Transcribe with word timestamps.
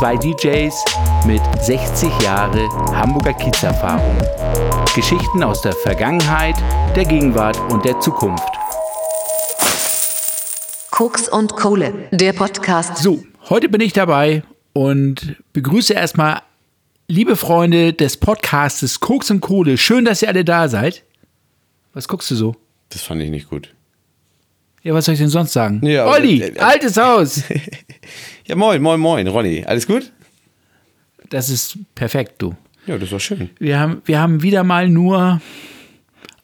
Zwei 0.00 0.16
DJs 0.16 0.82
mit 1.26 1.42
60 1.60 2.08
Jahre 2.22 2.70
Hamburger 2.96 3.34
Kiezerfahrung. 3.34 4.16
Geschichten 4.94 5.42
aus 5.42 5.60
der 5.60 5.74
Vergangenheit, 5.74 6.54
der 6.96 7.04
Gegenwart 7.04 7.60
und 7.70 7.84
der 7.84 8.00
Zukunft. 8.00 8.48
Koks 10.90 11.28
und 11.28 11.54
Kohle, 11.54 12.08
der 12.12 12.32
Podcast. 12.32 12.96
So, 12.96 13.22
heute 13.50 13.68
bin 13.68 13.82
ich 13.82 13.92
dabei 13.92 14.42
und 14.72 15.36
begrüße 15.52 15.92
erstmal 15.92 16.40
liebe 17.06 17.36
Freunde 17.36 17.92
des 17.92 18.16
Podcastes 18.16 19.00
Koks 19.00 19.30
und 19.30 19.42
Kohle. 19.42 19.76
Schön, 19.76 20.06
dass 20.06 20.22
ihr 20.22 20.28
alle 20.28 20.46
da 20.46 20.68
seid. 20.68 21.04
Was 21.92 22.08
guckst 22.08 22.30
du 22.30 22.36
so? 22.36 22.56
Das 22.88 23.02
fand 23.02 23.20
ich 23.20 23.28
nicht 23.28 23.50
gut. 23.50 23.74
Ja, 24.82 24.94
was 24.94 25.04
soll 25.04 25.12
ich 25.14 25.20
denn 25.20 25.28
sonst 25.28 25.52
sagen? 25.52 25.80
Ja, 25.84 26.06
Olli, 26.06 26.40
äh, 26.42 26.48
äh, 26.54 26.58
altes 26.58 26.96
Haus. 26.96 27.42
Ja, 28.46 28.56
moin, 28.56 28.82
moin, 28.82 28.98
moin, 28.98 29.28
Ronny. 29.28 29.64
Alles 29.64 29.86
gut? 29.86 30.10
Das 31.28 31.48
ist 31.50 31.78
perfekt, 31.94 32.34
du. 32.42 32.56
Ja, 32.86 32.98
das 32.98 33.12
war 33.12 33.20
schön. 33.20 33.50
Wir 33.60 33.78
haben, 33.78 34.02
wir 34.06 34.18
haben 34.18 34.42
wieder 34.42 34.64
mal 34.64 34.88
nur 34.88 35.40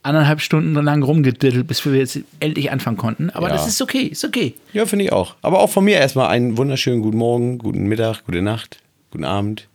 anderthalb 0.04 0.40
Stunden 0.40 0.72
lang 0.74 1.02
rumgedittelt, 1.02 1.66
bis 1.66 1.84
wir 1.84 1.94
jetzt 1.96 2.20
endlich 2.38 2.70
anfangen 2.70 2.96
konnten. 2.96 3.30
Aber 3.30 3.48
Ja. 3.48 3.54
das 3.54 3.66
ist 3.66 3.82
okay, 3.82 4.02
ist 4.02 4.24
okay. 4.24 4.54
Ja, 4.72 4.86
finde 4.86 5.06
ich 5.06 5.12
auch. 5.12 5.34
Aber 5.42 5.58
auch 5.58 5.68
von 5.70 5.84
mir 5.84 5.96
erstmal 5.96 6.28
einen 6.28 6.56
wunderschönen 6.56 7.02
guten 7.02 7.16
Morgen, 7.18 7.58
guten 7.58 7.86
Mittag, 7.88 8.24
gute 8.24 8.40
Nacht, 8.42 8.78
guten 9.10 9.24
Abend, 9.24 9.66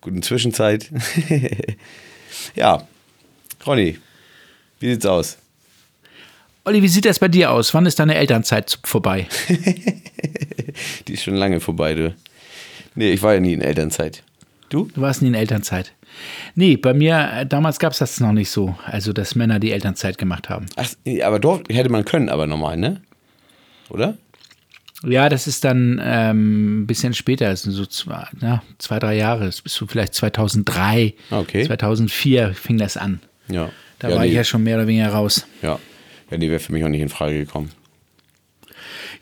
guten 0.00 0.22
Zwischenzeit. 0.22 0.90
ja, 2.56 2.82
Ronny, 3.64 3.98
wie 4.80 4.90
sieht's 4.90 5.06
aus? 5.06 5.38
Olli, 6.66 6.80
wie 6.82 6.88
sieht 6.88 7.04
das 7.04 7.18
bei 7.18 7.28
dir 7.28 7.50
aus? 7.50 7.74
Wann 7.74 7.84
ist 7.84 7.98
deine 7.98 8.14
Elternzeit 8.14 8.78
vorbei? 8.84 9.26
Die 11.06 11.12
ist 11.12 11.22
schon 11.22 11.34
lange 11.34 11.60
vorbei, 11.60 11.94
du. 11.94 12.14
Nee, 12.94 13.12
ich 13.12 13.22
war 13.22 13.34
ja 13.34 13.40
nie 13.40 13.52
in 13.52 13.60
Elternzeit. 13.60 14.22
Du? 14.70 14.88
Du 14.94 15.02
warst 15.02 15.20
nie 15.20 15.28
in 15.28 15.34
Elternzeit. 15.34 15.92
Nee, 16.54 16.76
bei 16.76 16.94
mir, 16.94 17.30
äh, 17.34 17.46
damals 17.46 17.78
gab 17.78 17.92
es 17.92 17.98
das 17.98 18.18
noch 18.18 18.32
nicht 18.32 18.50
so. 18.50 18.76
Also, 18.86 19.12
dass 19.12 19.34
Männer 19.34 19.58
die 19.58 19.72
Elternzeit 19.72 20.16
gemacht 20.16 20.48
haben. 20.48 20.66
Ach, 20.76 20.88
aber 21.22 21.38
dort 21.38 21.68
hätte 21.70 21.90
man 21.90 22.06
können, 22.06 22.30
aber 22.30 22.46
normal, 22.46 22.78
ne? 22.78 23.02
Oder? 23.90 24.16
Ja, 25.06 25.28
das 25.28 25.46
ist 25.46 25.64
dann 25.64 26.00
ähm, 26.02 26.82
ein 26.82 26.86
bisschen 26.86 27.12
später, 27.12 27.50
das 27.50 27.62
sind 27.62 27.72
so 27.72 27.84
zwei, 27.84 28.26
na, 28.40 28.62
zwei 28.78 28.98
drei 28.98 29.16
Jahre. 29.16 29.44
Das 29.44 29.60
bist 29.60 29.78
du 29.78 29.86
vielleicht 29.86 30.14
2003, 30.14 31.12
Okay. 31.30 31.66
2004 31.66 32.54
fing 32.54 32.78
das 32.78 32.96
an. 32.96 33.20
Ja. 33.48 33.70
Da 33.98 34.08
ja, 34.08 34.16
war 34.16 34.22
nee. 34.22 34.30
ich 34.30 34.34
ja 34.34 34.44
schon 34.44 34.62
mehr 34.62 34.76
oder 34.76 34.86
weniger 34.86 35.10
raus. 35.10 35.46
Ja. 35.60 35.78
Ja, 36.34 36.38
nee, 36.38 36.50
wäre 36.50 36.58
für 36.58 36.72
mich 36.72 36.82
auch 36.84 36.88
nicht 36.88 37.00
in 37.00 37.08
Frage 37.08 37.38
gekommen. 37.38 37.70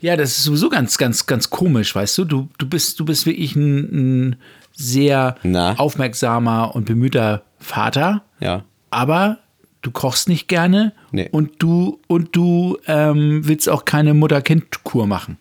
Ja, 0.01 0.15
das 0.17 0.31
ist 0.31 0.43
sowieso 0.45 0.69
ganz, 0.69 0.97
ganz, 0.97 1.27
ganz 1.27 1.51
komisch, 1.51 1.93
weißt 1.93 2.17
du? 2.17 2.25
Du, 2.25 2.49
du, 2.57 2.67
bist, 2.67 2.99
du 2.99 3.05
bist 3.05 3.27
wirklich 3.27 3.55
ein, 3.55 4.29
ein 4.31 4.35
sehr 4.75 5.35
Na? 5.43 5.75
aufmerksamer 5.77 6.73
und 6.75 6.85
bemühter 6.85 7.43
Vater, 7.59 8.23
Ja. 8.39 8.65
aber 8.89 9.37
du 9.83 9.91
kochst 9.91 10.27
nicht 10.27 10.47
gerne 10.47 10.93
Nee. 11.11 11.29
und 11.31 11.61
du, 11.61 11.99
und 12.07 12.35
du 12.35 12.79
ähm, 12.87 13.41
willst 13.47 13.69
auch 13.69 13.85
keine 13.85 14.15
Mutter-Kind-Kur 14.15 15.05
machen. 15.05 15.37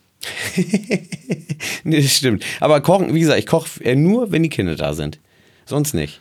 Nee, 1.84 2.03
das 2.03 2.12
stimmt. 2.17 2.45
Aber 2.61 2.81
kochen, 2.81 3.15
wie 3.15 3.20
gesagt, 3.20 3.39
ich 3.39 3.47
koche 3.47 3.83
eher 3.83 3.97
nur, 3.97 4.31
wenn 4.31 4.43
die 4.43 4.48
Kinder 4.48 4.75
da 4.77 4.95
sind. 4.95 5.19
Sonst 5.65 5.95
nicht. 5.95 6.20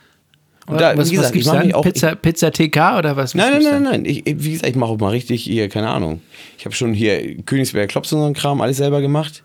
Und 0.67 0.79
da, 0.79 0.95
was 0.95 1.09
wie 1.09 1.15
gesagt, 1.15 1.33
was 1.35 1.41
ich 1.41 1.45
mache 1.47 1.65
mich 1.65 1.75
auch. 1.75 1.83
Pizza, 1.83 2.15
Pizza 2.15 2.51
TK 2.51 2.97
oder 2.99 3.15
was? 3.17 3.33
was 3.33 3.35
nein, 3.35 3.53
nein, 3.53 3.63
nein, 3.63 3.71
dann? 3.71 3.83
nein. 3.83 4.05
Ich, 4.05 4.23
wie 4.25 4.51
gesagt, 4.51 4.69
ich 4.69 4.75
mache 4.75 4.91
auch 4.91 4.99
mal 4.99 5.09
richtig 5.09 5.43
hier, 5.43 5.69
keine 5.69 5.89
Ahnung. 5.89 6.21
Ich 6.57 6.65
habe 6.65 6.75
schon 6.75 6.93
hier 6.93 7.37
Königsberger 7.43 7.87
Klops 7.87 8.13
und 8.13 8.19
so 8.19 8.25
einen 8.25 8.35
Kram 8.35 8.61
alles 8.61 8.77
selber 8.77 9.01
gemacht. 9.01 9.43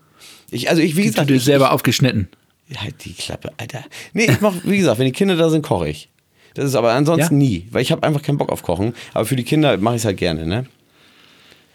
Ich, 0.51 0.69
also 0.69 0.81
ich, 0.81 0.95
wie 0.95 1.01
Die 1.01 1.07
gesagt, 1.07 1.27
Tüte 1.27 1.37
ich, 1.37 1.43
selber 1.43 1.71
aufgeschnitten. 1.71 2.29
halt 2.77 3.03
die 3.03 3.13
Klappe, 3.13 3.51
Alter. 3.57 3.83
Nee, 4.13 4.25
ich 4.25 4.41
mache, 4.41 4.61
wie 4.63 4.77
gesagt, 4.77 4.99
wenn 4.99 5.05
die 5.07 5.11
Kinder 5.11 5.35
da 5.35 5.49
sind, 5.49 5.63
koche 5.63 5.89
ich. 5.89 6.09
Das 6.53 6.65
ist 6.65 6.75
aber 6.75 6.93
ansonsten 6.93 7.39
Ja? 7.41 7.47
nie, 7.47 7.67
weil 7.71 7.81
ich 7.81 7.91
habe 7.91 8.03
einfach 8.03 8.21
keinen 8.21 8.37
Bock 8.37 8.49
auf 8.49 8.63
Kochen. 8.63 8.93
Aber 9.13 9.25
für 9.25 9.35
die 9.35 9.43
Kinder 9.43 9.77
mache 9.77 9.95
ich 9.95 10.01
es 10.01 10.05
halt 10.05 10.17
gerne, 10.17 10.45
ne? 10.45 10.65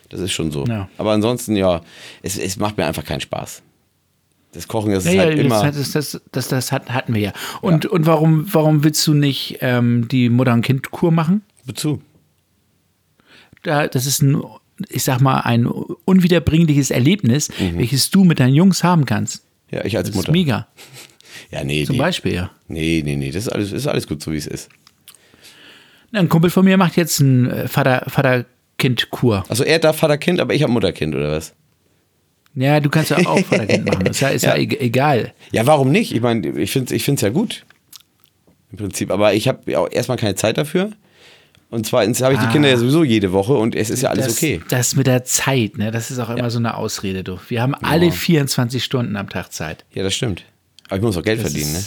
Das 0.09 0.21
ist 0.21 0.33
schon 0.33 0.51
so. 0.51 0.65
Ja. 0.67 0.89
Aber 0.99 1.13
ansonsten, 1.13 1.57
ja, 1.57 1.81
es, 2.23 2.37
es 2.39 2.57
macht 2.59 2.77
mir 2.77 2.85
einfach 2.87 3.05
keinen 3.05 3.21
Spaß. 3.21 3.63
Das 4.53 4.69
Kochen 4.69 4.93
das 4.93 5.05
Ja, 5.05 5.11
ist 5.11 5.17
ja, 5.17 5.23
halt 5.25 5.39
immer. 5.39 5.63
das, 5.73 5.93
das, 5.93 6.11
das, 6.13 6.23
das, 6.31 6.49
das 6.49 6.73
hat- 6.73 6.91
hatten 6.91 7.15
wir 7.15 7.21
ja. 7.23 7.33
Und, 7.63 7.87
und 7.87 8.05
warum, 8.07 8.47
warum 8.53 8.85
willst 8.85 9.07
du 9.07 9.15
nicht 9.15 9.59
ähm, 9.61 10.09
die 10.09 10.29
Mutter-Kind-Kur 10.29 11.11
machen? 11.11 11.43
Wozu? 11.65 12.03
da, 13.63 13.87
das 13.87 14.07
ist 14.07 14.23
ein, 14.23 14.43
ich 14.89 15.05
sag 15.05 15.21
mal, 15.21 15.41
ein 15.41 15.67
unwiederbringliches 15.67 16.91
Erlebnis, 16.91 17.49
welches 17.75 18.11
du 18.11 18.25
mit 18.25 18.41
deinen 18.41 18.55
Jungs 18.55 18.83
haben 18.85 19.05
kannst. 19.07 19.45
Ja, 19.71 19.85
ich 19.85 19.97
als 19.97 20.09
Das 20.09 20.15
Mhm. 20.15 20.19
Mutter. 20.21 20.29
ist 20.31 20.33
mega. 20.33 20.67
Ja, 21.51 21.65
nee, 21.65 21.85
Zum 21.85 21.97
nee. 21.97 22.01
Beispiel, 22.03 22.35
ja. 22.35 22.51
Nee, 22.69 23.03
nee, 23.05 23.17
nee, 23.17 23.31
das 23.31 23.45
ist 23.47 23.49
alles, 23.53 23.73
ist 23.73 23.87
alles 23.87 24.07
gut, 24.07 24.23
so 24.23 24.33
wie 24.33 24.37
es 24.37 24.47
ist. 24.47 24.69
Ein 26.13 26.29
Kumpel 26.29 26.51
von 26.51 26.65
mir 26.65 26.77
macht 26.77 26.97
jetzt 26.97 27.21
ein 27.21 27.51
äh, 27.51 27.69
Vater- 27.69 28.05
Vater-Kind-Kur. 28.07 29.45
Also 29.49 29.65
er 29.65 29.79
darf 29.79 29.97
Vater-Kind, 29.99 30.41
aber 30.41 30.55
ich 30.55 30.63
habe 30.63 30.73
Mutter-Kind, 30.73 31.15
oder 31.15 31.31
was? 31.33 31.55
Ja, 32.55 32.81
du 32.81 32.91
kannst 32.91 33.11
ja 33.11 33.19
auch 33.19 33.39
Vater-Kind 33.39 33.87
machen. 33.87 34.07
Ist 34.07 34.21
ja, 34.21 34.29
ist 34.29 34.43
ja. 34.43 34.57
Ja. 34.57 34.63
egal. 34.81 35.33
Ja, 35.53 35.67
warum 35.67 35.91
nicht? 35.91 36.15
Ich 36.15 36.21
meine, 36.21 36.47
ich 36.59 36.71
finde 36.73 36.87
es 36.87 36.93
ich 36.93 37.05
find's 37.05 37.23
ja 37.23 37.31
gut. 37.31 37.65
Im 38.71 38.79
Prinzip. 38.79 39.11
Aber 39.11 39.35
ich 39.35 39.49
habe 39.49 39.71
ja 39.71 39.79
auch 39.81 39.91
erstmal 39.91 40.17
keine 40.19 40.35
Zeit 40.35 40.59
dafür. 40.59 40.93
Und 41.71 41.87
zweitens 41.87 42.21
habe 42.21 42.35
ich 42.35 42.41
die 42.41 42.47
Kinder 42.49 42.69
ja 42.69 42.77
sowieso 42.77 43.03
jede 43.03 43.33
Woche 43.33 43.55
und 43.55 43.75
es 43.75 43.89
ist 43.89 44.03
ja 44.03 44.11
alles 44.11 44.25
Ah. 44.25 44.29
das, 44.29 44.37
okay. 44.37 44.61
Das 44.69 44.95
mit 44.95 45.07
der 45.07 45.25
Zeit, 45.25 45.79
ne, 45.79 45.91
das 45.91 46.11
ist 46.11 46.19
auch 46.19 46.29
immer 46.29 46.51
so 46.51 46.59
eine 46.59 46.77
Ausrede, 46.77 47.25
du. 47.25 47.39
Wir 47.49 47.63
haben 47.63 47.75
alle 47.75 48.13
24 48.13 48.85
Stunden 48.85 49.17
am 49.17 49.31
Tag 49.31 49.53
Zeit. 49.55 49.87
Ja, 49.95 50.03
das 50.03 50.13
stimmt. 50.15 50.45
Aber 50.89 50.97
ich 50.97 51.03
muss 51.03 51.17
auch 51.17 51.23
Geld 51.23 51.43
Das 51.43 51.51
verdienen, 51.51 51.73
ne? 51.73 51.83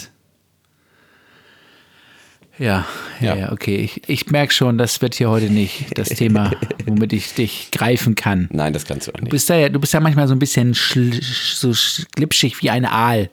Ja, 2.58 2.86
ja, 3.20 3.36
Ja. 3.36 3.52
okay. 3.52 3.76
Ich, 3.76 4.08
ich 4.08 4.30
merke 4.30 4.52
schon, 4.52 4.78
das 4.78 5.02
wird 5.02 5.14
hier 5.14 5.28
heute 5.30 5.50
nicht 5.50 5.96
das 5.98 6.08
Thema, 6.16 6.52
womit 6.86 7.12
ich 7.12 7.34
dich 7.34 7.70
greifen 7.70 8.14
kann. 8.14 8.48
Nein, 8.52 8.72
das 8.72 8.86
kannst 8.86 9.06
du 9.08 9.12
auch 9.12 9.16
Du 9.16 9.24
nicht. 9.24 9.30
bist, 9.30 9.50
da 9.50 9.56
ja, 9.56 9.68
du 9.68 9.78
bist 9.78 9.92
ja 9.92 10.00
manchmal 10.00 10.26
so 10.28 10.34
ein 10.34 10.38
bisschen 10.38 10.74
schl 10.74 11.20
so 11.22 11.72
glitschig 12.14 12.62
wie 12.62 12.70
eine 12.70 12.92
Aal. 12.92 13.30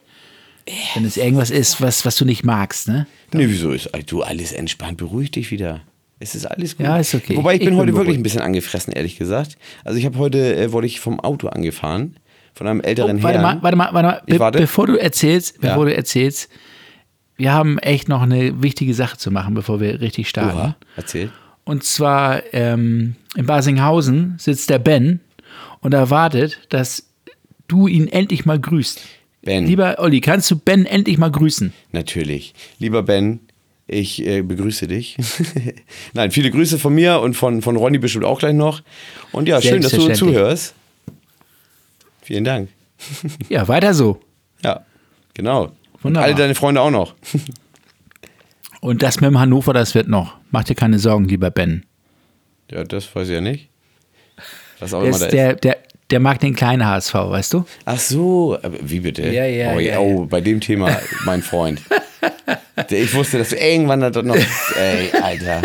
Wenn 0.94 1.04
es 1.04 1.16
irgendwas 1.18 1.50
ist, 1.50 1.80
was, 1.82 2.04
was 2.06 2.16
du 2.16 2.24
nicht 2.24 2.42
magst, 2.44 2.88
ne? 2.88 3.06
Nee, 3.32 3.46
wieso 3.48 3.72
ist 3.72 3.90
du 4.06 4.22
alles 4.22 4.52
entspannt? 4.52 4.96
Beruhig 4.96 5.30
dich 5.30 5.50
wieder. 5.50 5.82
Es 6.20 6.34
ist 6.34 6.46
alles 6.46 6.76
gut. 6.76 6.86
Ja, 6.86 6.96
ist 6.98 7.14
okay. 7.14 7.36
Wobei 7.36 7.54
ich 7.54 7.60
Ich 7.60 7.66
bin 7.66 7.74
bin 7.74 7.78
heute 7.80 7.88
wirklich 7.88 8.04
beruhigt. 8.04 8.20
ein 8.20 8.22
bisschen 8.22 8.40
angefressen, 8.40 8.92
ehrlich 8.94 9.18
gesagt. 9.18 9.58
Also 9.84 9.98
ich 9.98 10.06
habe 10.06 10.16
heute, 10.18 10.56
äh, 10.56 10.72
wurde 10.72 10.86
ich 10.86 11.00
vom 11.00 11.20
Auto 11.20 11.48
angefahren. 11.48 12.16
Von 12.54 12.66
einem 12.68 12.80
älteren 12.80 13.18
Oh, 13.18 13.22
warte 13.24 13.40
Herrn. 13.40 13.56
mal, 13.56 13.62
warte 13.62 13.76
mal, 13.76 13.88
warte 13.92 14.06
mal. 14.08 14.22
Be 14.26 14.38
warte. 14.38 14.58
Bevor 14.60 14.86
du 14.86 14.96
erzählst, 14.96 15.56
Ja. 15.60 15.70
bevor 15.70 15.86
du 15.86 15.94
erzählst, 15.94 16.48
wir 17.36 17.52
haben 17.52 17.78
echt 17.78 18.08
noch 18.08 18.22
eine 18.22 18.62
wichtige 18.62 18.94
Sache 18.94 19.16
zu 19.16 19.30
machen, 19.30 19.54
bevor 19.54 19.80
wir 19.80 20.00
richtig 20.00 20.28
starten. 20.28 20.58
Oha, 20.58 20.76
erzähl. 20.96 21.30
Und 21.64 21.82
zwar 21.84 22.42
ähm, 22.52 23.16
in 23.34 23.46
Basinghausen 23.46 24.34
sitzt 24.38 24.70
der 24.70 24.78
Ben 24.78 25.20
und 25.80 25.94
erwartet, 25.94 26.60
dass 26.68 27.08
du 27.68 27.86
ihn 27.88 28.06
endlich 28.08 28.44
mal 28.44 28.60
grüßt. 28.60 29.00
Ben. 29.42 29.66
Lieber 29.66 29.96
Olli, 29.98 30.20
kannst 30.20 30.50
du 30.50 30.56
Ben 30.56 30.86
endlich 30.86 31.18
mal 31.18 31.30
grüßen? 31.30 31.72
Natürlich. 31.92 32.54
Lieber 32.78 33.02
Ben, 33.02 33.40
ich 33.86 34.24
äh, 34.26 34.42
begrüße 34.42 34.86
dich. 34.86 35.16
Nein, 36.14 36.30
viele 36.30 36.50
Grüße 36.50 36.78
von 36.78 36.94
mir 36.94 37.20
und 37.20 37.34
von, 37.34 37.60
von 37.60 37.76
Ronny 37.76 37.98
bestimmt 37.98 38.24
auch 38.24 38.38
gleich 38.38 38.54
noch. 38.54 38.82
Und 39.32 39.48
ja, 39.48 39.60
schön, 39.60 39.82
dass 39.82 39.92
du 39.92 40.12
zuhörst. 40.12 40.74
Vielen 42.22 42.44
Dank. 42.44 42.70
Ja, 43.50 43.68
weiter 43.68 43.92
so. 43.92 44.20
Ja, 44.62 44.86
genau. 45.34 45.72
Und 46.04 46.10
Wunderbar. 46.10 46.26
alle 46.28 46.34
deine 46.36 46.54
Freunde 46.54 46.80
auch 46.80 46.90
noch. 46.90 47.14
Und 48.80 49.02
das 49.02 49.16
mit 49.20 49.28
dem 49.30 49.38
Hannover, 49.40 49.72
das 49.72 49.94
wird 49.94 50.08
noch. 50.08 50.34
Mach 50.50 50.62
dir 50.64 50.74
keine 50.74 50.98
Sorgen, 50.98 51.24
lieber 51.26 51.50
Ben. 51.50 51.84
Ja, 52.70 52.84
das 52.84 53.14
weiß 53.14 53.28
ich 53.28 53.34
ja 53.34 53.40
nicht. 53.40 53.68
Was 54.78 54.92
auch 54.92 55.00
Der, 55.00 55.08
immer 55.08 55.18
da 55.18 55.24
ist 55.26 55.32
der, 55.32 55.54
der, 55.54 55.76
der 56.10 56.20
mag 56.20 56.38
den 56.40 56.54
kleinen 56.54 56.84
HSV, 56.86 57.14
weißt 57.14 57.54
du? 57.54 57.64
Ach 57.86 57.98
so, 57.98 58.58
wie 58.82 59.00
bitte? 59.00 59.22
Ja, 59.30 59.46
ja, 59.46 59.72
oh, 59.74 59.78
ja, 59.78 59.98
oh, 59.98 60.26
bei 60.26 60.40
dem 60.42 60.60
Thema, 60.60 60.98
mein 61.24 61.42
Freund. 61.42 61.80
Ich 62.90 63.14
wusste, 63.14 63.38
dass 63.38 63.50
du 63.50 63.56
irgendwann 63.56 64.00
da 64.00 64.10
noch. 64.22 64.34
Ey, 64.34 65.10
Alter. 65.22 65.62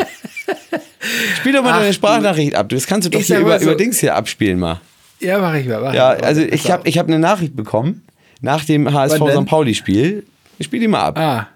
Spiel 1.38 1.54
doch 1.54 1.64
mal 1.64 1.74
Ach, 1.74 1.80
deine 1.80 1.92
Sprachnachricht 1.94 2.54
ab. 2.54 2.70
Das 2.70 2.86
kannst 2.86 3.08
du 3.08 3.10
doch 3.12 3.20
hier 3.20 3.40
über, 3.40 3.60
so- 3.60 3.66
über 3.66 3.76
Dings 3.76 4.00
hier 4.00 4.16
abspielen 4.16 4.60
mal. 4.60 4.80
Ja, 5.20 5.40
mach 5.40 5.56
ich 5.56 5.68
mal. 5.68 5.82
Mach 5.82 5.94
Ja, 5.94 6.10
also 6.10 6.42
ich 6.42 6.70
habe 6.70 6.88
ich 6.88 6.98
hab 7.00 7.08
eine 7.08 7.18
Nachricht 7.20 7.56
bekommen 7.56 8.04
nach 8.42 8.64
dem 8.64 8.92
HSV? 8.94 9.16
St. 9.18 9.46
Pauli-Spiel. 9.46 10.24
Ich 10.60 10.66
spiele 10.66 10.82
die 10.82 10.88
mal 10.88 11.02
ab. 11.02 11.18
Ah, 11.18 11.48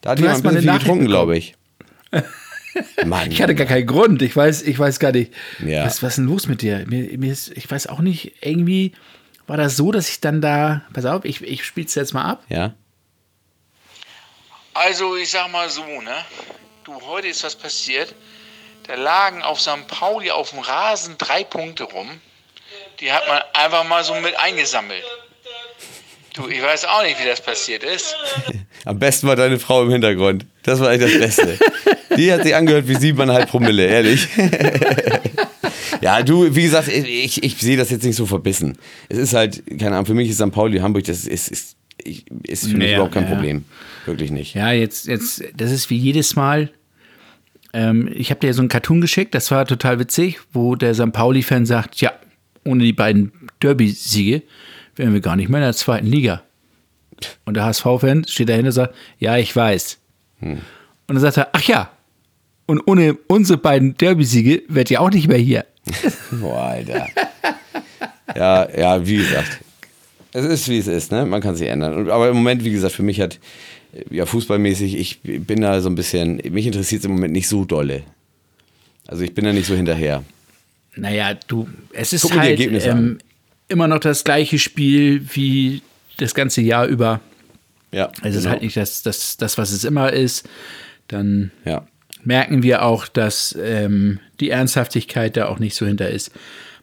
da 0.00 0.14
mal 0.16 0.30
hast 0.30 0.38
ein 0.38 0.42
mal 0.44 0.54
bisschen 0.54 0.70
viel 0.70 0.78
getrunken, 0.78 1.06
glaube 1.06 1.36
ich. 1.36 1.54
Mann. 3.04 3.30
ich 3.30 3.40
hatte 3.40 3.54
gar 3.54 3.66
keinen 3.66 3.86
Grund. 3.86 4.20
Ich 4.22 4.36
weiß, 4.36 4.62
ich 4.62 4.78
weiß 4.78 4.98
gar 4.98 5.12
nicht. 5.12 5.32
Ja. 5.64 5.84
Was, 5.84 6.02
was 6.02 6.10
ist 6.10 6.16
denn 6.16 6.26
los 6.26 6.46
mit 6.46 6.62
dir? 6.62 6.84
Mir, 6.86 7.16
mir 7.18 7.32
ist, 7.32 7.56
ich 7.56 7.70
weiß 7.70 7.86
auch 7.86 8.00
nicht, 8.00 8.44
irgendwie 8.44 8.92
war 9.46 9.56
das 9.56 9.76
so, 9.76 9.92
dass 9.92 10.08
ich 10.08 10.20
dann 10.20 10.40
da. 10.40 10.82
Pass 10.92 11.04
auf, 11.04 11.24
ich, 11.24 11.42
ich 11.42 11.64
spiel's 11.64 11.94
jetzt 11.94 12.12
mal 12.14 12.24
ab. 12.24 12.44
ja. 12.48 12.74
Also, 14.74 15.16
ich 15.16 15.30
sag 15.30 15.50
mal 15.50 15.70
so, 15.70 15.82
ne? 15.82 16.14
Du, 16.84 17.00
heute 17.00 17.28
ist 17.28 17.42
was 17.44 17.56
passiert. 17.56 18.14
Da 18.86 18.94
lagen 18.94 19.42
auf 19.42 19.58
St. 19.58 19.86
Pauli 19.88 20.30
auf 20.30 20.50
dem 20.50 20.58
Rasen 20.58 21.16
drei 21.16 21.44
Punkte 21.44 21.84
rum. 21.84 22.08
Die 23.00 23.10
hat 23.10 23.26
man 23.26 23.40
einfach 23.54 23.84
mal 23.84 24.04
so 24.04 24.14
mit 24.16 24.38
eingesammelt. 24.38 25.02
Du, 26.36 26.48
ich 26.48 26.62
weiß 26.62 26.84
auch 26.84 27.02
nicht, 27.02 27.18
wie 27.18 27.26
das 27.26 27.40
passiert 27.40 27.82
ist. 27.82 28.14
Am 28.84 28.98
besten 28.98 29.26
war 29.26 29.36
deine 29.36 29.58
Frau 29.58 29.82
im 29.82 29.90
Hintergrund. 29.90 30.44
Das 30.64 30.80
war 30.80 30.90
eigentlich 30.90 31.18
das 31.18 31.36
Beste. 31.36 31.58
Die 32.16 32.30
hat 32.30 32.42
sich 32.42 32.54
angehört 32.54 32.86
wie 32.88 32.94
siebeneinhalb 32.94 33.48
Promille, 33.48 33.86
ehrlich. 33.86 34.28
ja, 36.02 36.22
du, 36.22 36.54
wie 36.54 36.62
gesagt, 36.62 36.88
ich, 36.88 37.42
ich 37.42 37.56
sehe 37.56 37.78
das 37.78 37.90
jetzt 37.90 38.04
nicht 38.04 38.16
so 38.16 38.26
verbissen. 38.26 38.76
Es 39.08 39.16
ist 39.16 39.32
halt, 39.32 39.62
keine 39.78 39.92
Ahnung, 39.92 40.06
für 40.06 40.14
mich 40.14 40.28
ist 40.28 40.36
St. 40.36 40.52
Pauli, 40.52 40.78
Hamburg, 40.78 41.04
das 41.04 41.26
ist, 41.26 41.48
ist, 41.48 41.76
ist 42.44 42.68
für 42.68 42.76
mich 42.76 42.90
Ja, 42.90 42.96
überhaupt 42.96 43.14
kein 43.14 43.24
ja. 43.24 43.30
Problem. 43.34 43.64
Wirklich 44.04 44.30
nicht. 44.30 44.54
Ja, 44.54 44.72
jetzt, 44.72 45.06
jetzt, 45.06 45.42
das 45.56 45.70
ist 45.72 45.88
wie 45.88 45.96
jedes 45.96 46.36
Mal. 46.36 46.70
Ähm, 47.72 48.10
ich 48.14 48.30
habe 48.30 48.40
dir 48.40 48.52
so 48.52 48.60
einen 48.60 48.68
Cartoon 48.68 49.00
geschickt, 49.00 49.34
das 49.34 49.50
war 49.50 49.64
total 49.64 49.98
witzig, 49.98 50.38
wo 50.52 50.76
der 50.76 50.94
St. 50.94 51.12
Pauli-Fan 51.12 51.64
sagt, 51.64 52.00
ja, 52.02 52.12
ohne 52.64 52.84
die 52.84 52.92
beiden 52.92 53.32
Derby-Siege 53.62 54.42
wären 54.96 55.12
wir 55.12 55.20
gar 55.20 55.36
nicht 55.36 55.48
mehr 55.48 55.60
in 55.60 55.66
der 55.66 55.74
zweiten 55.74 56.06
Liga. 56.06 56.42
Und 57.44 57.54
der 57.54 57.64
HSV-Fan 57.64 58.26
steht 58.26 58.48
dahinter 58.48 58.68
und 58.68 58.72
sagt, 58.72 58.94
ja, 59.18 59.36
ich 59.36 59.54
weiß. 59.54 59.98
Und 60.40 60.60
dann 61.06 61.20
sagt 61.20 61.36
er, 61.38 61.48
ach 61.52 61.62
ja, 61.62 61.90
und 62.66 62.82
ohne 62.86 63.16
unsere 63.28 63.58
beiden 63.58 63.96
Derby-Siege 63.96 64.62
wärt 64.68 64.90
ihr 64.90 65.00
auch 65.00 65.10
nicht 65.10 65.28
mehr 65.28 65.38
hier. 65.38 65.64
Boah, 66.32 66.62
Alter. 66.62 67.06
ja, 68.34 68.68
ja, 68.76 69.06
wie 69.06 69.18
gesagt. 69.18 69.60
Es 70.32 70.44
ist, 70.44 70.68
wie 70.68 70.78
es 70.78 70.88
ist, 70.88 71.12
ne? 71.12 71.24
Man 71.24 71.40
kann 71.40 71.56
sich 71.56 71.68
ändern. 71.68 72.10
Aber 72.10 72.28
im 72.28 72.36
Moment, 72.36 72.64
wie 72.64 72.72
gesagt, 72.72 72.94
für 72.94 73.04
mich 73.04 73.20
hat, 73.20 73.38
ja, 74.10 74.26
fußballmäßig, 74.26 74.96
ich 74.98 75.20
bin 75.22 75.60
da 75.60 75.80
so 75.80 75.88
ein 75.88 75.94
bisschen, 75.94 76.42
mich 76.50 76.66
interessiert 76.66 77.00
es 77.00 77.04
im 77.06 77.12
Moment 77.12 77.32
nicht 77.32 77.48
so 77.48 77.64
dolle. 77.64 78.02
Also 79.06 79.22
ich 79.22 79.32
bin 79.32 79.44
da 79.44 79.52
nicht 79.52 79.66
so 79.66 79.74
hinterher. 79.74 80.24
Naja, 80.96 81.34
du, 81.46 81.68
es 81.92 82.12
ist 82.12 82.22
Guck 82.22 82.36
halt 82.36 82.50
Ergebnisse 82.50 82.88
ähm. 82.88 83.18
Immer 83.68 83.88
noch 83.88 83.98
das 84.00 84.24
gleiche 84.24 84.58
Spiel 84.58 85.26
wie 85.34 85.82
das 86.18 86.34
ganze 86.34 86.60
Jahr 86.62 86.86
über. 86.86 87.20
Ja, 87.92 88.10
Es 88.22 88.34
ist 88.34 88.42
genau. 88.42 88.50
halt 88.52 88.62
nicht 88.62 88.76
das, 88.76 89.02
das, 89.02 89.36
das, 89.36 89.58
was 89.58 89.70
es 89.72 89.84
immer 89.84 90.12
ist. 90.12 90.48
Dann 91.08 91.50
Ja. 91.64 91.86
merken 92.24 92.62
wir 92.62 92.82
auch, 92.82 93.06
dass 93.08 93.56
ähm, 93.60 94.18
die 94.40 94.50
Ernsthaftigkeit 94.50 95.36
da 95.36 95.46
auch 95.46 95.58
nicht 95.58 95.74
so 95.76 95.86
hinter 95.86 96.10
ist. 96.10 96.30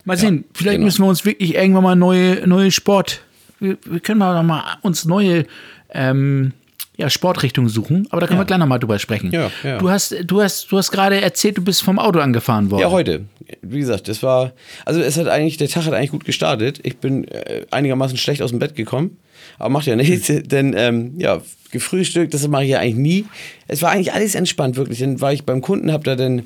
Mal 0.06 0.18
sehen, 0.18 0.46
vielleicht 0.54 0.76
genau. 0.76 0.86
müssen 0.86 1.04
wir 1.04 1.10
uns 1.10 1.26
wirklich 1.26 1.56
irgendwann 1.56 1.84
mal 1.84 1.96
neue, 1.96 2.46
neue 2.48 2.72
Sport, 2.72 3.22
wir, 3.60 3.78
wir 3.86 4.00
können 4.02 4.20
mal 4.20 4.34
noch 4.36 4.44
mal 4.44 4.78
uns 4.82 5.06
neue 5.06 5.46
ähm, 5.94 6.52
ja, 6.96 7.10
Sportrichtungen 7.10 7.70
suchen, 7.70 8.08
aber 8.12 8.22
da 8.22 8.28
können 8.28 8.40
wir 8.40 8.46
gleich 8.46 8.60
noch 8.60 8.68
mal 8.68 8.78
drüber 8.78 9.00
sprechen. 9.00 9.32
Ja, 9.32 9.50
ja. 9.64 9.80
Du 9.80 9.90
hast, 9.90 10.16
du 10.26 10.42
hast, 10.42 10.72
du 10.72 10.78
hast 10.78 10.92
gerade 10.92 11.20
erzählt, 11.20 11.58
du 11.58 11.64
bist 11.64 11.82
vom 11.82 11.98
Auto 11.98 12.20
angefahren 12.20 12.70
worden. 12.70 12.82
Ja, 12.82 12.92
heute. 12.92 13.26
Wie 13.62 13.80
gesagt, 13.80 14.08
das 14.08 14.22
war, 14.22 14.54
also 14.86 15.02
es 15.02 15.18
hat 15.18 15.28
eigentlich, 15.28 15.58
der 15.58 15.70
Tag 15.70 15.86
hat 15.86 15.94
eigentlich 15.94 16.12
gut 16.12 16.24
gestartet. 16.24 16.80
Ich 16.84 16.98
bin 16.98 17.28
äh, 17.28 17.66
einigermaßen 17.72 18.18
schlecht 18.18 18.42
aus 18.42 18.52
dem 18.52 18.60
Bett 18.60 18.76
gekommen, 18.76 19.18
aber 19.58 19.70
macht 19.70 19.88
ja 19.88 19.96
nichts, 19.98 20.28
denn 20.28 20.76
ähm, 20.78 21.14
ja, 21.18 21.42
gefrühstückt, 21.72 22.34
das 22.34 22.48
mache 22.48 22.64
ich 22.64 22.70
ja 22.70 22.80
eigentlich 22.80 22.96
nie. 22.96 23.26
Es 23.68 23.82
war 23.82 23.92
eigentlich 23.92 24.14
alles 24.14 24.36
entspannt, 24.36 24.76
wirklich. 24.76 25.00
Dann 25.00 25.20
war 25.20 25.34
ich 25.34 25.44
beim 25.44 25.62
Kunden, 25.62 25.92
habe 25.92 26.04
da 26.04 26.16
dann 26.16 26.44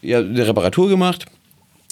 ja, 0.00 0.20
eine 0.20 0.46
Reparatur 0.46 0.88
gemacht. 0.88 1.26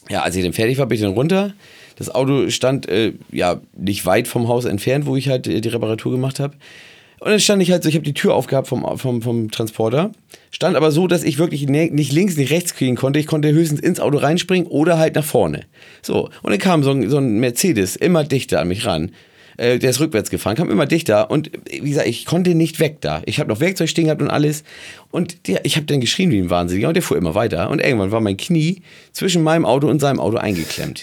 Ja, 0.08 0.22
als 0.22 0.34
ich 0.34 0.42
dann 0.42 0.54
fertig 0.54 0.78
war, 0.78 0.86
bin 0.86 0.96
ich 0.96 1.02
dann 1.02 1.12
runter. 1.12 1.52
Das 1.96 2.12
Auto 2.12 2.48
stand 2.48 2.88
äh, 2.88 3.12
ja 3.30 3.60
nicht 3.76 4.06
weit 4.06 4.26
vom 4.26 4.48
Haus 4.48 4.64
entfernt, 4.64 5.04
wo 5.04 5.16
ich 5.16 5.28
halt 5.28 5.46
äh, 5.46 5.60
die 5.60 5.68
Reparatur 5.68 6.12
gemacht 6.12 6.40
habe. 6.40 6.54
Und 7.20 7.30
dann 7.30 7.40
stand 7.40 7.62
ich 7.62 7.70
halt 7.70 7.82
so, 7.82 7.88
ich 7.88 7.94
habe 7.94 8.04
die 8.04 8.14
Tür 8.14 8.34
aufgehabt 8.34 8.66
vom, 8.66 8.98
vom, 8.98 9.20
vom 9.20 9.50
Transporter. 9.50 10.10
Stand 10.50 10.74
aber 10.74 10.90
so, 10.90 11.06
dass 11.06 11.22
ich 11.22 11.38
wirklich 11.38 11.68
nicht 11.68 12.12
links, 12.12 12.36
nicht 12.36 12.50
rechts 12.50 12.74
kriegen 12.74 12.96
konnte. 12.96 13.18
Ich 13.18 13.26
konnte 13.26 13.52
höchstens 13.52 13.80
ins 13.80 14.00
Auto 14.00 14.18
reinspringen 14.18 14.66
oder 14.66 14.98
halt 14.98 15.14
nach 15.14 15.24
vorne. 15.24 15.64
So, 16.02 16.30
und 16.42 16.50
dann 16.50 16.58
kam 16.58 16.82
so 16.82 16.90
ein, 16.92 17.08
so 17.10 17.18
ein 17.18 17.38
Mercedes 17.38 17.94
immer 17.94 18.24
dichter 18.24 18.60
an 18.60 18.68
mich 18.68 18.86
ran. 18.86 19.12
Äh, 19.58 19.78
der 19.78 19.90
ist 19.90 20.00
rückwärts 20.00 20.30
gefahren, 20.30 20.56
kam 20.56 20.70
immer 20.70 20.86
dichter. 20.86 21.30
Und 21.30 21.54
äh, 21.70 21.82
wie 21.82 21.90
gesagt, 21.90 22.08
ich 22.08 22.24
konnte 22.24 22.54
nicht 22.54 22.80
weg 22.80 23.02
da. 23.02 23.20
Ich 23.26 23.38
habe 23.38 23.50
noch 23.50 23.60
Werkzeug 23.60 23.90
stehen 23.90 24.06
gehabt 24.06 24.22
und 24.22 24.30
alles. 24.30 24.64
Und 25.10 25.46
der, 25.46 25.66
ich 25.66 25.76
habe 25.76 25.84
dann 25.84 26.00
geschrien 26.00 26.30
wie 26.30 26.38
ein 26.38 26.48
Wahnsinniger 26.48 26.88
und 26.88 26.94
der 26.94 27.02
fuhr 27.02 27.18
immer 27.18 27.34
weiter. 27.34 27.68
Und 27.68 27.80
irgendwann 27.80 28.10
war 28.10 28.22
mein 28.22 28.38
Knie 28.38 28.80
zwischen 29.12 29.42
meinem 29.42 29.66
Auto 29.66 29.88
und 29.88 30.00
seinem 30.00 30.20
Auto 30.20 30.38
eingeklemmt. 30.38 31.02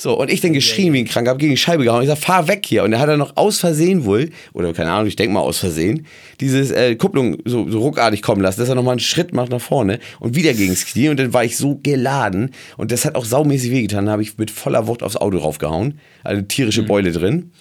So, 0.00 0.18
und 0.18 0.30
ich 0.30 0.40
dann 0.40 0.54
geschrien 0.54 0.94
wie 0.94 1.00
ein 1.00 1.04
Kranker, 1.04 1.32
hab 1.32 1.38
gegen 1.38 1.50
die 1.50 1.58
Scheibe 1.58 1.84
gehauen. 1.84 2.00
Ich 2.00 2.08
sag, 2.08 2.16
fahr 2.16 2.48
weg 2.48 2.64
hier. 2.64 2.84
Und 2.84 2.94
er 2.94 3.00
hat 3.00 3.10
dann 3.10 3.18
noch 3.18 3.36
aus 3.36 3.58
Versehen 3.58 4.06
wohl, 4.06 4.30
oder 4.54 4.72
keine 4.72 4.92
Ahnung, 4.92 5.06
ich 5.06 5.14
denke 5.14 5.34
mal 5.34 5.40
aus 5.40 5.58
Versehen, 5.58 6.06
dieses 6.40 6.70
äh, 6.70 6.96
Kupplung 6.96 7.36
so, 7.44 7.68
so 7.68 7.80
ruckartig 7.80 8.22
kommen 8.22 8.40
lassen, 8.40 8.60
dass 8.60 8.70
er 8.70 8.76
nochmal 8.76 8.92
einen 8.92 9.00
Schritt 9.00 9.34
macht 9.34 9.50
nach 9.50 9.60
vorne 9.60 9.98
und 10.18 10.34
wieder 10.34 10.54
gegens 10.54 10.86
Knie. 10.86 11.10
Und 11.10 11.20
dann 11.20 11.34
war 11.34 11.44
ich 11.44 11.58
so 11.58 11.78
geladen. 11.82 12.52
Und 12.78 12.92
das 12.92 13.04
hat 13.04 13.14
auch 13.14 13.26
saumäßig 13.26 13.72
wehgetan. 13.72 14.06
Da 14.06 14.12
habe 14.12 14.22
ich 14.22 14.38
mit 14.38 14.50
voller 14.50 14.86
Wucht 14.86 15.02
aufs 15.02 15.16
Auto 15.16 15.36
raufgehauen. 15.36 16.00
Also 16.24 16.40
tierische 16.40 16.82
Beule 16.82 17.12
drin. 17.12 17.52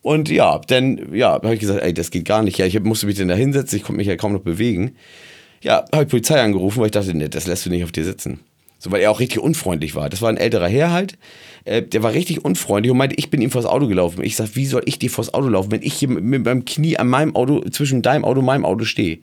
Und 0.00 0.30
ja, 0.30 0.62
dann 0.66 1.12
ja, 1.12 1.32
habe 1.32 1.52
ich 1.52 1.60
gesagt, 1.60 1.82
ey, 1.82 1.92
das 1.92 2.10
geht 2.10 2.24
gar 2.24 2.42
nicht. 2.42 2.56
Ja, 2.56 2.64
ich 2.64 2.80
musste 2.80 3.04
mich 3.04 3.16
dann 3.18 3.28
da 3.28 3.34
hinsetzen, 3.34 3.76
ich 3.76 3.84
konnte 3.84 3.98
mich 3.98 4.06
ja 4.06 4.16
kaum 4.16 4.32
noch 4.32 4.40
bewegen. 4.40 4.96
Ja, 5.60 5.84
habe 5.92 6.04
ich 6.04 6.08
Polizei 6.08 6.40
angerufen, 6.40 6.80
weil 6.80 6.86
ich 6.86 6.92
dachte, 6.92 7.12
nee, 7.12 7.28
das 7.28 7.46
lässt 7.46 7.66
du 7.66 7.70
nicht 7.70 7.84
auf 7.84 7.92
dir 7.92 8.04
sitzen. 8.04 8.40
So, 8.82 8.90
weil 8.90 9.00
er 9.00 9.12
auch 9.12 9.20
richtig 9.20 9.38
unfreundlich 9.38 9.94
war. 9.94 10.10
Das 10.10 10.22
war 10.22 10.28
ein 10.28 10.36
älterer 10.36 10.66
Herr 10.66 10.90
halt. 10.90 11.16
Äh, 11.64 11.82
der 11.82 12.02
war 12.02 12.14
richtig 12.14 12.44
unfreundlich 12.44 12.90
und 12.90 12.98
meinte, 12.98 13.14
ich 13.16 13.30
bin 13.30 13.40
ihm 13.40 13.52
vors 13.52 13.64
Auto 13.64 13.86
gelaufen. 13.86 14.24
Ich 14.24 14.34
sag, 14.34 14.56
wie 14.56 14.66
soll 14.66 14.82
ich 14.86 14.98
dir 14.98 15.08
vors 15.08 15.32
Auto 15.32 15.46
laufen, 15.46 15.70
wenn 15.70 15.82
ich 15.82 15.94
hier 15.94 16.08
mit, 16.08 16.24
mit 16.24 16.44
meinem 16.44 16.64
Knie 16.64 16.96
an 16.96 17.06
meinem 17.06 17.36
Auto, 17.36 17.60
zwischen 17.70 18.02
deinem 18.02 18.24
Auto 18.24 18.40
und 18.40 18.46
meinem 18.46 18.64
Auto 18.64 18.84
stehe? 18.84 19.20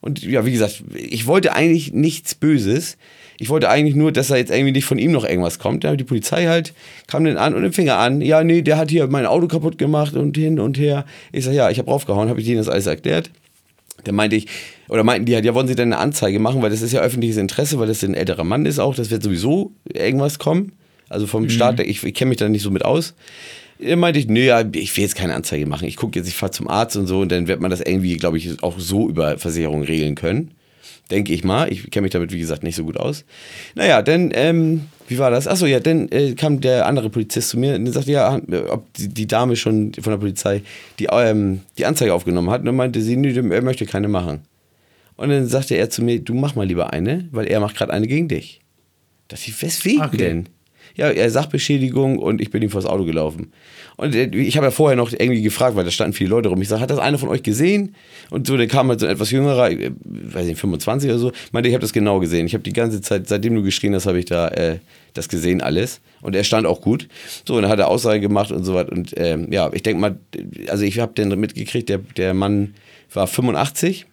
Und 0.00 0.22
ja, 0.22 0.46
wie 0.46 0.52
gesagt, 0.52 0.84
ich 0.94 1.26
wollte 1.26 1.52
eigentlich 1.52 1.92
nichts 1.92 2.34
Böses. 2.34 2.96
Ich 3.38 3.50
wollte 3.50 3.68
eigentlich 3.68 3.94
nur, 3.94 4.10
dass 4.10 4.28
da 4.28 4.36
jetzt 4.36 4.50
irgendwie 4.50 4.72
nicht 4.72 4.86
von 4.86 4.98
ihm 4.98 5.12
noch 5.12 5.26
irgendwas 5.26 5.58
kommt. 5.58 5.84
Dann 5.84 5.98
die 5.98 6.04
Polizei 6.04 6.46
halt, 6.46 6.72
kam 7.06 7.26
dann 7.26 7.36
an 7.36 7.54
und 7.54 7.60
den 7.60 7.74
Finger 7.74 7.98
an. 7.98 8.22
Ja, 8.22 8.42
nee, 8.42 8.62
der 8.62 8.78
hat 8.78 8.90
hier 8.90 9.06
mein 9.08 9.26
Auto 9.26 9.48
kaputt 9.48 9.76
gemacht 9.76 10.14
und 10.14 10.34
hin 10.34 10.58
und 10.58 10.78
her. 10.78 11.04
Ich 11.30 11.44
sag, 11.44 11.52
ja, 11.52 11.68
ich 11.68 11.78
habe 11.78 11.90
raufgehauen, 11.90 12.30
habe 12.30 12.40
ich 12.40 12.46
denen 12.46 12.58
das 12.58 12.70
alles 12.70 12.86
erklärt. 12.86 13.30
Dann 14.04 14.14
meinte 14.14 14.36
ich, 14.36 14.46
oder 14.88 15.04
meinten 15.04 15.26
die 15.26 15.34
halt, 15.34 15.44
ja, 15.44 15.54
wollen 15.54 15.66
Sie 15.66 15.74
denn 15.74 15.92
eine 15.92 16.00
Anzeige 16.00 16.38
machen, 16.38 16.62
weil 16.62 16.70
das 16.70 16.82
ist 16.82 16.92
ja 16.92 17.00
öffentliches 17.00 17.36
Interesse, 17.36 17.78
weil 17.78 17.88
das 17.88 18.02
ein 18.02 18.14
älterer 18.14 18.44
Mann 18.44 18.66
ist 18.66 18.78
auch, 18.78 18.94
das 18.94 19.10
wird 19.10 19.22
sowieso 19.22 19.72
irgendwas 19.92 20.38
kommen. 20.38 20.72
Also 21.08 21.26
vom 21.26 21.48
Staat, 21.48 21.80
ich, 21.80 22.02
ich 22.02 22.14
kenne 22.14 22.30
mich 22.30 22.38
da 22.38 22.48
nicht 22.48 22.62
so 22.62 22.70
mit 22.70 22.84
aus. 22.84 23.14
Dann 23.78 23.98
meinte 23.98 24.18
ich, 24.18 24.26
nee, 24.26 24.46
ja, 24.46 24.64
ich 24.72 24.96
will 24.96 25.02
jetzt 25.02 25.16
keine 25.16 25.34
Anzeige 25.34 25.66
machen. 25.66 25.86
Ich 25.86 25.96
gucke 25.96 26.18
jetzt, 26.18 26.28
ich 26.28 26.34
fahre 26.34 26.52
zum 26.52 26.68
Arzt 26.68 26.96
und 26.96 27.06
so 27.06 27.20
und 27.20 27.30
dann 27.30 27.48
wird 27.48 27.60
man 27.60 27.70
das 27.70 27.80
irgendwie, 27.80 28.16
glaube 28.16 28.38
ich, 28.38 28.62
auch 28.62 28.78
so 28.78 29.08
über 29.08 29.38
Versicherung 29.38 29.82
regeln 29.82 30.14
können. 30.14 30.52
Denke 31.10 31.32
ich 31.32 31.44
mal. 31.44 31.70
Ich 31.72 31.90
kenne 31.90 32.02
mich 32.02 32.12
damit, 32.12 32.32
wie 32.32 32.38
gesagt, 32.38 32.62
nicht 32.62 32.76
so 32.76 32.84
gut 32.84 32.96
aus. 32.96 33.24
Naja, 33.74 34.02
dann, 34.02 34.30
ähm, 34.34 34.82
wie 35.08 35.18
war 35.18 35.30
das? 35.30 35.46
Achso, 35.46 35.66
ja, 35.66 35.80
dann 35.80 36.08
äh, 36.10 36.34
kam 36.34 36.60
der 36.60 36.86
andere 36.86 37.10
Polizist 37.10 37.50
zu 37.50 37.58
mir 37.58 37.74
und 37.74 37.86
sagte, 37.92 38.12
ja, 38.12 38.40
ob 38.70 38.92
die, 38.94 39.08
die 39.08 39.26
Dame 39.26 39.56
schon 39.56 39.92
von 39.94 40.10
der 40.12 40.18
Polizei 40.18 40.62
die, 40.98 41.08
ähm, 41.12 41.60
die 41.78 41.86
Anzeige 41.86 42.14
aufgenommen 42.14 42.50
hat. 42.50 42.60
Und 42.60 42.66
dann 42.66 42.76
meinte 42.76 43.02
sie, 43.02 43.16
nee, 43.16 43.34
er 43.34 43.62
möchte 43.62 43.86
keine 43.86 44.08
machen. 44.08 44.40
Und 45.16 45.28
dann 45.28 45.46
sagte 45.46 45.74
er 45.76 45.90
zu 45.90 46.02
mir, 46.02 46.20
du 46.20 46.34
mach 46.34 46.54
mal 46.54 46.66
lieber 46.66 46.92
eine, 46.92 47.28
weil 47.30 47.46
er 47.46 47.60
macht 47.60 47.76
gerade 47.76 47.92
eine 47.92 48.06
gegen 48.06 48.28
dich. 48.28 48.60
Da 49.28 49.36
dachte 49.36 49.50
ich, 49.50 49.62
weswegen 49.62 50.02
Okay. 50.02 50.16
denn? 50.16 50.48
Ja, 50.96 51.28
Sachbeschädigung 51.28 52.18
und 52.18 52.40
ich 52.40 52.50
bin 52.50 52.62
ihm 52.62 52.70
vors 52.70 52.86
Auto 52.86 53.04
gelaufen. 53.04 53.52
Und 53.96 54.14
äh, 54.14 54.26
ich 54.26 54.56
habe 54.56 54.66
ja 54.66 54.70
vorher 54.70 54.96
noch 54.96 55.12
irgendwie 55.12 55.42
gefragt, 55.42 55.76
weil 55.76 55.84
da 55.84 55.90
standen 55.90 56.12
viele 56.12 56.30
Leute 56.30 56.48
rum. 56.48 56.60
Ich 56.62 56.68
sage, 56.68 56.80
hat 56.80 56.90
das 56.90 56.98
einer 56.98 57.18
von 57.18 57.28
euch 57.28 57.42
gesehen? 57.42 57.94
Und 58.30 58.46
so, 58.46 58.56
dann 58.56 58.68
kam 58.68 58.88
halt 58.88 59.00
so 59.00 59.06
ein 59.06 59.12
etwas 59.12 59.30
jüngerer, 59.30 59.70
äh, 59.70 59.90
weiß 60.04 60.46
nicht, 60.46 60.60
25 60.60 61.10
oder 61.10 61.18
so, 61.18 61.32
meinte, 61.52 61.68
ich 61.68 61.74
habe 61.74 61.82
das 61.82 61.92
genau 61.92 62.20
gesehen. 62.20 62.46
Ich 62.46 62.54
habe 62.54 62.62
die 62.62 62.72
ganze 62.72 63.00
Zeit, 63.00 63.28
seitdem 63.28 63.54
du 63.54 63.62
geschrien 63.62 63.94
hast, 63.94 64.06
habe 64.06 64.18
ich 64.18 64.26
da 64.26 64.48
äh, 64.48 64.78
das 65.14 65.28
gesehen 65.28 65.60
alles. 65.60 66.00
Und 66.22 66.36
er 66.36 66.44
stand 66.44 66.66
auch 66.66 66.80
gut. 66.80 67.08
So, 67.46 67.56
und 67.56 67.62
dann 67.62 67.70
hat 67.70 67.78
er 67.78 67.88
Aussage 67.88 68.20
gemacht 68.20 68.52
und 68.52 68.64
so 68.64 68.74
was. 68.74 68.88
Und 68.88 69.14
ähm, 69.16 69.52
ja, 69.52 69.70
ich 69.72 69.82
denke 69.82 70.00
mal, 70.00 70.18
also 70.68 70.84
ich 70.84 70.98
habe 70.98 71.12
den 71.14 71.28
mitgekriegt, 71.38 71.88
der, 71.88 71.98
der 71.98 72.34
Mann 72.34 72.74
war 73.12 73.26
85. 73.26 74.06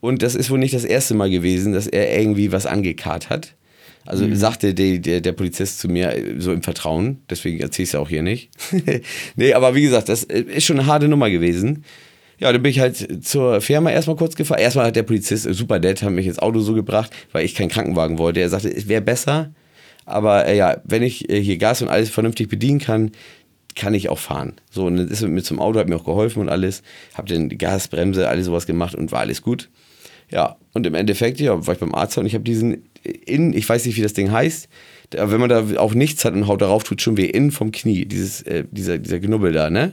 Und 0.00 0.22
das 0.22 0.34
ist 0.34 0.50
wohl 0.50 0.58
nicht 0.58 0.74
das 0.74 0.84
erste 0.84 1.14
Mal 1.14 1.30
gewesen, 1.30 1.72
dass 1.72 1.86
er 1.86 2.16
irgendwie 2.18 2.52
was 2.52 2.66
angekarrt 2.66 3.30
hat. 3.30 3.54
Also 4.06 4.32
sagte 4.34 4.72
die, 4.72 5.00
der, 5.00 5.20
der 5.20 5.32
Polizist 5.32 5.80
zu 5.80 5.88
mir 5.88 6.12
äh, 6.16 6.34
so 6.38 6.52
im 6.52 6.62
Vertrauen, 6.62 7.18
deswegen 7.28 7.60
erzähle 7.60 7.84
ich 7.84 7.90
es 7.90 7.94
auch 7.94 8.08
hier 8.08 8.22
nicht. 8.22 8.50
nee, 9.36 9.52
aber 9.52 9.74
wie 9.74 9.82
gesagt, 9.82 10.08
das 10.08 10.24
äh, 10.24 10.40
ist 10.40 10.64
schon 10.64 10.78
eine 10.78 10.88
harte 10.88 11.08
Nummer 11.08 11.28
gewesen. 11.30 11.84
Ja, 12.38 12.52
dann 12.52 12.62
bin 12.62 12.70
ich 12.70 12.80
halt 12.80 13.24
zur 13.24 13.60
Firma 13.60 13.90
erstmal 13.90 14.16
kurz 14.16 14.36
gefahren. 14.36 14.60
Erstmal 14.60 14.86
hat 14.86 14.96
der 14.96 15.02
Polizist, 15.02 15.46
äh, 15.46 15.54
super 15.54 15.78
nett, 15.78 16.02
hat 16.02 16.12
mich 16.12 16.26
ins 16.26 16.38
Auto 16.38 16.60
so 16.60 16.74
gebracht, 16.74 17.10
weil 17.32 17.44
ich 17.44 17.54
keinen 17.54 17.70
Krankenwagen 17.70 18.18
wollte. 18.18 18.40
Er 18.40 18.48
sagte, 18.48 18.68
es 18.68 18.88
wäre 18.88 19.02
besser, 19.02 19.52
aber 20.04 20.46
äh, 20.46 20.56
ja, 20.56 20.80
wenn 20.84 21.02
ich 21.02 21.28
äh, 21.28 21.42
hier 21.42 21.58
Gas 21.58 21.82
und 21.82 21.88
alles 21.88 22.10
vernünftig 22.10 22.48
bedienen 22.48 22.78
kann, 22.78 23.10
kann 23.74 23.92
ich 23.92 24.08
auch 24.08 24.18
fahren. 24.18 24.54
So, 24.70 24.86
und 24.86 24.96
dann 24.96 25.08
ist 25.08 25.22
er 25.22 25.28
mit 25.28 25.34
mir 25.34 25.42
zum 25.42 25.60
Auto, 25.60 25.78
hat 25.78 25.88
mir 25.88 25.96
auch 25.96 26.04
geholfen 26.04 26.40
und 26.40 26.48
alles. 26.48 26.82
Hab 27.14 27.26
dann 27.26 27.48
Gas, 27.48 27.88
Bremse, 27.88 28.28
alles 28.28 28.46
sowas 28.46 28.66
gemacht 28.66 28.94
und 28.94 29.12
war 29.12 29.20
alles 29.20 29.42
gut. 29.42 29.68
Ja, 30.30 30.56
und 30.72 30.86
im 30.86 30.94
Endeffekt, 30.94 31.40
ja, 31.40 31.66
war 31.66 31.74
ich 31.74 31.80
beim 31.80 31.94
Arzt 31.94 32.18
und 32.18 32.26
ich 32.26 32.34
habe 32.34 32.44
diesen 32.44 32.88
innen, 33.06 33.52
ich 33.52 33.68
weiß 33.68 33.86
nicht, 33.86 33.96
wie 33.96 34.02
das 34.02 34.12
Ding 34.12 34.30
heißt, 34.30 34.68
aber 35.16 35.32
wenn 35.32 35.40
man 35.40 35.48
da 35.48 35.64
auch 35.78 35.94
nichts 35.94 36.24
hat 36.24 36.34
und 36.34 36.46
haut 36.46 36.62
darauf, 36.62 36.84
tut 36.84 37.00
schon 37.00 37.16
weh, 37.16 37.26
innen 37.26 37.52
vom 37.52 37.72
Knie, 37.72 38.06
dieses, 38.06 38.42
äh, 38.42 38.64
dieser, 38.70 38.98
dieser 38.98 39.20
Knubbel 39.20 39.52
da, 39.52 39.70
ne? 39.70 39.92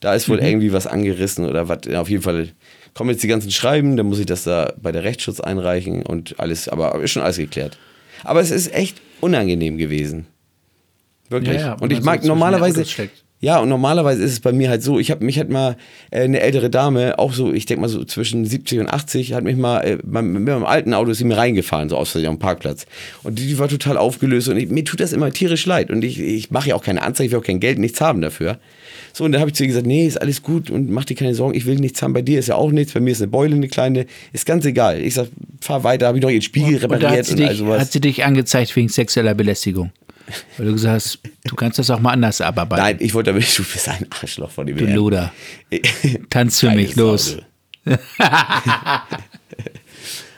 Da 0.00 0.14
ist 0.14 0.28
wohl 0.28 0.38
irgendwie 0.38 0.72
was 0.72 0.86
angerissen 0.86 1.44
oder 1.44 1.68
was. 1.68 1.88
Auf 1.88 2.08
jeden 2.08 2.22
Fall 2.22 2.50
kommen 2.94 3.10
jetzt 3.10 3.22
die 3.24 3.28
ganzen 3.28 3.50
Schreiben, 3.50 3.96
dann 3.96 4.06
muss 4.06 4.20
ich 4.20 4.26
das 4.26 4.44
da 4.44 4.72
bei 4.80 4.92
der 4.92 5.02
Rechtsschutz 5.02 5.40
einreichen 5.40 6.02
und 6.02 6.38
alles, 6.38 6.68
aber 6.68 7.00
ist 7.02 7.10
schon 7.10 7.22
alles 7.22 7.36
geklärt. 7.36 7.78
Aber 8.22 8.40
es 8.40 8.52
ist 8.52 8.72
echt 8.72 9.00
unangenehm 9.20 9.76
gewesen. 9.76 10.26
Wirklich. 11.28 11.56
Ja, 11.56 11.68
ja, 11.68 11.72
und 11.74 11.92
ich 11.92 11.98
man 11.98 12.16
mag 12.16 12.24
normalerweise. 12.24 12.84
Ja, 13.40 13.60
und 13.60 13.68
normalerweise 13.68 14.22
ist 14.24 14.32
es 14.32 14.40
bei 14.40 14.50
mir 14.50 14.68
halt 14.68 14.82
so, 14.82 14.98
ich 14.98 15.12
habe 15.12 15.24
mich 15.24 15.38
hat 15.38 15.48
mal 15.48 15.76
äh, 16.10 16.22
eine 16.22 16.40
ältere 16.40 16.70
Dame, 16.70 17.20
auch 17.20 17.32
so, 17.32 17.52
ich 17.52 17.66
denke 17.66 17.82
mal 17.82 17.88
so 17.88 18.04
zwischen 18.04 18.44
70 18.44 18.80
und 18.80 18.88
80, 18.88 19.32
hat 19.32 19.44
mich 19.44 19.56
mal 19.56 19.80
äh, 19.80 19.98
mit 20.02 20.42
meinem 20.44 20.64
alten 20.64 20.92
Auto 20.92 21.12
ist 21.12 21.18
sie 21.18 21.24
mir 21.24 21.36
reingefahren, 21.36 21.88
so 21.88 21.96
aus 21.96 22.16
am 22.16 22.40
Parkplatz. 22.40 22.86
Und 23.22 23.38
die, 23.38 23.46
die 23.46 23.58
war 23.60 23.68
total 23.68 23.96
aufgelöst 23.96 24.48
und 24.48 24.56
ich, 24.56 24.68
mir 24.68 24.84
tut 24.84 24.98
das 24.98 25.12
immer 25.12 25.30
tierisch 25.32 25.66
leid. 25.66 25.92
Und 25.92 26.02
ich, 26.02 26.18
ich 26.18 26.50
mache 26.50 26.70
ja 26.70 26.74
auch 26.74 26.82
keine 26.82 27.02
Anzeige, 27.02 27.26
ich 27.26 27.32
will 27.32 27.38
auch 27.38 27.44
kein 27.44 27.60
Geld, 27.60 27.78
nichts 27.78 28.00
haben 28.00 28.20
dafür. 28.20 28.58
So, 29.12 29.24
und 29.24 29.30
da 29.30 29.38
habe 29.38 29.50
ich 29.50 29.54
zu 29.54 29.62
ihr 29.62 29.68
gesagt, 29.68 29.86
nee, 29.86 30.06
ist 30.06 30.20
alles 30.20 30.42
gut 30.42 30.68
und 30.68 30.90
mach 30.90 31.04
dir 31.04 31.14
keine 31.14 31.34
Sorgen, 31.34 31.56
ich 31.56 31.64
will 31.64 31.76
nichts 31.76 32.02
haben. 32.02 32.14
Bei 32.14 32.22
dir 32.22 32.40
ist 32.40 32.48
ja 32.48 32.56
auch 32.56 32.72
nichts, 32.72 32.92
bei 32.92 33.00
mir 33.00 33.12
ist 33.12 33.22
eine 33.22 33.30
Beule, 33.30 33.54
eine 33.54 33.68
kleine, 33.68 34.06
ist 34.32 34.46
ganz 34.46 34.64
egal. 34.64 35.00
Ich 35.00 35.14
sag, 35.14 35.28
fahr 35.60 35.84
weiter, 35.84 36.08
habe 36.08 36.18
ich 36.18 36.22
noch 36.22 36.30
ihren 36.30 36.42
Spiegel 36.42 36.74
Und 36.74 36.92
repariert 36.92 37.26
sie, 37.26 37.34
und, 37.34 37.42
all 37.42 37.48
dich, 37.50 37.58
sowas. 37.58 37.80
hat 37.80 37.92
sie 37.92 38.00
dich 38.00 38.24
angezeigt 38.24 38.74
wegen 38.74 38.88
sexueller 38.88 39.34
Belästigung. 39.34 39.92
Weil 40.56 40.66
du 40.66 40.72
gesagt 40.72 40.94
hast, 40.94 41.18
du 41.44 41.54
kannst 41.56 41.78
das 41.78 41.90
auch 41.90 42.00
mal 42.00 42.12
anders 42.12 42.40
abarbeiten. 42.40 42.84
Nein, 42.84 42.96
ich 43.00 43.14
wollte 43.14 43.30
damit, 43.32 43.46
du 43.58 43.62
bist 43.64 43.88
ein 43.88 44.06
Arschloch 44.10 44.50
von 44.50 44.66
dem 44.66 44.76
Du 44.76 44.86
Luder. 44.86 45.32
Tanz 46.30 46.60
für 46.60 46.70
mich, 46.70 46.96
los. 46.96 47.38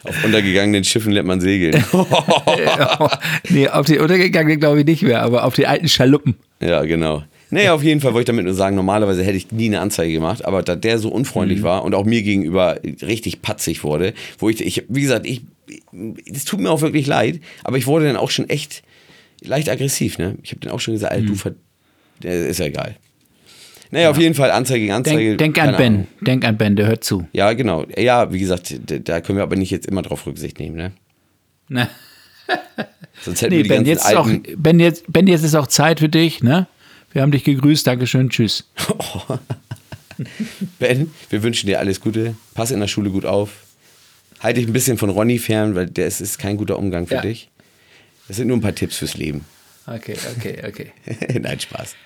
Auf 0.02 0.24
untergegangenen 0.24 0.82
Schiffen 0.84 1.12
lernt 1.12 1.28
man 1.28 1.40
segeln. 1.40 1.84
nee, 3.50 3.68
auf 3.68 3.86
die 3.86 3.98
untergegangenen 3.98 4.58
glaube 4.58 4.80
ich 4.80 4.86
nicht 4.86 5.02
mehr, 5.02 5.22
aber 5.22 5.44
auf 5.44 5.54
die 5.54 5.66
alten 5.66 5.88
Schaluppen. 5.88 6.36
ja, 6.60 6.82
genau. 6.84 7.24
Naja, 7.52 7.74
auf 7.74 7.82
jeden 7.82 8.00
Fall 8.00 8.14
wollte 8.14 8.30
ich 8.30 8.34
damit 8.36 8.44
nur 8.44 8.54
sagen, 8.54 8.76
normalerweise 8.76 9.24
hätte 9.24 9.36
ich 9.36 9.50
nie 9.50 9.66
eine 9.66 9.80
Anzeige 9.80 10.12
gemacht, 10.12 10.44
aber 10.44 10.62
da 10.62 10.76
der 10.76 11.00
so 11.00 11.08
unfreundlich 11.08 11.58
Mhm. 11.58 11.64
war 11.64 11.82
und 11.84 11.96
auch 11.96 12.04
mir 12.04 12.22
gegenüber 12.22 12.78
richtig 13.02 13.42
patzig 13.42 13.82
wurde, 13.82 14.14
wo 14.38 14.48
ich, 14.48 14.64
ich 14.64 14.84
wie 14.88 15.02
gesagt, 15.02 15.26
ich, 15.26 15.42
es 16.32 16.44
tut 16.44 16.60
mir 16.60 16.70
auch 16.70 16.80
wirklich 16.80 17.08
leid, 17.08 17.40
aber 17.64 17.76
ich 17.76 17.88
wurde 17.88 18.04
dann 18.06 18.16
auch 18.16 18.30
schon 18.30 18.48
echt 18.48 18.84
leicht 19.42 19.68
aggressiv, 19.68 20.18
ne? 20.18 20.36
Ich 20.42 20.50
habe 20.52 20.60
dann 20.60 20.72
auch 20.72 20.80
schon 20.80 20.94
gesagt, 20.94 21.12
Mhm. 21.12 21.18
Alter, 21.22 21.28
du 21.28 21.34
ver 21.36 21.54
äh, 22.24 22.50
ist 22.50 22.58
ja 22.58 22.66
egal. 22.66 22.96
Naja, 23.92 24.10
auf 24.10 24.18
jeden 24.18 24.34
Fall 24.34 24.50
Anzeige 24.52 24.80
gegen 24.80 24.92
Anzeige. 24.92 25.36
Denk, 25.36 25.54
denk 25.54 25.58
an 25.66 25.76
Ben. 25.76 25.94
Ahnung. 25.94 26.06
Denk 26.20 26.44
an 26.44 26.56
Ben, 26.56 26.76
der 26.76 26.86
hört 26.86 27.02
zu. 27.02 27.26
Ja, 27.32 27.52
genau. 27.54 27.86
Ja, 27.96 28.32
wie 28.32 28.38
gesagt, 28.38 28.74
da- 28.86 29.20
können 29.20 29.38
wir 29.38 29.42
aber 29.42 29.56
nicht 29.56 29.70
jetzt 29.70 29.86
immer 29.86 30.02
drauf 30.02 30.26
Rücksicht 30.26 30.58
nehmen, 30.60 30.76
ne? 30.76 30.92
Ne? 31.68 31.88
Sonst 33.22 33.42
hätten 33.42 33.52
Nee, 33.52 33.58
wir 33.58 33.62
die 33.64 33.68
Ben 33.70 33.84
jetzt, 33.86 34.04
ist 34.08 34.16
auch, 34.16 34.28
ben, 34.56 34.78
jetzt, 34.80 35.04
ben, 35.12 35.26
jetzt 35.26 35.42
ist 35.42 35.54
auch 35.56 35.66
Zeit 35.66 35.98
für 36.00 36.08
dich, 36.08 36.42
ne? 36.42 36.66
Wir 37.12 37.22
haben 37.22 37.32
dich 37.32 37.42
gegrüßt, 37.44 37.84
Dankeschön, 37.86 38.30
tschüss. 38.30 38.70
Ben, 40.78 41.10
wir 41.30 41.42
wünschen 41.42 41.66
dir 41.66 41.78
alles 41.78 42.00
Gute. 42.00 42.34
Pass 42.54 42.70
in 42.70 42.80
der 42.80 42.88
Schule 42.88 43.10
gut 43.10 43.24
auf. 43.24 43.50
Halte 44.40 44.60
dich 44.60 44.68
ein 44.68 44.72
bisschen 44.72 44.98
von 44.98 45.10
Ronny 45.10 45.38
fern, 45.38 45.74
weil 45.74 45.86
der 45.86 46.06
ist, 46.06 46.20
ist 46.20 46.38
kein 46.38 46.56
guter 46.56 46.78
Umgang 46.78 47.06
für 47.06 47.14
Ja. 47.16 47.20
dich. 47.22 47.48
Das 48.30 48.36
sind 48.36 48.46
nur 48.46 48.58
ein 48.58 48.60
paar 48.60 48.76
Tipps 48.76 48.98
fürs 48.98 49.16
Leben. 49.16 49.44
Okay, 49.88 50.14
okay, 50.36 50.62
okay. 50.64 50.92
Nein, 51.40 51.58
Spaß. 51.58 51.96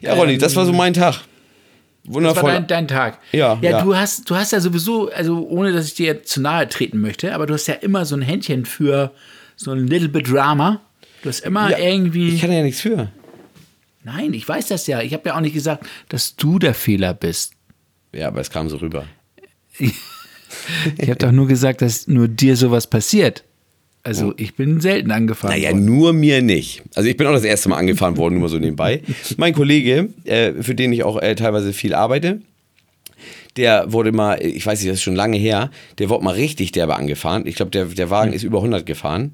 Ja, 0.00 0.14
Ronny, 0.14 0.38
das 0.38 0.56
war 0.56 0.66
so 0.66 0.72
mein 0.72 0.92
Tag. 0.92 1.12
Das 1.12 1.22
war 1.22 2.14
Wundervoll. 2.14 2.50
dein, 2.50 2.66
dein 2.66 2.88
Tag. 2.88 3.20
Ja, 3.30 3.56
ja, 3.62 3.70
ja. 3.70 3.82
Du, 3.84 3.94
hast, 3.94 4.28
du 4.28 4.34
hast 4.34 4.50
ja 4.50 4.58
sowieso, 4.58 5.08
also 5.12 5.46
ohne 5.46 5.70
dass 5.70 5.86
ich 5.86 5.94
dir 5.94 6.24
zu 6.24 6.40
nahe 6.40 6.68
treten 6.68 7.00
möchte, 7.00 7.32
aber 7.32 7.46
du 7.46 7.54
hast 7.54 7.68
ja 7.68 7.74
immer 7.74 8.04
so 8.06 8.16
ein 8.16 8.22
Händchen 8.22 8.64
für 8.64 9.12
so 9.54 9.70
ein 9.70 9.86
little 9.86 10.08
bit 10.08 10.28
Drama. 10.28 10.80
Du 11.22 11.28
hast 11.28 11.44
immer 11.44 11.70
ja, 11.70 11.78
irgendwie. 11.78 12.34
Ich 12.34 12.40
kann 12.40 12.50
ja 12.50 12.64
nichts 12.64 12.80
für. 12.80 13.12
Nein, 14.02 14.34
ich 14.34 14.48
weiß 14.48 14.66
das 14.66 14.88
ja. 14.88 15.00
Ich 15.00 15.12
habe 15.12 15.28
ja 15.28 15.36
auch 15.36 15.40
nicht 15.40 15.54
gesagt, 15.54 15.86
dass 16.08 16.34
du 16.34 16.58
der 16.58 16.74
Fehler 16.74 17.14
bist. 17.14 17.52
Ja, 18.12 18.26
aber 18.26 18.40
es 18.40 18.50
kam 18.50 18.68
so 18.68 18.78
rüber. 18.78 19.06
Ich 20.98 21.08
habe 21.08 21.18
doch 21.18 21.30
nur 21.30 21.46
gesagt, 21.46 21.80
dass 21.80 22.08
nur 22.08 22.26
dir 22.26 22.56
sowas 22.56 22.88
passiert. 22.88 23.44
Also 24.02 24.32
ich 24.38 24.54
bin 24.54 24.80
selten 24.80 25.10
angefahren. 25.10 25.54
Naja, 25.54 25.72
worden. 25.72 25.84
nur 25.84 26.12
mir 26.12 26.40
nicht. 26.40 26.82
Also 26.94 27.08
ich 27.08 27.16
bin 27.16 27.26
auch 27.26 27.32
das 27.32 27.44
erste 27.44 27.68
Mal 27.68 27.76
angefahren 27.76 28.16
worden, 28.16 28.34
nur 28.34 28.42
mal 28.42 28.48
so 28.48 28.58
nebenbei. 28.58 29.02
Mein 29.36 29.52
Kollege, 29.54 30.08
äh, 30.24 30.52
für 30.62 30.74
den 30.74 30.92
ich 30.92 31.02
auch 31.02 31.20
äh, 31.20 31.34
teilweise 31.34 31.72
viel 31.74 31.92
arbeite, 31.94 32.40
der 33.56 33.92
wurde 33.92 34.12
mal, 34.12 34.40
ich 34.42 34.64
weiß 34.64 34.80
nicht, 34.80 34.88
das 34.90 34.98
ist 34.98 35.02
schon 35.02 35.16
lange 35.16 35.36
her, 35.36 35.70
der 35.98 36.08
wurde 36.08 36.24
mal 36.24 36.34
richtig 36.34 36.72
derbe 36.72 36.96
angefahren. 36.96 37.46
Ich 37.46 37.56
glaube, 37.56 37.70
der, 37.70 37.84
der 37.86 38.06
Hm. 38.06 38.10
Wagen 38.10 38.32
ist 38.32 38.42
über 38.42 38.58
100 38.58 38.86
gefahren. 38.86 39.32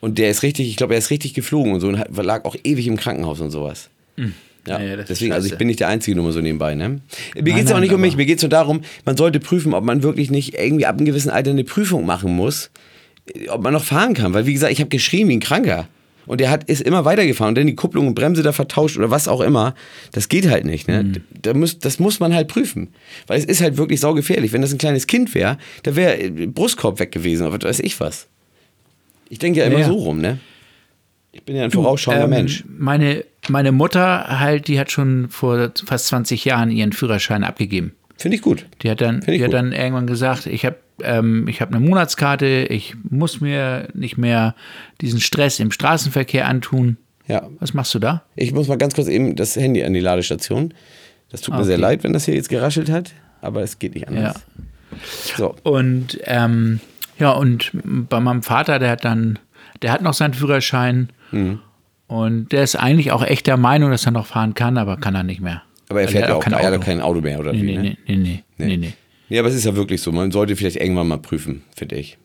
Und 0.00 0.18
der 0.18 0.30
ist 0.30 0.42
richtig, 0.42 0.68
ich 0.68 0.76
glaube, 0.76 0.94
er 0.94 0.98
ist 0.98 1.10
richtig 1.10 1.34
geflogen 1.34 1.72
und 1.72 1.80
so 1.80 1.88
und 1.88 1.98
hat, 1.98 2.08
lag 2.24 2.44
auch 2.44 2.56
ewig 2.64 2.86
im 2.86 2.96
Krankenhaus 2.96 3.40
und 3.40 3.50
sowas. 3.50 3.90
Ja, 4.16 4.24
Hm. 4.24 4.34
Ja, 4.66 4.80
ja, 4.80 4.96
das 4.96 5.04
ist 5.04 5.08
deswegen, 5.10 5.32
also 5.32 5.46
ich 5.48 5.56
bin 5.56 5.66
nicht 5.68 5.80
der 5.80 5.88
Einzige, 5.88 6.14
nur 6.14 6.26
mal 6.26 6.32
so 6.32 6.40
nebenbei. 6.40 6.74
Ne? 6.74 7.00
Mir 7.34 7.54
geht 7.54 7.64
es 7.66 7.72
auch 7.72 7.80
nicht 7.80 7.92
um 7.92 8.00
mich, 8.00 8.16
mir 8.16 8.26
geht 8.26 8.36
es 8.36 8.42
nur 8.42 8.50
darum, 8.50 8.82
man 9.06 9.16
sollte 9.16 9.40
prüfen, 9.40 9.72
ob 9.72 9.82
man 9.82 10.02
wirklich 10.02 10.30
nicht 10.30 10.58
irgendwie 10.58 10.84
ab 10.84 10.96
einem 10.96 11.06
gewissen 11.06 11.30
Alter 11.30 11.50
eine 11.52 11.64
Prüfung 11.64 12.04
machen 12.04 12.36
muss, 12.36 12.70
ob 13.48 13.62
man 13.62 13.72
noch 13.72 13.84
fahren 13.84 14.14
kann. 14.14 14.34
Weil, 14.34 14.46
wie 14.46 14.52
gesagt, 14.52 14.72
ich 14.72 14.80
habe 14.80 14.88
geschrien 14.88 15.28
wie 15.28 15.36
ein 15.36 15.40
Kranker. 15.40 15.88
Und 16.26 16.42
der 16.42 16.50
hat, 16.50 16.64
ist 16.64 16.82
immer 16.82 17.06
weitergefahren 17.06 17.52
und 17.52 17.54
dann 17.58 17.66
die 17.66 17.74
Kupplung 17.74 18.06
und 18.06 18.14
Bremse 18.14 18.42
da 18.42 18.52
vertauscht 18.52 18.98
oder 18.98 19.10
was 19.10 19.28
auch 19.28 19.40
immer. 19.40 19.74
Das 20.12 20.28
geht 20.28 20.46
halt 20.50 20.66
nicht. 20.66 20.86
Ne? 20.86 21.22
Da 21.40 21.54
muss, 21.54 21.78
das 21.78 21.98
muss 21.98 22.20
man 22.20 22.34
halt 22.34 22.48
prüfen. 22.48 22.88
Weil 23.26 23.38
es 23.38 23.46
ist 23.46 23.62
halt 23.62 23.78
wirklich 23.78 24.00
saugefährlich. 24.00 24.52
Wenn 24.52 24.60
das 24.60 24.70
ein 24.70 24.76
kleines 24.78 25.06
Kind 25.06 25.34
wäre, 25.34 25.56
da 25.84 25.96
wäre 25.96 26.20
äh, 26.20 26.28
Brustkorb 26.46 27.00
weg 27.00 27.12
gewesen 27.12 27.50
was 27.50 27.62
weiß 27.62 27.80
ich 27.80 27.98
was. 27.98 28.26
Ich 29.30 29.38
denke 29.38 29.60
ja 29.60 29.66
immer 29.66 29.78
Ja, 29.78 29.86
ja. 29.86 29.88
so 29.88 29.94
rum, 29.94 30.20
ne? 30.20 30.38
Ich 31.32 31.42
bin 31.44 31.56
ja 31.56 31.64
ein 31.64 31.70
vorausschauender 31.70 32.24
Ähm, 32.24 32.30
Mensch. 32.30 32.62
Meine, 32.66 33.24
meine 33.48 33.72
Mutter 33.72 34.38
halt, 34.38 34.68
die 34.68 34.78
hat 34.78 34.90
schon 34.90 35.28
vor 35.30 35.72
fast 35.86 36.08
20 36.08 36.44
Jahren 36.44 36.70
ihren 36.70 36.92
Führerschein 36.92 37.42
abgegeben. 37.42 37.92
Finde 38.18 38.36
ich 38.36 38.42
gut. 38.42 38.66
Die 38.82 38.90
hat 38.90 39.00
dann, 39.00 39.20
die 39.20 39.38
hat 39.38 39.46
gut. 39.46 39.54
dann 39.54 39.72
irgendwann 39.72 40.06
gesagt, 40.06 40.46
ich 40.46 40.66
habe 40.66 40.76
ähm, 41.02 41.46
ich 41.48 41.60
hab 41.60 41.70
eine 41.74 41.80
Monatskarte, 41.80 42.46
ich 42.70 42.94
muss 43.08 43.40
mir 43.40 43.88
nicht 43.94 44.18
mehr 44.18 44.54
diesen 45.00 45.20
Stress 45.20 45.60
im 45.60 45.70
Straßenverkehr 45.70 46.46
antun. 46.48 46.96
Ja. 47.26 47.46
Was 47.60 47.74
machst 47.74 47.94
du 47.94 47.98
da? 47.98 48.22
Ich 48.36 48.52
muss 48.52 48.68
mal 48.68 48.78
ganz 48.78 48.94
kurz 48.94 49.08
eben 49.08 49.36
das 49.36 49.54
Handy 49.56 49.84
an 49.84 49.92
die 49.92 50.00
Ladestation. 50.00 50.72
Das 51.30 51.42
tut 51.42 51.54
mir 51.54 51.64
sehr 51.64 51.74
Okay. 51.76 51.82
leid, 51.82 52.04
wenn 52.04 52.12
das 52.14 52.24
hier 52.24 52.34
jetzt 52.34 52.48
geraschelt 52.48 52.90
hat, 52.90 53.12
aber 53.42 53.62
es 53.62 53.78
geht 53.78 53.94
nicht 53.94 54.08
anders. 54.08 54.42
So, 55.36 55.54
Und 55.62 56.18
ähm, 56.24 56.80
ja, 57.18 57.32
und 57.32 57.70
bei 57.74 58.20
meinem 58.20 58.42
Vater, 58.42 58.78
der 58.78 58.90
hat 58.92 59.04
dann, 59.04 59.38
der 59.82 59.92
hat 59.92 60.02
noch 60.02 60.14
seinen 60.14 60.34
Führerschein 60.34 61.10
Mhm. 61.30 61.58
und 62.06 62.52
der 62.52 62.62
ist 62.62 62.74
eigentlich 62.76 63.12
auch 63.12 63.22
echt 63.22 63.46
der 63.46 63.58
Meinung, 63.58 63.90
dass 63.90 64.06
er 64.06 64.12
noch 64.12 64.24
fahren 64.26 64.54
kann, 64.54 64.78
aber 64.78 64.96
kann 64.96 65.14
er 65.14 65.22
nicht 65.24 65.42
mehr. 65.42 65.62
aber 65.90 66.00
er 66.02 66.08
fährt 66.08 66.28
ja 66.30 66.34
auch 66.36 66.40
kein 66.42 66.54
Auto. 66.54 66.78
kein 66.80 67.00
Auto 67.02 67.20
mehr, 67.20 67.38
oder 67.38 67.52
Nee, 67.52 67.62
wie? 67.62 67.64
nee, 67.66 67.76
ne? 67.76 67.96
nee, 68.06 68.16
nee, 68.16 68.16
nee, 68.16 68.66
nee, 68.66 68.76
nee. 68.78 68.92
Nee, 69.28 69.38
aber 69.38 69.48
es 69.48 69.54
ist 69.54 69.64
ja 69.64 69.76
wirklich 69.76 70.00
so. 70.00 70.10
Man 70.12 70.30
sollte 70.30 70.56
vielleicht 70.56 70.76
irgendwann 70.76 71.08
mal 71.08 71.18
prüfen, 71.18 71.62
finde 71.76 71.96
ich. 71.96 72.16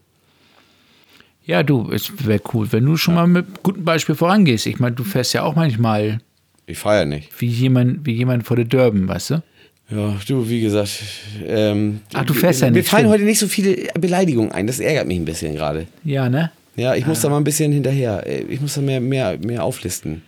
Ja, 1.46 1.62
du, 1.64 1.92
es 1.92 2.12
wäre 2.26 2.42
cool, 2.54 2.72
wenn 2.72 2.86
du 2.86 2.96
schon 2.96 3.16
mal 3.16 3.28
mit 3.28 3.64
gutem 3.64 3.84
Beispiel 3.84 4.16
vorangehst. 4.16 4.66
Ich 4.66 4.80
meine, 4.80 4.96
du 4.96 5.04
fährst 5.04 5.34
ja 5.34 5.44
auch 5.44 5.56
manchmal 5.56 6.20
Ich 6.66 6.78
fahre 6.78 7.00
ja 7.00 7.06
nicht. 7.06 7.30
wie 7.42 7.48
jemand, 7.48 8.06
wie 8.06 8.14
jemand 8.14 8.46
vor 8.46 8.56
der 8.56 8.66
Dörben, 8.66 9.08
weißt 9.08 9.32
du? 9.32 9.44
Ja, 9.90 10.16
du, 10.26 10.48
wie 10.50 10.62
gesagt. 10.62 11.02
Ähm, 11.46 12.00
Ach, 12.14 12.24
du 12.24 12.34
fährst 12.34 12.62
ja 12.62 12.68
Mir 12.68 12.78
nicht, 12.78 12.88
fallen 12.90 13.02
stimmt. 13.02 13.14
heute 13.16 13.24
nicht 13.26 13.40
so 13.40 13.48
viele 13.50 13.76
Beleidigungen 14.00 14.54
ein. 14.54 14.66
Das 14.68 14.80
ärgert 14.80 15.06
mich 15.08 15.18
ein 15.18 15.26
bisschen 15.26 15.54
gerade. 15.56 15.88
Ja, 16.06 16.30
ne? 16.30 16.52
Ja, 16.78 16.96
ich 16.96 17.06
muss 17.06 17.20
da 17.20 17.28
mal 17.30 17.38
ein 17.38 17.44
bisschen 17.44 17.74
hinterher. 17.74 18.26
Äh, 18.26 18.44
Ich 18.50 18.62
muss 18.62 18.76
da 18.76 18.82
mehr, 18.82 19.02
mehr, 19.02 19.38
mehr 19.46 19.64
auflisten. 19.66 20.22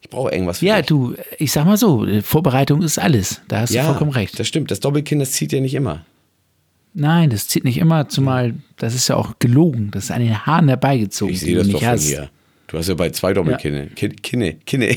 Ich 0.00 0.10
brauche 0.10 0.30
irgendwas 0.32 0.58
für 0.60 0.66
Ja, 0.66 0.76
dich. 0.76 0.86
du, 0.86 1.14
ich 1.38 1.50
sag 1.52 1.64
mal 1.64 1.76
so, 1.76 2.06
Vorbereitung 2.22 2.82
ist 2.82 2.98
alles. 2.98 3.40
Da 3.48 3.60
hast 3.60 3.72
ja, 3.74 3.82
du 3.82 3.88
vollkommen 3.88 4.12
recht. 4.12 4.38
Das 4.38 4.46
stimmt. 4.46 4.70
Das 4.70 4.80
Doppelkinn, 4.80 5.18
das 5.18 5.32
zieht 5.32 5.52
ja 5.52 5.60
nicht 5.60 5.74
immer. 5.74 6.04
Nein, 6.94 7.30
das 7.30 7.46
zieht 7.48 7.64
nicht 7.64 7.78
immer, 7.78 8.08
zumal 8.08 8.54
das 8.76 8.94
ist 8.94 9.08
ja 9.08 9.16
auch 9.16 9.38
gelogen. 9.38 9.90
Das 9.90 10.04
ist 10.04 10.10
an 10.10 10.20
den 10.20 10.46
Haaren 10.46 10.68
herbeigezogen. 10.68 11.34
Ich 11.34 11.40
sehe 11.40 11.56
das 11.56 11.68
doch 11.68 11.80
von 11.80 11.88
hast. 11.88 12.06
hier. 12.06 12.30
Du 12.66 12.76
hast 12.78 12.88
ja 12.88 12.94
bei 12.94 13.10
zwei 13.10 13.32
Doppelkinne. 13.32 13.86
Kinne, 13.88 14.14
Kinne. 14.16 14.54
Kinne. 14.66 14.96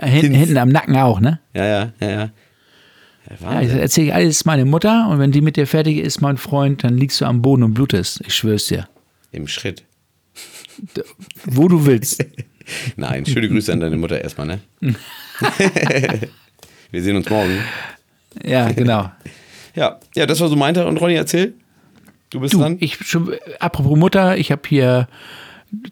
Ja, 0.00 0.06
Hinten, 0.06 0.34
hinten 0.34 0.56
am 0.58 0.68
Nacken 0.68 0.96
auch, 0.96 1.20
ne? 1.20 1.40
ja, 1.54 1.64
ja, 1.66 1.92
ja, 2.00 2.08
ja. 2.10 2.30
ja 3.40 3.52
Ja, 3.52 3.60
ich 3.62 3.70
erzähle 3.70 4.14
alles 4.14 4.44
meine 4.44 4.64
Mutter 4.64 5.08
und 5.08 5.18
wenn 5.18 5.32
die 5.32 5.40
mit 5.40 5.56
dir 5.56 5.66
fertig 5.66 5.98
ist, 5.98 6.20
mein 6.20 6.36
Freund, 6.36 6.84
dann 6.84 6.96
liegst 6.96 7.20
du 7.20 7.24
am 7.24 7.42
Boden 7.42 7.62
und 7.64 7.74
blutest. 7.74 8.20
Ich 8.26 8.34
schwör's 8.34 8.66
dir. 8.66 8.88
Im 9.32 9.48
Schritt. 9.48 9.84
Wo 11.44 11.68
du 11.68 11.84
willst. 11.86 12.24
Nein, 12.96 13.24
schöne 13.26 13.48
Grüße 13.48 13.72
an 13.72 13.80
deine 13.80 13.96
Mutter 13.96 14.20
erstmal, 14.20 14.46
ne? 14.46 14.60
Wir 16.90 17.02
sehen 17.02 17.16
uns 17.16 17.28
morgen. 17.28 17.58
Ja, 18.44 18.70
genau. 18.72 19.10
Ja, 19.74 19.98
ja, 20.14 20.26
das 20.26 20.40
war 20.40 20.48
so 20.48 20.56
mein 20.56 20.74
Tag. 20.74 20.86
Und 20.86 20.96
Ronny, 20.98 21.14
erzähl. 21.14 21.54
Du 22.30 22.40
bist 22.40 22.54
Du, 22.54 22.58
dran. 22.58 22.76
ich 22.80 22.96
schon, 23.06 23.32
apropos 23.60 23.96
Mutter, 23.98 24.36
ich 24.36 24.50
habe 24.52 24.62
hier 24.68 25.08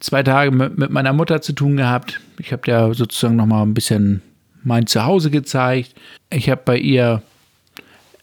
zwei 0.01 0.23
Tage 0.23 0.51
mit, 0.51 0.77
mit 0.79 0.91
meiner 0.91 1.13
Mutter 1.13 1.41
zu 1.41 1.53
tun 1.53 1.77
gehabt. 1.77 2.21
Ich 2.39 2.53
habe 2.53 2.63
der 2.67 2.95
sozusagen 2.95 3.37
noch 3.37 3.47
mal 3.47 3.63
ein 3.63 3.75
bisschen 3.75 4.23
mein 4.65 4.87
Zuhause 4.87 5.31
gezeigt. 5.31 5.95
Ich 6.31 6.51
habe 6.51 6.61
bei 6.65 6.77
ihr, 6.79 7.23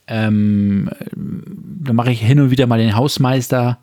ähm, 0.08 0.90
da 1.16 1.94
mache 1.94 2.12
ich 2.12 2.22
hin 2.22 2.40
und 2.40 2.52
wieder 2.52 2.68
mal 2.68 2.80
den 2.80 2.96
Hausmeister. 2.96 3.80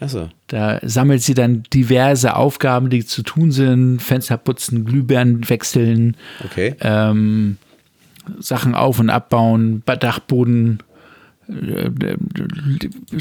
Achso. 0.00 0.28
Da 0.46 0.78
sammelt 0.82 1.22
sie 1.22 1.34
dann 1.34 1.64
diverse 1.74 2.36
Aufgaben, 2.36 2.88
die 2.90 3.04
zu 3.04 3.22
tun 3.22 3.50
sind. 3.50 4.00
Fenster 4.00 4.36
putzen, 4.36 4.84
Glühbirnen 4.84 5.48
wechseln, 5.48 6.16
Okay. 6.44 6.74
ähm, 6.80 7.58
Sachen 8.38 8.74
auf- 8.74 9.00
und 9.00 9.10
abbauen, 9.10 9.80
Ba- 9.84 9.96
Dachboden, 9.96 10.78
äh, 11.48 11.90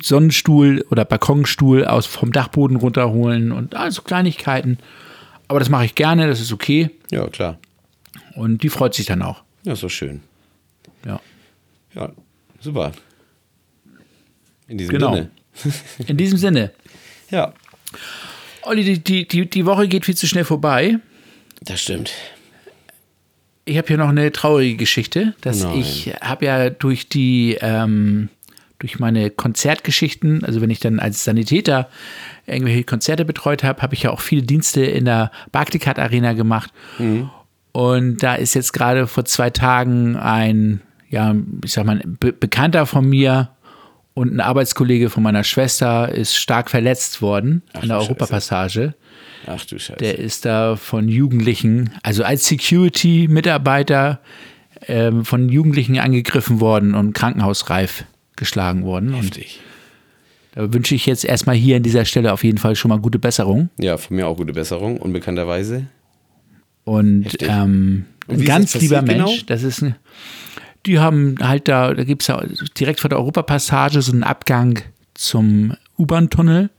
Sonnenstuhl 0.04 0.86
oder 0.92 1.06
Balkonstuhl 1.06 1.86
aus 1.86 2.06
vom 2.06 2.32
Dachboden 2.32 2.78
runterholen 2.78 3.52
und 3.52 3.76
also 3.76 4.02
Kleinigkeiten. 4.02 4.78
Aber 5.48 5.60
das 5.60 5.70
mache 5.70 5.86
ich 5.86 5.96
gerne, 5.96 6.28
das 6.28 6.42
ist 6.42 6.52
okay. 6.52 6.90
Ja, 7.10 7.28
klar. 7.28 7.58
Und 8.36 8.64
die 8.64 8.70
freut 8.70 8.94
sich 8.94 9.06
dann 9.06 9.22
auch. 9.22 9.44
Ja, 9.64 9.74
doch 9.74 9.90
schön. 9.90 10.22
Ja. 11.06 11.20
Ja, 11.96 12.10
super. 12.60 12.92
In 14.68 14.78
diesem 14.78 14.94
Genau. 14.94 15.14
Sinne. 15.16 15.30
In 16.08 16.18
diesem 16.18 16.38
Sinne. 16.38 16.72
Ja, 17.30 17.54
Olli, 18.64 19.00
die, 19.00 19.28
die, 19.28 19.50
die, 19.50 19.66
Woche 19.66 19.88
geht 19.88 20.06
viel 20.06 20.16
zu 20.16 20.28
schnell 20.28 20.44
vorbei. 20.44 21.00
das 21.62 21.82
stimmt. 21.82 22.12
Ich 23.66 23.78
habe 23.78 23.88
hier 23.88 23.98
noch 23.98 24.10
eine 24.10 24.32
traurige 24.32 24.78
Geschichte, 24.78 25.34
dass 25.42 25.64
Nein. 25.64 25.80
ich 25.80 26.14
habe 26.22 26.46
ja 26.46 26.70
durch 26.70 27.10
die 27.10 27.58
ähm, 27.60 28.30
durch 28.80 29.00
meine 29.00 29.30
Konzertgeschichten, 29.30 30.46
also 30.46 30.62
wenn 30.62 30.70
ich 30.70 30.80
dann 30.80 31.00
als 31.00 31.24
Sanitäter 31.24 31.90
irgendwelche 32.46 32.84
Konzerte 32.84 33.26
betreut 33.26 33.64
habe, 33.64 33.82
habe 33.82 33.96
ich 33.96 34.04
ja 34.04 34.12
auch 34.12 34.22
viele 34.22 34.44
Dienste 34.44 34.84
in 34.84 35.06
der 35.06 35.32
Barclaycard 35.52 36.00
Arena 36.00 36.34
gemacht. 36.34 36.72
Und 37.72 38.24
da 38.24 38.36
ist 38.36 38.54
jetzt 38.54 38.74
gerade 38.74 39.08
vor 39.08 39.26
zwei 39.26 39.50
Tagen 39.50 40.16
ein, 40.16 40.82
ja, 41.10 41.36
ich 41.64 41.74
sag 41.74 41.86
mal, 41.86 42.02
Be 42.06 42.34
Bekannter 42.34 42.86
von 42.86 43.08
mir 43.10 43.50
und 44.18 44.34
ein 44.34 44.40
Arbeitskollege 44.40 45.12
von 45.12 45.22
meiner 45.22 45.44
Schwester 45.44 46.12
ist 46.12 46.36
stark 46.36 46.72
verletzt 46.72 47.22
worden 47.22 47.62
Ach, 47.74 47.84
an 47.84 47.90
der. 47.90 48.00
Europapassage. 48.00 48.96
Ach 49.46 49.64
du 49.64 49.78
Scheiße. 49.78 50.00
Der 50.00 50.18
ist 50.18 50.44
da 50.44 50.76
von 50.76 51.08
Jugendlichen, 51.08 51.92
also 52.02 52.24
als 52.24 52.48
Security-Mitarbeiter 52.48 54.20
ähm, 54.88 55.24
von 55.24 55.50
Jugendlichen 55.50 56.00
angegriffen 56.00 56.60
worden 56.60 56.96
und 56.96 57.14
krankenhausreif 57.14 58.06
geschlagen 58.36 58.86
worden. 58.86 59.14
Und 59.14 59.22
Heftig. 59.22 59.60
da 60.56 60.74
wünsche 60.74 60.96
ich 60.96 61.06
jetzt 61.06 61.24
erstmal 61.24 61.56
hier 61.56 61.76
an 61.76 61.84
dieser 61.84 62.04
Stelle 62.06 62.34
auf 62.34 62.44
jeden 62.44 62.58
Fall 62.58 62.76
schon 62.76 62.90
mal 62.90 63.00
gute 63.00 63.20
Besserung. 63.20 63.70
Ja, 63.78 63.98
von 63.98 64.16
mir 64.16 64.26
auch 64.26 64.38
gute 64.38 64.54
Besserung, 64.54 64.98
unbekannterweise. 64.98 65.86
Und 66.86 67.38
ähm, 67.42 68.06
Und 68.26 68.40
ein 68.40 68.46
ganz 68.46 68.74
lieber 68.82 69.04
Mensch. 69.04 69.18
genau? 69.18 69.32
Das 69.46 69.62
ist 69.62 69.84
ein, 69.84 69.96
die 70.88 71.00
haben 71.00 71.36
halt 71.42 71.68
da, 71.68 71.94
da 71.94 72.04
gibt 72.04 72.24
es 72.24 72.28
ja 72.30 72.42
direkt 72.80 73.00
vor 73.02 73.10
der 73.10 73.20
Europapassage 73.20 74.02
so 74.02 74.12
einen 74.12 74.24
Abgang 74.24 74.80
zum 75.14 75.74
U-Bahn-Tunnel. 76.00 76.70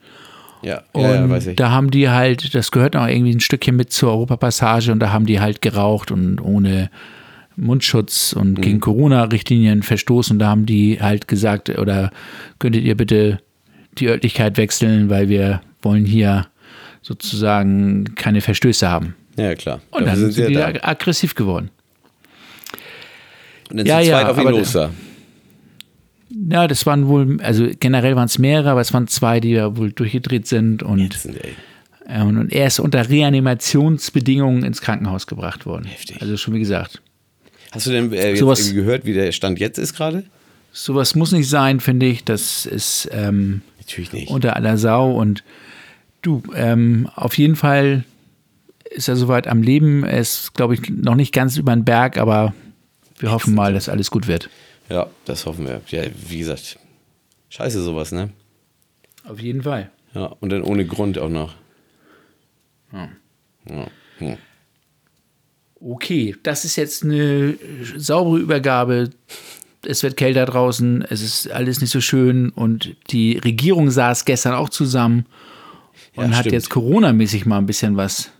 Ja, 0.62 0.82
Und 0.92 1.02
ja, 1.02 1.28
weiß 1.30 1.46
ich. 1.48 1.56
da 1.56 1.70
haben 1.70 1.90
die 1.92 2.08
halt, 2.08 2.52
das 2.54 2.72
gehört 2.72 2.96
auch 2.96 3.06
irgendwie 3.06 3.30
ein 3.32 3.40
Stückchen 3.40 3.76
mit 3.76 3.92
zur 3.92 4.10
Europapassage 4.10 4.90
und 4.90 4.98
da 4.98 5.12
haben 5.12 5.24
die 5.26 5.38
halt 5.40 5.62
geraucht 5.62 6.10
und 6.10 6.40
ohne 6.40 6.90
Mundschutz 7.54 8.34
Mhm. 8.34 8.40
und 8.40 8.62
gegen 8.62 8.80
Corona-Richtlinien 8.80 9.82
verstoßen. 9.82 10.38
Da 10.38 10.48
haben 10.48 10.66
die 10.66 10.98
halt 11.00 11.28
gesagt, 11.28 11.68
oder 11.78 12.10
könntet 12.58 12.82
ihr 12.84 12.96
bitte 12.96 13.38
die 13.98 14.08
Örtlichkeit 14.08 14.56
wechseln, 14.56 15.10
weil 15.10 15.28
wir 15.28 15.60
wollen 15.82 16.04
hier 16.04 16.46
sozusagen 17.02 18.14
keine 18.16 18.40
Verstöße 18.40 18.88
haben. 18.88 19.14
ja, 19.36 19.54
klar. 19.54 19.80
Und 19.92 20.06
dann 20.06 20.16
sind, 20.16 20.32
sie 20.32 20.46
die 20.46 20.54
da. 20.54 20.72
aggressiv 20.82 21.34
geworden. 21.34 21.70
Und 23.70 23.76
dann 23.78 23.86
Ja, 23.86 24.00
zu 24.00 24.08
ja, 24.08 24.20
zweit 24.22 24.26
auf 24.30 24.38
ihn 24.38 24.48
los 24.48 24.72
da. 24.72 24.90
Ja, 26.50 26.68
das 26.68 26.84
waren 26.86 27.08
wohl, 27.08 27.40
also 27.42 27.68
generell 27.80 28.14
waren 28.16 28.26
es 28.26 28.38
mehrere, 28.38 28.70
aber 28.70 28.80
es 28.80 28.92
waren 28.92 29.08
zwei, 29.08 29.40
die 29.40 29.50
ja 29.50 29.76
wohl 29.76 29.92
durchgedreht 29.92 30.46
sind 30.46 30.82
und, 30.82 31.00
Ätzend, 31.00 31.38
äh, 32.06 32.22
und, 32.22 32.52
er 32.52 32.66
ist 32.66 32.78
unter 32.80 33.08
Reanimationsbedingungen 33.08 34.62
ins 34.62 34.80
Krankenhaus 34.80 35.26
gebracht 35.26 35.64
worden. 35.66 35.86
Heftig. 35.86 36.20
Also 36.20 36.36
schon 36.36 36.54
wie 36.54 36.58
gesagt. 36.58 37.00
Hast 37.72 37.86
du 37.86 37.90
denn 37.90 38.12
äh, 38.12 38.36
Sowas- 38.36 38.72
gehört, 38.72 39.04
wie 39.04 39.12
der 39.14 39.32
Stand 39.32 39.58
jetzt 39.58 39.78
ist 39.78 39.94
gerade? 39.94 40.24
Sowas 40.72 41.14
muss 41.14 41.32
nicht 41.32 41.48
sein, 41.48 41.80
finde 41.80 42.06
ich. 42.06 42.24
Das 42.24 42.66
ist 42.66 43.08
ähm, 43.12 43.62
Natürlich 43.78 44.12
nicht. 44.12 44.28
unter 44.30 44.54
aller 44.54 44.76
Sau. 44.78 45.12
Und 45.12 45.42
du, 46.22 46.42
ähm, 46.54 47.08
auf 47.14 47.36
jeden 47.38 47.56
Fall 47.56 48.04
ist 48.90 49.08
er 49.08 49.16
soweit 49.16 49.48
am 49.48 49.62
Leben. 49.62 50.04
Er 50.04 50.18
ist, 50.18 50.54
glaube 50.54 50.74
ich, 50.74 50.88
noch 50.90 51.14
nicht 51.14 51.32
ganz 51.34 51.56
über 51.56 51.74
den 51.74 51.84
Berg, 51.84 52.16
aber 52.18 52.54
wir 53.18 53.30
hoffen 53.30 53.54
mal, 53.54 53.72
dass 53.72 53.88
alles 53.88 54.10
gut 54.10 54.26
wird. 54.26 54.48
ja, 54.88 55.08
das 55.24 55.46
hoffen 55.46 55.66
wir. 55.66 55.80
Ja, 55.88 56.04
wie 56.28 56.38
gesagt, 56.38 56.78
scheiße 57.50 57.82
sowas, 57.82 58.12
ne? 58.12 58.30
Auf 59.24 59.40
jeden 59.40 59.62
Fall. 59.62 59.90
Ja, 60.14 60.26
und 60.40 60.50
dann 60.50 60.62
ohne 60.62 60.86
Grund 60.86 61.18
auch 61.18 61.28
noch. 61.28 61.54
Ja. 62.92 63.08
Hm. 64.18 64.36
Okay, 65.80 66.34
das 66.42 66.64
ist 66.64 66.76
jetzt 66.76 67.04
eine 67.04 67.56
saubere 67.96 68.38
Übergabe. 68.38 69.10
Es 69.86 70.02
wird 70.02 70.16
kälter 70.16 70.44
draußen, 70.46 71.02
es 71.02 71.20
ist 71.20 71.50
alles 71.50 71.80
nicht 71.80 71.90
so 71.90 72.00
schön 72.00 72.48
und 72.50 72.96
die 73.10 73.38
Regierung 73.38 73.90
saß 73.90 74.24
gestern 74.24 74.54
auch 74.54 74.70
zusammen 74.70 75.26
und 76.16 76.32
Ja, 76.32 76.38
hat 76.38 76.46
jetzt 76.46 76.70
Corona-mäßig 76.70 77.46
mal 77.46 77.58
ein 77.58 77.66
bisschen 77.66 77.96
was 77.96 78.30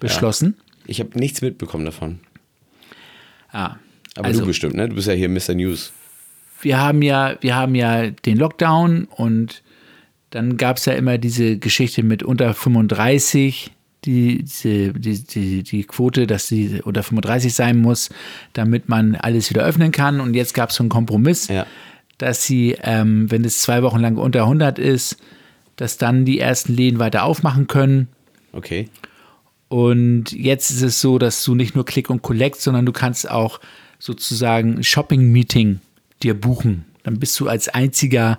beschlossen. 0.00 0.56
Ich 0.86 1.00
habe 1.00 1.18
nichts 1.18 1.42
mitbekommen 1.42 1.84
davon. 1.84 2.20
Ah, 3.52 3.76
Aber 4.16 4.26
also, 4.26 4.40
du 4.40 4.46
bestimmt, 4.46 4.74
ne? 4.74 4.88
Du 4.88 4.94
bist 4.96 5.08
ja 5.08 5.14
hier 5.14 5.28
Mr. 5.28 5.54
News. 5.54 5.92
wir 6.62 6.78
haben 6.80 7.02
ja, 7.02 7.36
wir 7.40 7.54
haben 7.56 7.74
ja 7.74 8.10
den 8.10 8.36
Lockdown 8.38 9.04
und 9.04 9.62
dann 10.30 10.56
gab 10.56 10.78
es 10.78 10.86
ja 10.86 10.94
immer 10.94 11.18
diese 11.18 11.58
Geschichte 11.58 12.02
mit 12.02 12.22
unter 12.22 12.54
35, 12.54 13.70
die, 14.04 14.44
die, 14.44 14.92
die, 15.22 15.62
die 15.62 15.84
Quote, 15.84 16.26
dass 16.26 16.48
sie 16.48 16.80
unter 16.82 17.02
35 17.02 17.52
sein 17.54 17.78
muss, 17.78 18.08
damit 18.54 18.88
man 18.88 19.14
alles 19.14 19.50
wieder 19.50 19.62
öffnen 19.62 19.92
kann. 19.92 20.20
Und 20.20 20.34
jetzt 20.34 20.54
gab 20.54 20.70
es 20.70 20.76
so 20.76 20.82
einen 20.82 20.88
Kompromiss, 20.88 21.48
Ja. 21.48 21.66
dass 22.18 22.44
sie, 22.44 22.76
ähm, 22.82 23.30
wenn 23.30 23.44
es 23.44 23.60
zwei 23.60 23.82
Wochen 23.82 24.00
lang 24.00 24.16
unter 24.16 24.44
100 24.44 24.78
ist, 24.78 25.18
dass 25.76 25.98
dann 25.98 26.24
die 26.24 26.38
ersten 26.38 26.74
Läden 26.74 26.98
weiter 26.98 27.24
aufmachen 27.24 27.66
können. 27.66 28.08
Okay. 28.52 28.88
Und 29.72 30.32
jetzt 30.32 30.70
ist 30.70 30.82
es 30.82 31.00
so, 31.00 31.18
dass 31.18 31.42
du 31.44 31.54
nicht 31.54 31.74
nur 31.74 31.86
Click 31.86 32.10
und 32.10 32.20
Collect, 32.20 32.60
sondern 32.60 32.84
du 32.84 32.92
kannst 32.92 33.30
auch 33.30 33.58
sozusagen 33.98 34.74
ein 34.78 34.84
Shopping-Meeting 34.84 35.80
dir 36.22 36.34
buchen. 36.38 36.84
Dann 37.04 37.18
bist 37.18 37.40
du 37.40 37.48
als 37.48 37.68
einziger 37.68 38.38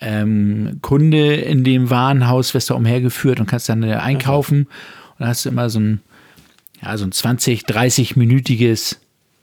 ähm, 0.00 0.78
Kunde 0.82 1.34
in 1.36 1.64
dem 1.64 1.88
Warenhaus, 1.88 2.52
wirst 2.52 2.68
du 2.68 2.74
umhergeführt 2.74 3.40
und 3.40 3.46
kannst 3.46 3.70
dann 3.70 3.82
äh, 3.84 3.94
einkaufen. 3.94 4.64
Und 4.66 5.20
dann 5.20 5.28
hast 5.28 5.46
du 5.46 5.48
immer 5.48 5.70
so 5.70 5.80
ein, 5.80 6.00
ja, 6.82 6.94
so 6.98 7.06
ein 7.06 7.12
20, 7.12 7.62
30-minütiges 7.64 8.96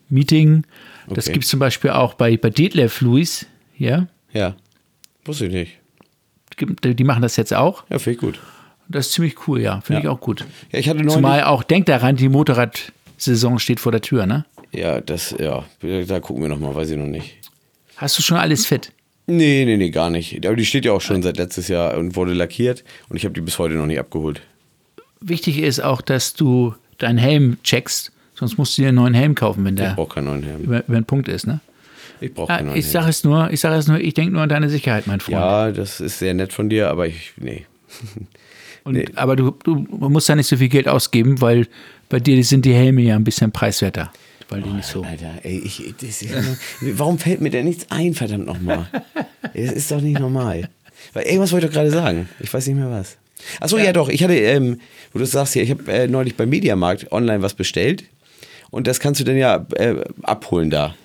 Meeting. 0.09 0.65
Das 1.07 1.25
Okay. 1.25 1.33
gibt 1.33 1.45
es 1.45 1.49
zum 1.49 1.59
Beispiel 1.59 1.89
auch 1.89 2.13
bei, 2.13 2.37
bei 2.37 2.51
Detlef 2.51 3.01
Louis. 3.01 3.47
Ja, 3.77 4.07
Ja. 4.33 4.55
Wusste 5.25 5.47
ich 5.47 5.51
nicht. 5.53 5.79
die 6.83 6.95
die 6.95 7.03
machen 7.03 7.21
das 7.23 7.37
jetzt 7.37 7.53
auch. 7.55 7.85
Ja, 7.89 7.97
finde 7.97 8.11
ich 8.15 8.19
gut. 8.19 8.39
Das 8.89 9.07
ist 9.07 9.13
ziemlich 9.13 9.47
cool, 9.47 9.61
ja. 9.61 9.81
Finde 9.81 10.01
Ja. 10.03 10.03
ich 10.05 10.07
auch 10.09 10.19
gut. 10.19 10.45
Ja, 10.71 10.79
ich 10.79 10.87
hatte 10.89 10.99
neulich. 10.99 11.13
Zumal 11.13 11.43
auch, 11.43 11.63
denk 11.63 11.85
daran, 11.85 12.15
die 12.15 12.29
Motorradsaison 12.29 13.59
steht 13.59 13.79
vor 13.79 13.91
der 13.91 14.01
Tür, 14.01 14.25
ne? 14.25 14.45
Ja, 14.71 15.01
das, 15.01 15.35
ja, 15.39 15.63
da 15.81 16.19
gucken 16.19 16.41
wir 16.43 16.49
nochmal, 16.49 16.73
weiß 16.75 16.89
ich 16.91 16.97
noch 16.97 17.05
nicht. 17.05 17.35
Hast 17.97 18.17
du 18.17 18.21
schon 18.23 18.37
alles 18.37 18.65
fit? 18.65 18.91
Nee, 19.27 19.63
nee, 19.65 19.77
nee, 19.77 19.89
gar 19.91 20.09
nicht. 20.09 20.45
Aber 20.45 20.55
die 20.55 20.65
steht 20.65 20.83
ja 20.85 20.91
auch 20.91 20.99
schon 21.01 21.21
seit 21.21 21.37
letztes 21.37 21.67
Jahr 21.69 21.95
und 21.97 22.15
wurde 22.15 22.33
lackiert 22.33 22.83
und 23.07 23.15
ich 23.15 23.23
habe 23.23 23.33
die 23.33 23.41
bis 23.41 23.57
heute 23.59 23.75
noch 23.75 23.85
nicht 23.85 23.99
abgeholt. 23.99 24.41
Wichtig 25.21 25.59
ist 25.59 25.79
auch, 25.81 26.01
dass 26.01 26.33
du 26.33 26.75
deinen 26.97 27.17
Helm 27.17 27.57
checkst, 27.63 28.11
sonst 28.35 28.57
musst 28.57 28.77
du 28.77 28.81
dir 28.81 28.89
einen 28.89 28.95
neuen 28.97 29.13
Helm 29.13 29.35
kaufen, 29.35 29.63
wenn 29.63 29.75
Ich 29.75 29.81
der 29.81 29.91
brauche 29.93 30.15
keinen 30.15 30.25
neuen 30.25 30.43
Helm. 30.43 30.61
über, 30.61 30.83
über 30.85 30.95
den 30.99 31.05
Punkt 31.05 31.29
ist, 31.29 31.47
ne? 31.47 31.61
Ich 32.19 32.33
brauche 32.33 32.49
Ja, 32.51 32.57
keinen 32.57 32.67
neuen 32.67 32.77
ich 32.79 32.85
Helm. 32.85 32.93
sage 32.93 33.09
es 33.09 33.23
nur, 33.23 33.49
ich 33.51 33.59
sage 33.61 33.75
es 33.75 33.87
nur, 33.87 33.99
ich 33.99 34.13
denke 34.13 34.33
nur 34.33 34.41
an 34.41 34.49
deine 34.49 34.69
Sicherheit, 34.69 35.07
mein 35.07 35.19
Freund. 35.21 35.33
Ja, 35.37 35.71
das 35.71 36.01
ist 36.01 36.19
sehr 36.19 36.33
nett 36.33 36.51
von 36.51 36.69
dir, 36.69 36.89
aber 36.89 37.07
ich, 37.07 37.31
nee. 37.37 37.65
Und, 38.83 38.93
nee. 38.93 39.05
Aber 39.15 39.35
du, 39.35 39.51
du 39.51 39.75
musst 39.75 40.29
da 40.29 40.35
nicht 40.35 40.47
so 40.47 40.57
viel 40.57 40.69
Geld 40.69 40.87
ausgeben, 40.87 41.41
weil 41.41 41.67
bei 42.09 42.19
dir 42.19 42.43
sind 42.43 42.65
die 42.65 42.73
Helme 42.73 43.01
ja 43.01 43.15
ein 43.15 43.23
bisschen 43.23 43.51
preiswerter. 43.51 44.11
Weil 44.49 44.61
die 44.61 44.69
nicht 44.69 44.87
so. 44.87 45.03
Alter, 45.03 45.31
ey, 45.43 45.59
ich, 45.59 45.93
das 45.99 46.25
warum 46.81 47.17
fällt 47.17 47.41
mir 47.41 47.49
denn 47.49 47.65
nichts 47.65 47.87
ein, 47.89 48.13
verdammt 48.13 48.45
nochmal? 48.45 48.87
Das 49.53 49.71
ist 49.71 49.91
doch 49.91 50.01
nicht 50.01 50.19
normal. 50.19 50.67
Weil 51.13 51.25
irgendwas 51.25 51.51
wollte 51.51 51.67
ich 51.67 51.71
doch 51.71 51.79
gerade 51.79 51.91
sagen. 51.91 52.27
Ich 52.39 52.51
weiß 52.51 52.65
nicht 52.65 52.75
mehr 52.75 52.89
was. 52.89 53.17
Achso, 53.59 53.77
ja. 53.77 53.93
doch, 53.93 54.09
ich 54.09 54.23
hatte, 54.23 54.35
ähm, 54.35 54.79
wo 55.11 55.19
du 55.19 55.25
sagst 55.25 55.53
hier, 55.53 55.61
ich 55.61 55.69
habe 55.69 55.91
äh, 55.91 56.07
neulich 56.07 56.35
beim 56.35 56.49
Mediamarkt 56.49 57.11
online 57.11 57.43
was 57.43 57.53
bestellt 57.53 58.05
und 58.71 58.87
das 58.87 58.99
kannst 58.99 59.19
du 59.19 59.25
dann 59.25 59.37
ja 59.37 59.65
äh, 59.75 59.95
abholen 60.23 60.69
da. 60.69 60.95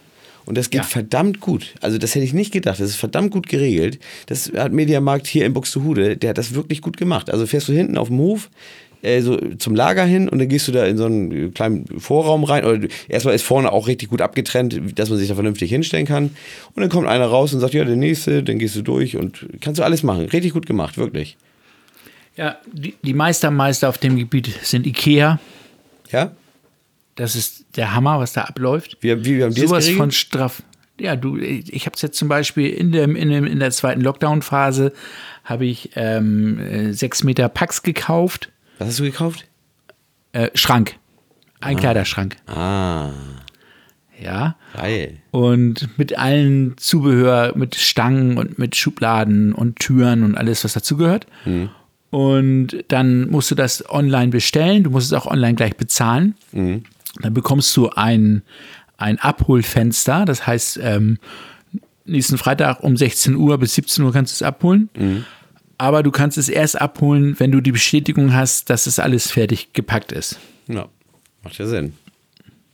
Und 0.48 0.56
das 0.56 0.70
geht 0.70 0.80
Ja. 0.80 0.86
verdammt 0.86 1.40
gut. 1.40 1.74
Also 1.82 1.98
das 1.98 2.14
hätte 2.14 2.24
ich 2.24 2.32
nicht 2.32 2.52
gedacht. 2.52 2.80
Das 2.80 2.88
ist 2.88 2.96
verdammt 2.96 3.32
gut 3.32 3.48
geregelt. 3.48 3.98
Das 4.26 4.50
hat 4.56 4.72
Mediamarkt 4.72 5.26
hier 5.26 5.44
in 5.44 5.52
Buxtehude, 5.52 6.16
der 6.16 6.30
hat 6.30 6.38
das 6.38 6.54
wirklich 6.54 6.80
gut 6.80 6.96
gemacht. 6.96 7.28
Also 7.30 7.46
fährst 7.46 7.68
du 7.68 7.74
hinten 7.74 7.98
auf 7.98 8.08
dem 8.08 8.16
Hof, 8.16 8.48
äh, 9.02 9.20
so 9.20 9.36
zum 9.58 9.74
Lager 9.74 10.04
hin 10.06 10.26
und 10.26 10.38
dann 10.38 10.48
gehst 10.48 10.66
du 10.66 10.72
da 10.72 10.86
in 10.86 10.96
so 10.96 11.04
einen 11.04 11.52
kleinen 11.52 11.84
Vorraum 12.00 12.44
rein. 12.44 12.64
Oder 12.64 12.88
erstmal 13.08 13.34
ist 13.34 13.42
vorne 13.42 13.70
auch 13.70 13.88
richtig 13.88 14.08
gut 14.08 14.22
abgetrennt, 14.22 14.98
dass 14.98 15.10
man 15.10 15.18
sich 15.18 15.28
da 15.28 15.34
vernünftig 15.34 15.68
hinstellen 15.68 16.06
kann. 16.06 16.30
Und 16.74 16.80
dann 16.80 16.88
kommt 16.88 17.06
einer 17.06 17.26
raus 17.26 17.52
und 17.52 17.60
sagt, 17.60 17.74
ja, 17.74 17.84
der 17.84 17.96
nächste, 17.96 18.42
dann 18.42 18.58
gehst 18.58 18.74
du 18.74 18.80
durch 18.80 19.18
und 19.18 19.46
kannst 19.60 19.78
du 19.78 19.84
alles 19.84 20.02
machen. 20.02 20.24
Richtig 20.24 20.54
gut 20.54 20.64
gemacht, 20.64 20.96
wirklich. 20.96 21.36
Ja, 22.36 22.56
die, 22.72 22.94
die 23.02 23.12
Meistermeister 23.14 23.88
auf 23.90 23.98
dem 23.98 24.16
Gebiet 24.16 24.48
sind 24.62 24.86
Ikea. 24.86 25.38
Ja? 26.10 26.32
Das 27.18 27.34
ist 27.34 27.76
der 27.76 27.94
Hammer, 27.94 28.20
was 28.20 28.32
da 28.32 28.42
abläuft. 28.42 28.96
Wie, 29.00 29.24
wie, 29.24 29.38
wie 29.38 29.42
haben 29.42 29.52
Sowas 29.52 29.88
von 29.88 30.12
straff. 30.12 30.62
Ja, 31.00 31.16
du, 31.16 31.36
ich 31.36 31.84
habe 31.86 31.94
es 31.96 32.02
jetzt 32.02 32.16
zum 32.16 32.28
Beispiel 32.28 32.68
in, 32.68 32.92
dem, 32.92 33.16
in, 33.16 33.28
dem, 33.28 33.44
in 33.44 33.58
der 33.58 33.72
zweiten 33.72 34.00
Lockdown-Phase 34.00 34.92
habe 35.44 35.66
ich 35.66 35.90
ähm, 35.96 36.60
äh, 36.60 36.92
sechs 36.92 37.24
Meter 37.24 37.48
Packs 37.48 37.82
gekauft. 37.82 38.50
Was 38.78 38.88
hast 38.88 39.00
du 39.00 39.02
gekauft? 39.02 39.46
Äh, 40.32 40.50
Schrank. 40.54 40.94
Ein 41.60 41.76
Kleiderschrank. 41.76 42.36
Ah, 42.46 43.10
Ja. 44.20 44.56
geil. 44.76 45.16
Und 45.32 45.88
mit 45.98 46.16
allen 46.16 46.76
Zubehör, 46.78 47.52
mit 47.56 47.74
Stangen 47.74 48.38
und 48.38 48.60
mit 48.60 48.76
Schubladen 48.76 49.52
und 49.52 49.80
Türen 49.80 50.22
und 50.22 50.36
alles, 50.36 50.62
was 50.62 50.74
dazugehört. 50.74 51.26
Und 52.10 52.84
dann 52.88 53.28
musst 53.28 53.50
du 53.50 53.54
das 53.56 53.88
online 53.90 54.28
bestellen. 54.28 54.84
Du 54.84 54.90
musst 54.90 55.06
es 55.06 55.12
auch 55.12 55.26
online 55.26 55.54
gleich 55.54 55.76
bezahlen. 55.76 56.34
Dann 57.20 57.34
bekommst 57.34 57.76
du 57.76 57.90
ein, 57.90 58.42
ein 58.96 59.18
Abholfenster. 59.18 60.24
Das 60.24 60.46
heißt, 60.46 60.80
ähm, 60.82 61.18
nächsten 62.04 62.38
Freitag 62.38 62.82
um 62.82 62.96
16 62.96 63.34
Uhr 63.36 63.58
bis 63.58 63.74
17 63.74 64.04
Uhr 64.04 64.12
kannst 64.12 64.32
du 64.32 64.44
es 64.44 64.46
abholen. 64.46 64.88
Aber 65.78 66.02
du 66.02 66.10
kannst 66.10 66.38
es 66.38 66.48
erst 66.48 66.80
abholen, 66.80 67.38
wenn 67.38 67.52
du 67.52 67.60
die 67.60 67.72
Bestätigung 67.72 68.34
hast, 68.34 68.68
dass 68.70 68.86
es 68.86 68.98
alles 68.98 69.30
fertig 69.30 69.72
gepackt 69.72 70.10
ist. 70.12 70.38
Ja, 70.66 70.88
macht 71.44 71.58
ja 71.58 71.66
Sinn. 71.66 71.94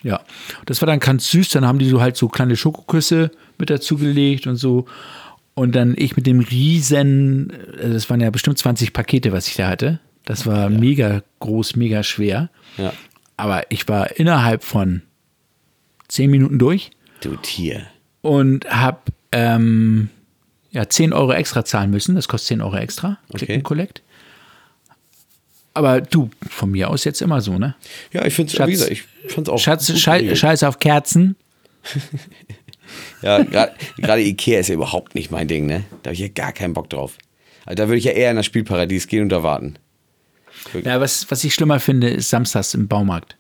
Ja, 0.03 0.21
das 0.67 0.83
war 0.83 0.87
dann 0.87 1.01
ganz 1.01 1.31
süß. 1.31 1.51
Dann 1.51 1.67
haben 1.67 1.79
die 1.79 1.89
so 1.89 2.01
halt 2.01 2.17
so 2.17 2.29
kleine 2.29 2.57
Schokoküsse 2.57 3.31
mit 3.59 3.71
dazugelegt 3.71 4.47
und 4.47 4.57
so. 4.57 4.87
Und 5.55 5.75
dann 5.75 5.95
ich 5.97 6.17
mit 6.17 6.27
dem 6.27 6.41
riesen, 6.41 7.51
äh, 7.79 7.91
das 7.91 8.11
waren 8.11 8.21
ja 8.21 8.31
bestimmt 8.31 8.59
20 8.59 8.93
Pakete, 8.93 9.33
was 9.33 9.47
ich 9.49 9.55
da 9.55 9.69
hatte. 9.69 10.01
Das 10.25 10.47
war 10.47 10.71
mega 10.71 11.23
groß, 11.41 11.77
mega 11.77 12.03
schwer. 12.03 12.51
Ja. 12.77 12.93
Aber 13.37 13.71
ich 13.71 13.89
war 13.89 14.17
innerhalb 14.19 14.63
von 14.65 15.03
10 16.09 16.31
Minuten 16.31 16.59
durch 16.59 16.91
Du 17.21 17.37
Tier. 17.37 17.87
und 18.23 18.69
habe 18.71 19.01
ähm, 19.33 20.09
ja, 20.71 20.89
10 20.89 21.13
Euro 21.13 21.33
extra 21.33 21.65
zahlen 21.65 21.91
müssen. 21.91 22.15
Das 22.15 22.29
kostet 22.29 22.49
10 22.49 22.61
Euro 22.61 22.77
extra. 22.77 23.19
Click 23.31 23.43
Okay. 23.43 23.55
and 23.55 23.65
Collect. 23.65 24.03
Aber 25.77 26.01
du, 26.01 26.31
von 26.49 26.71
mir 26.71 26.89
aus 26.91 27.03
jetzt 27.05 27.21
immer 27.21 27.41
so, 27.41 27.59
ne? 27.59 27.75
Ja, 28.13 28.25
ich 28.25 28.35
finde 28.35 28.53
es, 28.73 28.89
ich 28.89 29.03
fand's 29.29 29.51
auch. 29.51 29.59
Schatz, 29.59 29.99
schei. 29.99 30.35
Scheiß 30.35 30.63
auf 30.63 30.79
Kerzen. 30.79 31.37
Ja, 33.23 33.43
gerade 33.97 34.23
Ikea 34.23 34.61
ist 34.61 34.69
ja 34.69 34.75
überhaupt 34.75 35.15
nicht 35.15 35.31
mein 35.31 35.49
Ding, 35.49 35.65
ne? 35.67 35.85
Da 36.03 36.09
habe 36.11 36.15
ich 36.15 36.21
ja 36.21 36.29
gar 36.29 36.53
keinen 36.53 36.75
Bock 36.75 36.91
drauf. 36.91 37.17
Also 37.65 37.77
da 37.83 37.89
würde 37.89 37.97
ich 37.97 38.05
ja 38.05 38.13
eher 38.13 38.31
in 38.31 38.37
das 38.37 38.45
Spielparadies 38.47 39.07
gehen 39.07 39.23
und 39.23 39.31
da 39.31 39.43
warten. 39.43 39.77
Ja, 40.85 41.01
was, 41.01 41.31
was 41.31 41.45
ich 41.45 41.55
schlimmer 41.55 41.81
finde, 41.81 42.09
ist 42.09 42.31
samstags 42.31 42.75
im 42.75 42.89
Baumarkt. 42.89 43.37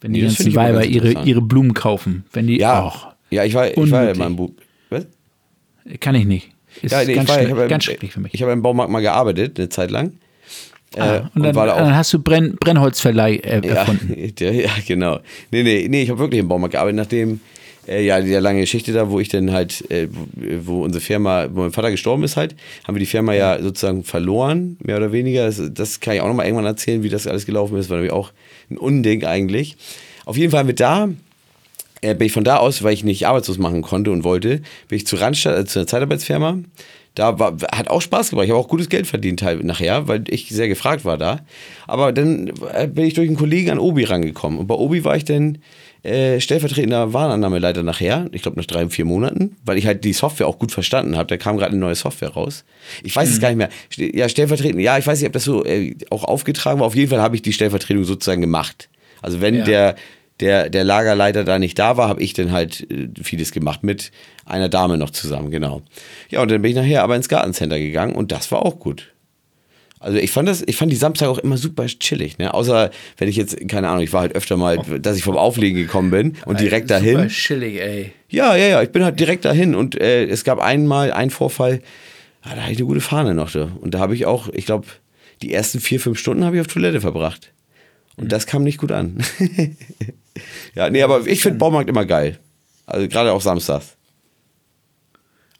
Wenn 0.00 0.12
die 0.12 0.20
Nee, 0.20 0.26
ganzen 0.26 0.54
Weiber 0.54 0.84
ihre, 0.84 1.12
ihre 1.24 1.40
Blumen 1.40 1.74
kaufen. 1.74 2.24
Wenn 2.32 2.46
die 2.48 2.58
Ja, 2.58 2.80
auch. 2.82 3.08
ja 3.30 3.44
ich 3.44 3.54
war, 3.54 3.70
ich 3.70 3.90
war 3.90 4.04
ja 4.04 4.14
mal 4.14 4.26
im 4.26 4.36
Bu 4.36 4.50
Was? 4.90 5.06
Kann 6.00 6.14
ich 6.14 6.24
nicht. 6.26 6.50
Ist 6.80 6.92
Ja, 6.92 7.04
nee, 7.04 7.14
ganz, 7.14 7.28
ich 7.28 7.36
war, 7.36 7.42
ich 7.42 7.50
habe 7.50 7.68
ganz 7.68 7.84
im, 7.84 7.90
schrecklich 7.90 8.12
für 8.12 8.20
mich. 8.20 8.34
Ich 8.34 8.42
habe 8.42 8.52
im 8.52 8.62
Baumarkt 8.62 8.90
mal 8.90 9.00
gearbeitet, 9.00 9.58
eine 9.58 9.68
Zeit 9.68 9.90
lang. 9.90 10.12
ah, 10.96 11.16
Äh, 11.16 11.22
und 11.34 11.42
dann, 11.44 11.56
auch. 11.56 11.76
dann 11.76 11.94
hast 11.94 12.12
du 12.12 12.18
Brenn, 12.20 12.56
Brennholzverleih 12.56 13.36
äh, 13.36 13.66
ja, 13.66 13.74
erfunden. 13.74 14.14
ja, 14.38 14.70
genau. 14.86 15.20
Nee, 15.50 15.62
nee, 15.62 15.86
nee, 15.88 16.02
ich 16.02 16.10
habe 16.10 16.18
wirklich 16.18 16.40
im 16.40 16.48
Baumarkt 16.48 16.72
gearbeitet, 16.72 16.96
nachdem, 16.96 17.40
äh, 17.86 18.04
ja, 18.04 18.20
die 18.20 18.32
lange 18.34 18.60
Geschichte 18.60 18.92
da, 18.92 19.10
wo 19.10 19.20
ich 19.20 19.28
dann 19.28 19.52
halt, 19.52 19.90
äh, 19.90 20.08
wo, 20.64 20.82
unsere 20.82 21.02
Firma, 21.02 21.48
wo 21.52 21.62
mein 21.62 21.72
Vater 21.72 21.90
gestorben 21.90 22.22
ist 22.24 22.36
halt, 22.36 22.54
haben 22.84 22.94
wir 22.94 23.00
die 23.00 23.06
Firma 23.06 23.34
ja 23.34 23.60
sozusagen 23.60 24.04
verloren, 24.04 24.76
mehr 24.82 24.96
oder 24.96 25.12
weniger. 25.12 25.46
Das, 25.46 25.60
das 25.72 26.00
kann 26.00 26.14
ich 26.14 26.20
auch 26.20 26.28
nochmal 26.28 26.46
irgendwann 26.46 26.66
erzählen, 26.66 27.02
wie 27.02 27.08
das 27.08 27.26
alles 27.26 27.46
gelaufen 27.46 27.76
ist, 27.76 27.90
war 27.90 27.96
nämlich 27.96 28.12
auch 28.12 28.32
ein 28.70 28.78
Unding 28.78 29.24
eigentlich. 29.24 29.76
Auf 30.24 30.36
jeden 30.36 30.52
Fall 30.52 30.66
wir 30.66 30.74
da, 30.74 31.08
äh, 32.02 32.14
bin 32.14 32.26
ich 32.26 32.32
von 32.32 32.44
da 32.44 32.58
aus, 32.58 32.82
weil 32.82 32.92
ich 32.92 33.04
nicht 33.04 33.26
arbeitslos 33.26 33.58
machen 33.58 33.82
konnte 33.82 34.10
und 34.10 34.24
wollte, 34.24 34.60
bin 34.88 34.96
ich 34.96 35.06
zu 35.06 35.16
Randstadt, 35.16 35.54
also 35.54 35.66
zu 35.66 35.78
einer 35.80 35.86
Zeitarbeitsfirma. 35.86 36.58
Da 37.14 37.38
war, 37.38 37.56
hat 37.72 37.88
auch 37.88 38.00
Spaß 38.00 38.30
gemacht. 38.30 38.46
Ich 38.46 38.50
habe 38.50 38.60
auch 38.60 38.68
gutes 38.68 38.88
Geld 38.88 39.06
verdient 39.06 39.42
halt 39.42 39.62
nachher, 39.64 40.08
weil 40.08 40.24
ich 40.28 40.48
sehr 40.48 40.68
gefragt 40.68 41.04
war 41.04 41.18
da. 41.18 41.40
Aber 41.86 42.10
dann 42.10 42.50
äh, 42.72 42.86
bin 42.86 43.04
ich 43.04 43.14
durch 43.14 43.28
einen 43.28 43.36
Kollegen 43.36 43.70
an 43.70 43.78
Obi 43.78 44.04
rangekommen. 44.04 44.58
Und 44.58 44.66
bei 44.66 44.74
Obi 44.74 45.04
war 45.04 45.16
ich 45.16 45.24
dann 45.24 45.58
äh, 46.02 46.40
stellvertretender 46.40 47.12
Warenannahmeleiter 47.12 47.82
nachher. 47.82 48.26
Ich 48.32 48.42
glaube 48.42 48.58
nach 48.58 48.66
drei, 48.66 48.88
vier 48.88 49.04
Monaten, 49.04 49.56
weil 49.64 49.78
ich 49.78 49.86
halt 49.86 50.04
die 50.04 50.12
Software 50.12 50.46
auch 50.48 50.58
gut 50.58 50.72
verstanden 50.72 51.16
habe. 51.16 51.28
Da 51.28 51.36
kam 51.36 51.56
gerade 51.56 51.70
eine 51.72 51.80
neue 51.80 51.94
Software 51.94 52.30
raus. 52.30 52.64
Ich 53.02 53.14
weiß 53.14 53.28
es 53.30 53.40
gar 53.40 53.48
nicht 53.52 53.58
mehr. 53.58 53.68
Ja, 54.14 54.28
stellvertretend. 54.28 54.80
Ja, 54.80 54.98
ich 54.98 55.06
weiß 55.06 55.20
nicht, 55.20 55.26
ob 55.28 55.32
das 55.32 55.44
so 55.44 55.64
äh, 55.64 55.94
auch 56.10 56.24
aufgetragen 56.24 56.80
war. 56.80 56.86
Auf 56.86 56.96
jeden 56.96 57.10
Fall 57.10 57.20
habe 57.20 57.36
ich 57.36 57.42
die 57.42 57.52
Stellvertretung 57.52 58.04
sozusagen 58.04 58.40
gemacht. 58.40 58.88
Also 59.20 59.40
wenn 59.40 59.56
Ja. 59.56 59.64
der 59.64 59.96
der, 60.40 60.70
der 60.70 60.82
Lagerleiter 60.82 61.44
da 61.44 61.60
nicht 61.60 61.78
da 61.78 61.96
war, 61.96 62.08
habe 62.08 62.20
ich 62.20 62.32
dann 62.32 62.50
halt 62.50 62.90
äh, 62.90 63.08
vieles 63.22 63.52
gemacht 63.52 63.84
mit 63.84 64.10
einer 64.44 64.68
Dame 64.68 64.98
noch 64.98 65.10
zusammen, 65.10 65.52
genau. 65.52 65.82
Ja, 66.30 66.42
und 66.42 66.50
dann 66.50 66.62
bin 66.62 66.70
ich 66.72 66.76
nachher 66.76 67.04
aber 67.04 67.14
ins 67.14 67.28
Gartencenter 67.28 67.78
gegangen 67.78 68.16
und 68.16 68.32
das 68.32 68.50
war 68.50 68.64
auch 68.64 68.80
gut. 68.80 69.11
Also 70.02 70.18
ich 70.18 70.32
fand 70.32 70.48
das, 70.48 70.62
ich 70.66 70.76
fand 70.76 70.90
die 70.90 70.96
Samstag 70.96 71.28
auch 71.28 71.38
immer 71.38 71.56
super 71.56 71.86
chillig, 71.86 72.36
ne? 72.38 72.52
Außer 72.52 72.90
wenn 73.18 73.28
ich 73.28 73.36
jetzt, 73.36 73.56
keine 73.68 73.88
Ahnung, 73.88 74.02
ich 74.02 74.12
war 74.12 74.22
halt 74.22 74.34
öfter 74.34 74.56
mal, 74.56 74.78
dass 75.00 75.16
ich 75.16 75.22
vom 75.22 75.36
Auflegen 75.36 75.78
gekommen 75.80 76.10
bin 76.10 76.36
und 76.44 76.58
direkt 76.58 76.88
Super 76.88 77.00
dahin. 77.00 77.28
chillig, 77.28 77.80
ey. 77.80 78.12
Ja, 78.28 78.56
ja, 78.56 78.66
ja, 78.66 78.82
ich 78.82 78.90
bin 78.90 79.04
halt 79.04 79.20
direkt 79.20 79.44
dahin 79.44 79.76
und 79.76 80.00
äh, 80.00 80.24
es 80.24 80.42
gab 80.42 80.58
einmal 80.58 81.12
einen 81.12 81.30
Vorfall, 81.30 81.82
ah, 82.42 82.54
da 82.56 82.62
hatte 82.62 82.72
ich 82.72 82.78
eine 82.78 82.86
gute 82.86 83.00
Fahne 83.00 83.34
noch 83.34 83.52
da. 83.52 83.70
Und 83.80 83.94
da 83.94 84.00
habe 84.00 84.14
ich 84.16 84.26
auch, 84.26 84.48
ich 84.48 84.66
glaube, 84.66 84.88
die 85.40 85.52
ersten 85.54 85.78
vier, 85.78 86.00
fünf 86.00 86.18
Stunden 86.18 86.44
habe 86.44 86.56
ich 86.56 86.60
auf 86.60 86.66
Toilette 86.66 87.00
verbracht. 87.00 87.52
Und 88.16 88.32
das 88.32 88.46
kam 88.46 88.64
nicht 88.64 88.78
gut 88.78 88.90
an. 88.90 89.22
ja, 90.74 90.90
nee, 90.90 91.02
aber 91.02 91.26
ich 91.26 91.42
finde 91.42 91.58
Baumarkt 91.58 91.88
immer 91.88 92.06
geil. 92.06 92.38
Also 92.86 93.06
gerade 93.06 93.32
auch 93.32 93.40
samstags. 93.40 93.96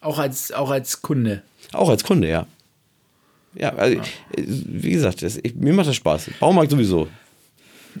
Auch 0.01 0.19
als, 0.19 0.51
auch 0.51 0.69
als 0.69 1.01
Kunde. 1.01 1.43
Auch 1.71 1.89
als 1.89 2.03
Kunde, 2.03 2.27
ja. 2.27 2.45
Ja, 3.55 3.69
also, 3.75 4.01
wie 4.35 4.91
gesagt, 4.91 5.21
das, 5.21 5.39
ich, 5.41 5.55
mir 5.55 5.73
macht 5.73 5.87
das 5.87 5.95
Spaß. 5.95 6.31
Baumarkt 6.39 6.71
sowieso. 6.71 7.07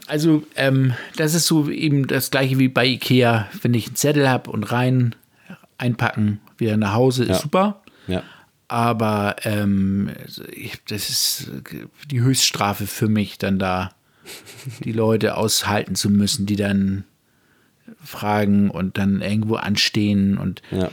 Also, 0.07 0.43
ähm, 0.55 0.93
das 1.17 1.33
ist 1.35 1.45
so 1.45 1.69
eben 1.69 2.07
das 2.07 2.31
gleiche 2.31 2.57
wie 2.57 2.67
bei 2.67 2.85
Ikea. 2.87 3.47
Wenn 3.61 3.73
ich 3.75 3.87
einen 3.87 3.95
Zettel 3.95 4.27
habe 4.29 4.49
und 4.49 4.63
rein, 4.71 5.15
einpacken, 5.77 6.39
wieder 6.57 6.77
nach 6.77 6.93
Hause, 6.93 7.23
ist 7.23 7.29
Ja. 7.29 7.39
super. 7.39 7.81
Ja. 8.07 8.23
Aber 8.67 9.35
ähm, 9.43 10.09
ich, 10.51 10.79
das 10.87 11.09
ist 11.09 11.51
die 12.09 12.21
Höchststrafe 12.21 12.87
für 12.87 13.07
mich, 13.07 13.37
dann 13.37 13.59
da 13.59 13.91
die 14.83 14.93
Leute 14.93 15.37
aushalten 15.37 15.93
zu 15.95 16.09
müssen, 16.09 16.45
die 16.47 16.55
dann 16.55 17.03
fragen 18.03 18.69
und 18.71 18.97
dann 18.97 19.21
irgendwo 19.21 19.55
anstehen 19.55 20.37
und 20.37 20.61
Ja. 20.71 20.89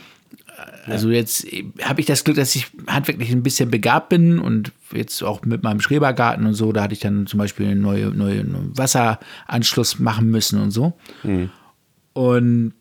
Also 0.86 1.10
jetzt 1.10 1.46
habe 1.82 2.00
ich 2.00 2.06
das 2.06 2.24
Glück, 2.24 2.36
dass 2.36 2.54
ich 2.56 2.66
handwerklich 2.86 3.30
ein 3.30 3.42
bisschen 3.42 3.70
begabt 3.70 4.08
bin 4.08 4.38
und 4.38 4.72
jetzt 4.92 5.22
auch 5.22 5.42
mit 5.44 5.62
meinem 5.62 5.80
Schrebergarten 5.80 6.46
und 6.46 6.54
so, 6.54 6.72
da 6.72 6.82
hatte 6.82 6.94
ich 6.94 7.00
dann 7.00 7.26
zum 7.26 7.38
Beispiel 7.38 7.66
einen 7.66 7.80
neuen 7.80 8.16
neue 8.16 8.44
Wasseranschluss 8.76 9.98
machen 9.98 10.30
müssen 10.30 10.60
und 10.60 10.70
so. 10.70 10.94
Und 12.12 12.74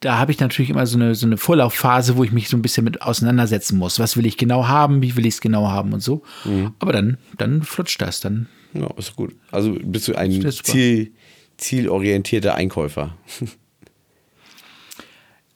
da 0.00 0.18
habe 0.18 0.30
ich 0.30 0.38
natürlich 0.38 0.70
immer 0.70 0.86
so 0.86 0.96
eine, 0.96 1.14
so 1.14 1.26
eine 1.26 1.36
Vorlaufphase, 1.36 2.16
wo 2.16 2.22
ich 2.22 2.30
mich 2.30 2.48
so 2.48 2.56
ein 2.56 2.62
bisschen 2.62 2.84
mit 2.84 3.02
auseinandersetzen 3.02 3.78
muss. 3.78 3.98
Was 3.98 4.16
will 4.16 4.26
ich 4.26 4.36
genau 4.36 4.68
haben, 4.68 5.02
wie 5.02 5.16
will 5.16 5.26
ich 5.26 5.34
es 5.34 5.40
genau 5.40 5.68
haben 5.68 5.92
und 5.92 6.00
so. 6.00 6.22
Aber 6.78 6.92
dann, 6.92 7.18
dann 7.36 7.62
flutscht 7.62 8.00
das, 8.00 8.20
dann 8.20 8.46
ja, 8.74 8.88
ist 8.96 9.16
gut. 9.16 9.34
Also 9.50 9.76
bist 9.82 10.08
du 10.08 10.14
ein. 10.14 10.30
Ziel, 10.52 11.12
zielorientierter 11.56 12.54
Einkäufer. 12.54 13.16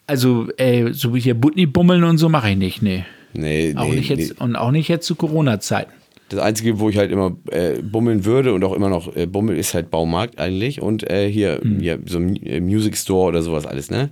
Also, 0.06 0.48
ey, 0.56 0.92
so 0.92 1.14
wie 1.14 1.20
hier 1.20 1.34
Butni 1.34 1.66
bummeln 1.66 2.04
und 2.04 2.18
so 2.18 2.28
mache 2.28 2.50
ich 2.50 2.56
nicht, 2.56 2.82
nee. 2.82 3.04
Nee, 3.34 3.74
Auch 3.76 3.88
nee, 3.88 3.96
nicht 3.96 4.08
jetzt, 4.10 4.30
nee. 4.30 4.44
und 4.44 4.56
auch 4.56 4.70
nicht 4.70 4.88
jetzt 4.88 5.06
zu 5.06 5.14
Corona-Zeiten. 5.14 5.92
Das 6.28 6.40
Einzige, 6.40 6.80
wo 6.80 6.88
ich 6.88 6.96
halt 6.96 7.10
immer 7.10 7.36
äh, 7.50 7.80
bummeln 7.82 8.24
würde 8.24 8.54
und 8.54 8.64
auch 8.64 8.72
immer 8.72 8.88
noch 8.88 9.14
äh, 9.14 9.26
bummel, 9.26 9.56
ist 9.56 9.74
halt 9.74 9.90
Baumarkt 9.90 10.38
eigentlich. 10.38 10.80
Und 10.80 11.08
äh, 11.10 11.30
hier, 11.30 11.60
hier 11.78 11.98
so 12.06 12.18
ein 12.18 12.36
äh, 12.36 12.60
Music 12.60 12.96
Store 12.96 13.28
oder 13.28 13.42
sowas 13.42 13.66
alles, 13.66 13.90
ne? 13.90 14.10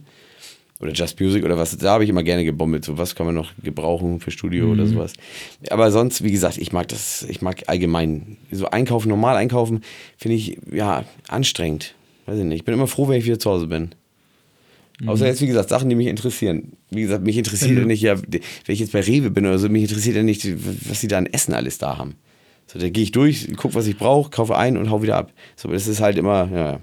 Oder 0.80 0.92
Just 0.92 1.18
Music 1.20 1.44
oder 1.44 1.58
was. 1.58 1.76
Da 1.76 1.92
habe 1.92 2.04
ich 2.04 2.10
immer 2.10 2.22
gerne 2.22 2.44
gebummelt. 2.44 2.84
So 2.84 2.96
was 2.96 3.14
kann 3.14 3.26
man 3.26 3.34
noch 3.34 3.52
gebrauchen 3.62 4.20
für 4.20 4.30
Studio 4.30 4.70
oder 4.70 4.86
sowas. 4.86 5.12
Aber 5.70 5.90
sonst, 5.90 6.24
wie 6.24 6.30
gesagt, 6.30 6.56
ich 6.56 6.72
mag 6.72 6.88
das, 6.88 7.22
ich 7.28 7.42
mag 7.42 7.62
allgemein. 7.66 8.38
So 8.50 8.66
einkaufen, 8.66 9.08
normal 9.08 9.36
einkaufen, 9.36 9.82
finde 10.16 10.36
ich, 10.36 10.58
ja, 10.72 11.04
anstrengend. 11.28 11.94
Weiß 12.26 12.38
ich 12.38 12.44
nicht. 12.44 12.58
Ich 12.60 12.64
bin 12.64 12.74
immer 12.74 12.86
froh, 12.86 13.08
wenn 13.08 13.18
ich 13.18 13.26
wieder 13.26 13.38
zu 13.38 13.50
Hause 13.50 13.66
bin. 13.66 13.90
Außer 15.06 15.26
jetzt, 15.26 15.40
wie 15.40 15.46
gesagt, 15.46 15.68
Sachen, 15.68 15.88
die 15.88 15.94
mich 15.94 16.08
interessieren. 16.08 16.72
Wie 16.90 17.02
gesagt, 17.02 17.24
mich 17.24 17.38
interessiert 17.38 17.78
ja 17.78 17.84
nicht, 17.84 18.02
ja, 18.02 18.16
wenn 18.20 18.40
ich 18.66 18.80
jetzt 18.80 18.92
bei 18.92 19.00
Rewe 19.00 19.30
bin 19.30 19.46
oder 19.46 19.58
so, 19.58 19.68
mich 19.68 19.82
interessiert 19.82 20.16
ja 20.16 20.22
nicht, 20.22 20.46
was 20.88 21.00
sie 21.00 21.08
da 21.08 21.18
an 21.18 21.26
Essen 21.26 21.54
alles 21.54 21.78
da 21.78 21.96
haben. 21.96 22.16
So, 22.66 22.78
da 22.78 22.88
gehe 22.88 23.02
ich 23.02 23.12
durch, 23.12 23.48
gucke, 23.56 23.74
was 23.74 23.86
ich 23.86 23.96
brauche, 23.96 24.30
kaufe 24.30 24.56
ein 24.56 24.76
und 24.76 24.90
hau 24.90 25.02
wieder 25.02 25.16
ab. 25.16 25.32
So, 25.56 25.70
das 25.70 25.86
ist 25.88 26.00
halt 26.00 26.18
immer, 26.18 26.48
ja. 26.54 26.80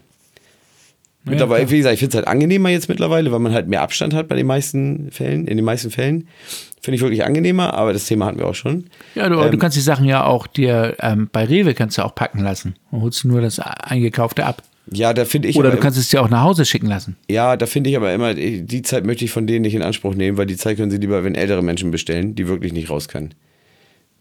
Mittlerweile, 1.23 1.65
klar. 1.65 1.71
wie 1.71 1.77
gesagt, 1.77 1.93
ich 1.93 1.99
finde 1.99 2.11
es 2.11 2.15
halt 2.15 2.27
angenehmer 2.27 2.69
jetzt 2.69 2.89
mittlerweile, 2.89 3.31
weil 3.31 3.39
man 3.39 3.53
halt 3.53 3.67
mehr 3.67 3.81
Abstand 3.81 4.13
hat 4.13 4.27
bei 4.27 4.35
den 4.35 4.47
meisten 4.47 5.11
Fällen, 5.11 5.47
in 5.47 5.57
den 5.57 5.65
meisten 5.65 5.91
Fällen. 5.91 6.27
Finde 6.81 6.95
ich 6.95 7.01
wirklich 7.01 7.25
angenehmer, 7.25 7.73
aber 7.73 7.91
das 7.91 8.05
Thema 8.05 8.25
hatten 8.25 8.37
wir 8.37 8.47
auch 8.47 8.55
schon. 8.55 8.85
Ja, 9.15 9.27
du, 9.27 9.39
Ähm, 9.39 9.51
du 9.51 9.57
kannst 9.57 9.75
die 9.75 9.81
Sachen 9.81 10.05
ja 10.05 10.23
auch 10.23 10.47
dir 10.47 10.95
ähm, 11.01 11.29
bei 11.31 11.43
Rewe 11.43 11.73
kannst 11.73 11.97
du 11.97 12.03
auch 12.03 12.15
packen 12.15 12.39
lassen. 12.39 12.75
Dann 12.91 13.01
holst 13.01 13.23
du 13.23 13.27
nur 13.27 13.41
das 13.41 13.59
eingekaufte 13.59 14.45
ab. 14.45 14.63
Ja, 14.93 15.13
da 15.13 15.25
finde 15.25 15.47
ich 15.49 15.57
Oder 15.57 15.71
du 15.71 15.77
kannst 15.77 15.97
es 15.97 16.09
dir 16.09 16.21
auch 16.21 16.29
nach 16.29 16.43
Hause 16.43 16.65
schicken 16.65 16.87
lassen. 16.87 17.15
Ja, 17.29 17.57
da 17.57 17.65
finde 17.65 17.89
ich 17.89 17.97
aber 17.97 18.13
immer, 18.13 18.33
die 18.33 18.81
Zeit 18.83 19.05
möchte 19.05 19.25
ich 19.25 19.31
von 19.31 19.45
denen 19.47 19.63
nicht 19.63 19.75
in 19.75 19.81
Anspruch 19.81 20.15
nehmen, 20.15 20.37
weil 20.37 20.45
die 20.45 20.57
Zeit 20.57 20.77
können 20.77 20.91
sie 20.91 20.97
lieber, 20.97 21.23
wenn 21.23 21.35
ältere 21.35 21.61
Menschen 21.61 21.91
bestellen, 21.91 22.35
die 22.35 22.47
wirklich 22.47 22.73
nicht 22.73 22.89
raus 22.89 23.07
können. 23.07 23.33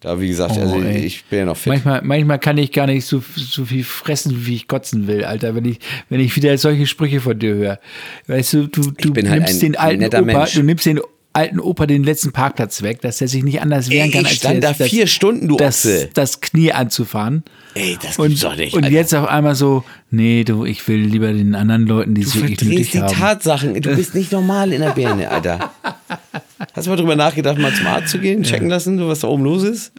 Da, 0.00 0.20
wie 0.20 0.28
gesagt, 0.28 0.54
Oh, 0.56 0.60
also 0.60 0.82
ey. 0.82 1.04
ich 1.06 1.24
bin 1.24 1.38
ja 1.40 1.44
noch 1.46 1.56
fit. 1.56 1.72
Manchmal, 1.72 2.02
manchmal 2.02 2.38
kann 2.38 2.58
ich 2.58 2.70
gar 2.70 2.86
nicht 2.86 3.06
so, 3.06 3.22
so 3.34 3.64
viel 3.64 3.82
fressen, 3.82 4.44
wie 4.46 4.54
ich 4.54 4.68
kotzen 4.68 5.06
will, 5.06 5.24
Alter, 5.24 5.54
wenn 5.54 5.64
ich, 5.64 5.78
wenn 6.10 6.20
ich 6.20 6.36
wieder 6.36 6.56
solche 6.58 6.86
Sprüche 6.86 7.20
von 7.20 7.38
dir 7.38 7.54
höre. 7.54 7.80
Weißt 8.26 8.52
du, 8.52 8.66
du, 8.66 8.90
du 8.90 9.14
halt 9.14 9.24
nimmst 9.40 9.54
ein 9.54 9.60
den 9.60 9.76
alten 9.76 10.04
Opa, 10.04 10.20
Mensch. 10.20 10.52
du 10.54 10.62
nimmst 10.62 10.84
den 10.84 11.00
alten 11.36 11.60
Opa 11.60 11.86
den 11.86 12.02
letzten 12.02 12.32
Parkplatz 12.32 12.82
weg, 12.82 13.00
dass 13.02 13.20
er 13.20 13.28
sich 13.28 13.44
nicht 13.44 13.60
anders 13.60 13.90
wehren 13.90 14.06
Ey, 14.06 14.10
kann, 14.12 14.20
ich 14.22 14.28
als 14.28 14.36
stand 14.36 14.64
da 14.64 14.74
vier 14.74 15.06
Stunden, 15.06 15.48
du 15.48 15.56
das, 15.56 15.86
das 16.14 16.40
Knie 16.40 16.72
anzufahren. 16.72 17.44
Ey, 17.74 17.96
das 18.02 18.18
Und, 18.18 18.28
gibt's 18.28 18.42
doch 18.42 18.56
nicht. 18.56 18.74
und 18.74 18.84
Alter. 18.84 18.94
jetzt 18.96 19.14
auf 19.14 19.28
einmal 19.28 19.54
so, 19.54 19.84
nee, 20.10 20.44
du, 20.44 20.64
ich 20.64 20.86
will 20.88 20.98
lieber 21.00 21.32
den 21.32 21.54
anderen 21.54 21.86
Leuten, 21.86 22.14
die 22.14 22.22
es 22.22 22.32
Du 22.32 22.40
wirklich 22.40 22.62
nötig 22.62 22.90
die 22.92 23.00
haben. 23.02 23.14
Tatsachen. 23.14 23.80
Du 23.80 23.94
bist 23.94 24.14
nicht 24.14 24.32
normal 24.32 24.72
in 24.72 24.80
der 24.80 24.90
Birne, 24.90 25.30
Alter. 25.30 25.72
Hast 26.74 26.86
du 26.86 26.90
mal 26.90 26.96
drüber 26.96 27.16
nachgedacht, 27.16 27.58
mal 27.58 27.72
zum 27.74 27.86
Arzt 27.86 28.08
zu 28.08 28.18
gehen, 28.18 28.42
checken 28.42 28.68
lassen, 28.68 29.06
was 29.06 29.20
da 29.20 29.28
oben 29.28 29.44
los 29.44 29.62
ist? 29.62 29.92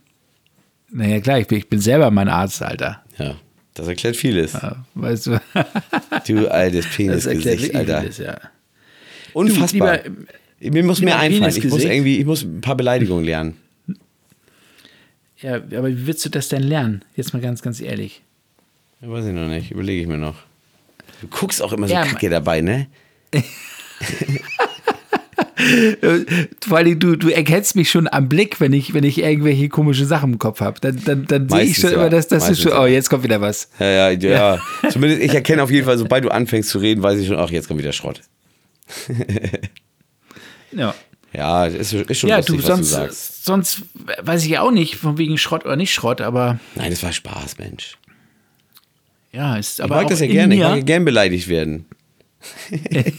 Naja, 0.91 1.19
klar, 1.19 1.39
ich 1.39 1.47
bin, 1.47 1.57
ich 1.59 1.69
bin 1.69 1.79
selber 1.79 2.09
mein 2.11 2.29
Arzt, 2.29 2.61
Alter. 2.63 3.03
Ja, 3.19 3.35
das 3.75 3.87
erklärt 3.87 4.15
vieles. 4.15 4.53
Ja, 4.53 4.77
Weißt 4.95 5.27
du, 5.27 5.39
Du 6.27 6.47
altes 6.51 6.85
das 6.85 6.95
Penisgesicht, 6.95 7.75
Alter. 7.75 8.01
vieles, 8.01 8.17
ja. 8.17 8.37
Unfassbar. 9.33 9.97
Du, 9.99 10.11
Mir 10.59 10.83
muss 10.83 11.01
mehr 11.01 11.19
einfallen. 11.19 11.55
Ich 11.55 11.63
muss 11.65 11.83
irgendwie, 11.83 12.17
ich 12.17 12.25
muss 12.25 12.43
ein 12.43 12.61
paar 12.61 12.75
Beleidigungen 12.75 13.23
lernen. 13.23 13.57
Ja, 15.39 15.55
aber 15.55 15.89
wie 15.89 16.07
willst 16.07 16.25
du 16.25 16.29
das 16.29 16.49
denn 16.49 16.63
lernen? 16.63 17.05
Jetzt 17.15 17.33
mal 17.33 17.41
ganz, 17.41 17.61
ganz 17.61 17.79
ehrlich. 17.79 18.23
Ja, 19.01 19.09
weiß 19.09 19.25
ich 19.25 19.33
noch 19.33 19.47
nicht, 19.47 19.69
überlege 19.71 20.01
ich 20.01 20.07
mir 20.07 20.17
noch. 20.17 20.35
Du 21.21 21.27
guckst 21.27 21.61
auch 21.61 21.73
immer 21.73 21.87
so 21.87 21.93
Ja, 21.93 22.05
kacke 22.05 22.29
dabei, 22.29 22.61
ne? 22.61 22.87
Vor 26.61 26.77
allem, 26.77 26.99
du, 26.99 27.15
du 27.15 27.29
erkennst 27.29 27.75
mich 27.75 27.89
schon 27.89 28.07
am 28.07 28.29
Blick, 28.29 28.59
wenn 28.59 28.73
ich, 28.73 28.93
wenn 28.93 29.03
ich 29.03 29.19
irgendwelche 29.19 29.69
komische 29.69 30.05
Sachen 30.05 30.33
im 30.33 30.39
Kopf 30.39 30.61
habe. 30.61 30.79
Dann, 30.79 31.01
dann, 31.03 31.25
dann 31.25 31.49
sehe 31.49 31.63
ich 31.63 31.77
schon 31.77 31.91
ja. 31.91 31.97
immer, 31.97 32.09
dass 32.09 32.27
das 32.27 32.49
ist 32.49 32.61
schon, 32.61 32.71
ja. 32.71 32.81
oh, 32.81 32.85
jetzt 32.85 33.09
kommt 33.09 33.23
wieder 33.23 33.41
was. 33.41 33.69
Ja, 33.79 34.11
ja, 34.11 34.19
ja. 34.19 34.59
Zumindest 34.89 35.21
ich 35.21 35.33
erkenne 35.33 35.63
auf 35.63 35.71
jeden 35.71 35.85
Fall, 35.85 35.97
sobald 35.97 36.23
du 36.23 36.29
anfängst 36.29 36.69
zu 36.69 36.79
reden, 36.79 37.03
weiß 37.03 37.19
ich 37.19 37.27
schon, 37.27 37.37
ach, 37.37 37.49
jetzt 37.49 37.67
kommt 37.67 37.79
wieder 37.79 37.91
Schrott. 37.91 38.21
Ja, 40.71 40.93
Ja, 41.33 41.65
ist, 41.65 41.93
ist 41.93 42.19
schon 42.19 42.29
ja 42.29 42.37
lustig, 42.37 42.55
du, 42.57 42.61
was 42.61 42.67
sonst, 42.67 42.79
du 42.91 42.95
sagst. 42.95 43.45
sonst 43.45 43.81
weiß 44.21 44.45
ich 44.45 44.57
auch 44.59 44.71
nicht, 44.71 44.95
von 44.95 45.17
wegen 45.17 45.37
Schrott 45.37 45.65
oder 45.65 45.75
nicht 45.75 45.93
Schrott, 45.93 46.21
aber 46.21 46.59
Nein, 46.75 46.89
das 46.89 47.03
war 47.03 47.11
Spaß, 47.11 47.57
Mensch. 47.59 47.97
ja, 49.31 49.55
ist 49.57 49.79
Ich 49.79 49.83
aber 49.83 49.95
mag 49.95 50.05
auch 50.05 50.09
das 50.09 50.19
ja 50.21 50.27
gerne. 50.27 50.55
Ich 50.55 50.61
mag 50.61 50.75
ja 50.77 50.83
gern 50.83 51.05
beleidigt 51.05 51.47
werden. 51.47 51.85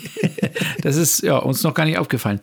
Das 0.83 0.97
ist 0.97 1.23
ja 1.23 1.37
uns 1.39 1.63
noch 1.63 1.75
gar 1.75 1.85
nicht 1.85 1.99
aufgefallen. 1.99 2.41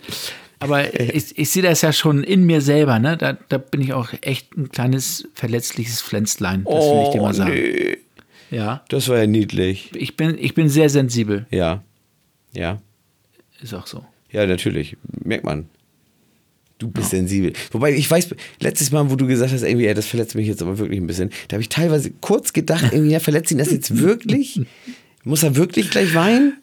Aber 0.59 0.93
ich, 0.99 1.37
ich 1.37 1.49
sehe 1.49 1.63
das 1.63 1.81
ja 1.81 1.93
schon 1.93 2.23
in 2.23 2.45
mir 2.45 2.61
selber, 2.61 2.99
ne? 2.99 3.17
Da, 3.17 3.33
da 3.33 3.57
bin 3.57 3.81
ich 3.81 3.93
auch 3.93 4.09
echt 4.21 4.55
ein 4.57 4.69
kleines 4.69 5.27
verletzliches 5.33 6.01
Pflänzlein. 6.01 6.63
Das 6.65 6.73
will 6.73 7.03
ich 7.05 7.09
dir 7.13 7.21
mal 7.21 7.33
sagen. 7.33 7.51
Oh, 7.51 7.55
nee. 7.55 7.97
Ja. 8.51 8.83
Das 8.89 9.07
war 9.09 9.17
ja 9.17 9.27
niedlich. 9.27 9.91
Ich 9.95 10.15
bin, 10.17 10.37
ich 10.37 10.53
bin 10.53 10.69
sehr 10.69 10.89
sensibel. 10.89 11.47
Ja. 11.49 11.83
Ja. 12.53 12.81
Ist 13.61 13.73
auch 13.73 13.87
so. 13.87 14.05
Ja, 14.35 14.45
natürlich. 14.45 14.97
Merkt 15.23 15.45
man. 15.45 15.65
Du 16.77 16.89
bist 16.89 17.11
sensibel. 17.11 17.53
Wobei, 17.71 17.93
ich 17.93 18.11
weiß, 18.11 18.35
letztes 18.59 18.91
Mal, 18.91 19.09
wo 19.09 19.15
du 19.15 19.25
gesagt 19.27 19.53
hast, 19.53 19.61
irgendwie, 19.63 19.85
ja, 19.85 19.93
das 19.93 20.07
verletzt 20.07 20.35
mich 20.35 20.45
jetzt 20.47 20.61
aber 20.61 20.77
wirklich 20.77 20.99
ein 20.99 21.07
bisschen, 21.07 21.29
da 21.47 21.53
habe 21.53 21.61
ich 21.61 21.69
teilweise 21.69 22.11
kurz 22.19 22.51
gedacht, 22.51 22.83
irgendwie, 22.91 23.13
ja, 23.13 23.21
verletzt 23.21 23.49
ihn 23.51 23.57
das 23.59 23.71
jetzt 23.71 23.97
wirklich? 23.97 24.59
Muss 25.23 25.41
er 25.43 25.55
wirklich 25.55 25.89
gleich 25.89 26.13
weinen? 26.13 26.57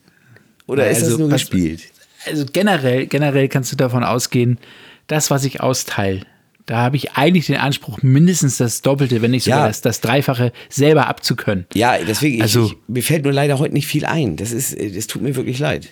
Oder 0.67 0.91
ist 0.91 0.99
das 1.01 1.05
Also, 1.13 1.19
nur 1.19 1.31
pass- 1.31 1.41
gespielt? 1.49 1.81
Also 2.27 2.45
generell, 2.53 3.07
generell 3.07 3.49
kannst 3.49 3.73
du 3.73 3.77
davon 3.77 4.05
ausgehen, 4.05 4.59
das, 5.07 5.31
was 5.31 5.45
ich 5.45 5.61
austeile, 5.63 6.21
da 6.67 6.77
habe 6.77 6.97
ich 6.97 7.13
eigentlich 7.13 7.47
den 7.47 7.57
Anspruch, 7.57 8.03
mindestens 8.03 8.59
das 8.59 8.83
Doppelte, 8.83 9.23
wenn 9.23 9.31
nicht 9.33 9.45
sogar 9.45 9.61
Ja. 9.61 9.67
das, 9.69 9.81
das 9.81 10.03
Dreifache 10.03 10.53
selber 10.69 11.07
abzukönnen. 11.09 11.65
Ja, 11.73 11.97
deswegen, 12.07 12.43
Also- 12.43 12.67
ich, 12.67 12.73
ich, 12.73 12.79
mir 12.87 13.03
fällt 13.03 13.25
nur 13.25 13.33
leider 13.33 13.59
heute 13.59 13.73
nicht 13.73 13.87
viel 13.87 14.05
ein. 14.05 14.37
Das 14.37 14.53
ist, 14.53 14.75
es 14.75 15.07
tut 15.07 15.23
mir 15.23 15.35
wirklich 15.37 15.59
leid. 15.59 15.89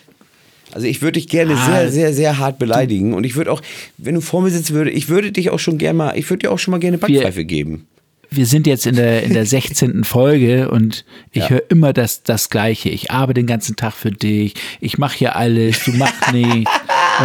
Also 0.73 0.87
ich 0.87 1.01
würde 1.01 1.13
dich 1.13 1.27
gerne 1.27 1.53
Ah, 1.55 1.65
sehr, 1.65 1.91
sehr, 1.91 2.13
sehr 2.13 2.37
hart 2.37 2.59
beleidigen 2.59 3.13
und 3.13 3.25
ich 3.25 3.35
würde 3.35 3.51
auch, 3.51 3.61
wenn 3.97 4.15
du 4.15 4.21
vor 4.21 4.41
mir 4.41 4.49
sitzen 4.49 4.73
würdest, 4.73 4.95
ich 4.97 5.09
würde 5.09 5.31
dich 5.31 5.49
auch 5.49 5.59
schon 5.59 5.77
gerne 5.77 5.97
mal, 5.97 6.17
ich 6.17 6.29
würde 6.29 6.47
dir 6.47 6.51
auch 6.51 6.59
schon 6.59 6.71
mal 6.71 6.79
gerne 6.79 6.97
Backpfeife 6.97 7.43
geben. 7.45 7.87
Wir 8.33 8.45
sind 8.45 8.65
jetzt 8.65 8.87
in 8.87 8.95
der, 8.95 9.23
in 9.23 9.33
der 9.33 9.45
16. 9.57 10.05
Folge 10.05 10.69
und 10.71 11.03
ich 11.33 11.43
Ja. 11.43 11.49
höre 11.49 11.63
immer 11.69 11.91
das, 11.91 12.23
das 12.23 12.49
Gleiche. 12.49 12.87
Ich 12.89 13.11
arbeite 13.11 13.41
den 13.41 13.47
ganzen 13.47 13.75
Tag 13.75 13.93
für 13.93 14.11
dich. 14.11 14.53
Ich 14.79 14.97
mache 14.97 15.17
hier 15.17 15.35
alles, 15.35 15.83
du 15.83 15.91
machst 15.91 16.15
nichts. 16.33 16.71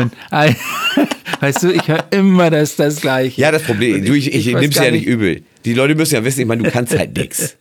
Und, 0.00 0.12
weißt 1.40 1.62
du, 1.62 1.70
ich 1.72 1.86
höre 1.86 2.04
immer 2.10 2.50
das, 2.50 2.74
das 2.76 3.00
Gleiche. 3.00 3.40
Ja, 3.40 3.52
das 3.52 3.62
Problem, 3.62 4.00
Und 4.00 4.08
du, 4.08 4.14
ich, 4.14 4.34
ich, 4.34 4.46
weiß 4.52 4.60
nehme 4.60 4.72
es 4.72 4.78
ja 4.78 4.90
nicht 4.90 5.06
übel. 5.06 5.42
Die 5.64 5.74
Leute 5.74 5.94
müssen 5.94 6.14
ja 6.14 6.24
wissen, 6.24 6.40
ich 6.40 6.46
meine, 6.46 6.62
du 6.64 6.70
kannst 6.70 6.96
halt 6.98 7.16
nichts. 7.16 7.56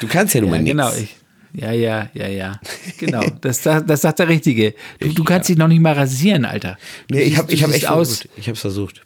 Du 0.00 0.06
kannst 0.08 0.34
ja 0.34 0.40
nun 0.40 0.50
mal 0.50 0.56
Ja, 0.56 0.62
nichts. 0.62 0.76
genau. 0.76 0.92
Ich, 1.00 1.14
ja, 1.54 1.72
ja, 1.72 2.08
ja, 2.14 2.28
ja. 2.28 2.60
Genau. 2.98 3.22
Das, 3.40 3.62
das, 3.62 3.84
das 3.86 4.00
sagt 4.02 4.18
der 4.20 4.28
Richtige. 4.28 4.74
Du, 5.00 5.08
du 5.12 5.24
kannst 5.24 5.48
dich 5.48 5.56
noch 5.56 5.68
nicht 5.68 5.80
mal 5.80 5.92
rasieren, 5.94 6.44
Alter. 6.44 6.78
Du 7.08 7.16
Nee, 7.16 7.22
ich 7.22 7.36
habe 7.36 7.52
ich 7.52 7.62
hab 7.62 7.70
echt 7.72 7.88
aus. 7.88 8.08
versucht. 8.18 8.28
Ich 8.38 8.46
habe 8.46 8.54
es 8.54 8.60
versucht. 8.60 9.02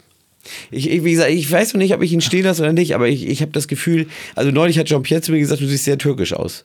Ich, 0.70 0.88
ich, 0.90 1.02
wie 1.04 1.10
gesagt, 1.12 1.30
ich 1.30 1.50
weiß 1.50 1.74
noch 1.74 1.78
nicht, 1.80 1.92
ob 1.94 2.02
ich 2.02 2.12
ihn 2.12 2.20
stehen 2.20 2.44
lasse 2.44 2.62
oder 2.62 2.72
nicht, 2.72 2.94
aber 2.94 3.08
ich, 3.08 3.26
ich 3.26 3.42
habe 3.42 3.50
das 3.52 3.66
Gefühl, 3.66 4.06
also 4.36 4.50
neulich 4.52 4.78
hat 4.78 4.86
Jean-Pierre 4.86 5.20
zu 5.22 5.32
mir 5.32 5.38
gesagt, 5.40 5.60
du 5.60 5.66
siehst 5.66 5.84
sehr 5.84 5.98
türkisch 5.98 6.32
aus. 6.34 6.64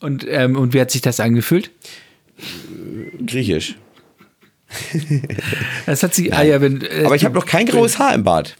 Und, 0.00 0.26
ähm, 0.28 0.56
und 0.56 0.74
wie 0.74 0.80
hat 0.80 0.90
sich 0.90 1.00
das 1.00 1.20
angefühlt? 1.20 1.70
Griechisch. 3.26 3.76
Das 5.86 6.02
hat 6.02 6.14
sich. 6.14 6.32
Ah, 6.32 6.42
ja, 6.42 6.60
wenn, 6.60 6.80
äh, 6.80 7.04
Aber 7.04 7.14
ich 7.14 7.24
habe 7.24 7.34
noch 7.34 7.44
kein 7.46 7.66
graues 7.66 7.98
Haar 7.98 8.14
im 8.14 8.24
Bart. 8.24 8.56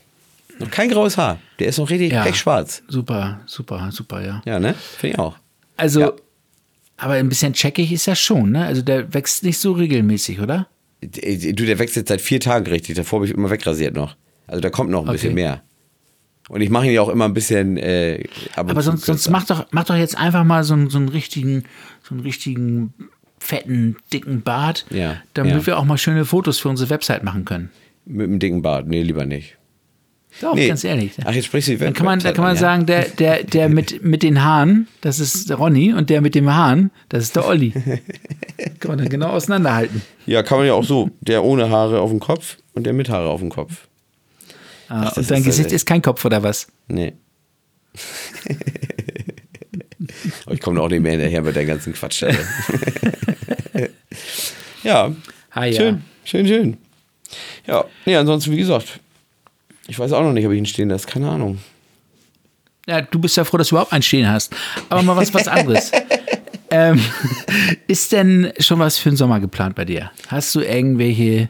Noch 0.58 0.70
kein 0.70 0.90
graues 0.90 1.16
Haar. 1.16 1.38
Der 1.58 1.68
ist 1.68 1.78
noch 1.78 1.88
richtig 1.88 2.12
Ja. 2.12 2.26
echt 2.26 2.36
schwarz. 2.36 2.82
Super, 2.88 3.40
super, 3.46 3.88
super, 3.92 4.22
ja. 4.24 4.42
Ja, 4.44 4.60
ne? 4.60 4.74
Finde 4.98 5.14
ich 5.14 5.18
auch. 5.18 5.36
Also, 5.82 6.00
Ja. 6.00 6.12
aber 6.96 7.14
ein 7.14 7.28
bisschen 7.28 7.52
checkig 7.54 7.92
ist 7.92 8.06
er 8.08 8.14
schon, 8.16 8.52
ne? 8.52 8.64
Also 8.64 8.82
der 8.82 9.12
wächst 9.12 9.42
nicht 9.42 9.58
so 9.58 9.72
regelmäßig, 9.72 10.40
oder? 10.40 10.68
Du, 11.00 11.66
der 11.66 11.78
wächst 11.80 11.96
jetzt 11.96 12.08
seit 12.08 12.20
vier 12.20 12.38
Tagen 12.40 12.66
richtig. 12.68 12.94
Davor 12.94 13.18
habe 13.18 13.26
ich 13.26 13.32
immer 13.34 13.50
wegrasiert 13.50 13.94
noch. 13.96 14.16
Also 14.46 14.60
da 14.60 14.70
kommt 14.70 14.90
noch 14.90 15.04
ein 15.06 15.12
bisschen 15.12 15.32
Okay. 15.32 15.42
mehr. 15.42 15.62
Und 16.48 16.60
ich 16.60 16.70
mache 16.70 16.86
ihn 16.86 16.92
ja 16.92 17.02
auch 17.02 17.08
immer 17.08 17.24
ein 17.24 17.34
bisschen. 17.34 17.76
Äh, 17.76 18.24
ab 18.54 18.70
Aber 18.70 18.82
sonst, 18.82 19.04
sonst 19.06 19.28
mach 19.30 19.44
doch, 19.44 19.66
mach 19.72 19.84
doch 19.84 19.96
jetzt 19.96 20.16
einfach 20.16 20.44
mal 20.44 20.62
so, 20.64 20.74
einen- 20.74 20.90
so 20.90 20.98
einen 20.98 21.08
richtigen, 21.08 21.64
so 22.02 22.14
einen 22.14 22.20
richtigen 22.22 22.94
fetten, 23.38 23.96
dicken 24.12 24.42
Bart, 24.42 24.86
Ja, 24.90 25.16
damit 25.34 25.54
ja. 25.54 25.66
wir 25.66 25.78
auch 25.78 25.84
mal 25.84 25.98
schöne 25.98 26.24
Fotos 26.24 26.58
für 26.60 26.68
unsere 26.68 26.90
Website 26.90 27.24
machen 27.24 27.44
können. 27.44 27.70
Mit 28.04 28.26
dem 28.26 28.38
dicken 28.38 28.62
Bart. 28.62 28.86
Nee, 28.86 29.02
lieber 29.02 29.24
nicht. 29.26 29.56
Doch, 30.40 30.54
Nee. 30.54 30.68
ganz 30.68 30.82
ehrlich. 30.82 31.12
Ach, 31.24 31.32
jetzt 31.32 31.44
sprichst 31.46 31.68
du 31.68 31.72
die 31.72 31.78
Dann 31.78 31.92
kann 31.92 32.06
man, 32.06 32.18
da 32.18 32.32
kann 32.32 32.42
man 32.42 32.50
an, 32.52 32.56
ja? 32.56 32.60
sagen, 32.60 32.86
der, 32.86 33.08
der, 33.08 33.44
der 33.44 33.68
mit, 33.68 34.02
mit 34.02 34.22
den 34.22 34.42
Haaren, 34.42 34.88
das 35.02 35.20
ist 35.20 35.50
der 35.50 35.56
Ronny 35.56 35.92
und 35.92 36.08
der 36.10 36.20
mit 36.20 36.34
dem 36.34 36.52
Haaren, 36.52 36.90
das 37.10 37.24
ist 37.24 37.36
der 37.36 37.46
Olli. 37.46 37.70
kann 38.80 38.88
man 38.88 38.98
dann 38.98 39.08
genau 39.08 39.28
auseinanderhalten. 39.28 40.02
Ja, 40.26 40.42
kann 40.42 40.58
man 40.58 40.66
ja 40.66 40.72
auch 40.74 40.84
so. 40.84 41.10
Der 41.20 41.44
ohne 41.44 41.68
Haare 41.70 42.00
auf 42.00 42.10
dem 42.10 42.18
Kopf 42.20 42.56
und 42.72 42.84
der 42.84 42.92
mit 42.94 43.08
Haare 43.10 43.28
auf 43.28 43.40
dem 43.40 43.50
Kopf. 43.50 43.86
Ah, 44.88 45.04
das 45.04 45.18
und 45.18 45.30
dein 45.30 45.38
ist 45.40 45.44
Gesicht 45.46 45.64
also- 45.66 45.76
ist 45.76 45.86
kein 45.86 46.02
Kopf 46.02 46.24
oder 46.24 46.42
was? 46.42 46.66
Nee. 46.88 47.12
Aber 50.46 50.54
ich 50.54 50.60
komme 50.60 50.80
auch 50.80 50.88
nicht 50.88 51.02
mehr 51.02 51.12
hinterher 51.12 51.42
mit 51.42 51.54
der 51.56 51.66
ganzen 51.66 51.92
Quatsch. 51.92 52.24
Ja. 54.82 55.14
Ah, 55.50 55.64
ja. 55.64 55.76
Schön, 55.76 56.02
schön, 56.24 56.46
schön. 56.46 56.76
Ja, 57.66 57.84
nee, 58.04 58.16
ansonsten, 58.16 58.50
wie 58.52 58.56
gesagt, 58.56 58.98
ich 59.88 59.98
weiß 59.98 60.12
auch 60.12 60.22
noch 60.22 60.32
nicht, 60.32 60.46
ob 60.46 60.52
ich 60.52 60.58
ihn 60.58 60.66
stehen 60.66 60.88
lasse. 60.88 61.06
Keine 61.06 61.28
Ahnung. 61.28 61.58
Ja, 62.86 63.00
du 63.00 63.18
bist 63.18 63.36
ja 63.36 63.44
froh, 63.44 63.56
dass 63.56 63.68
du 63.68 63.74
überhaupt 63.74 63.92
einen 63.92 64.02
stehen 64.02 64.28
hast. 64.28 64.54
Aber 64.88 65.02
mal 65.02 65.16
was, 65.16 65.32
was 65.34 65.46
anderes. 65.48 65.92
ähm, 66.70 67.00
ist 67.86 68.12
denn 68.12 68.52
schon 68.58 68.78
was 68.78 68.98
für 68.98 69.10
den 69.10 69.16
Sommer 69.16 69.40
geplant 69.40 69.76
bei 69.76 69.84
dir? 69.84 70.10
Hast 70.28 70.54
du 70.54 70.60
irgendwelche 70.60 71.48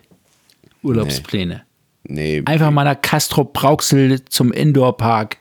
Urlaubspläne? 0.83 1.63
Nee, 2.05 2.43
Einfach 2.45 2.71
mal 2.71 2.85
nach 2.85 3.01
Castrop 3.01 3.53
Brauxel 3.53 4.25
zum 4.25 4.53
Indoor-Park. 4.53 5.39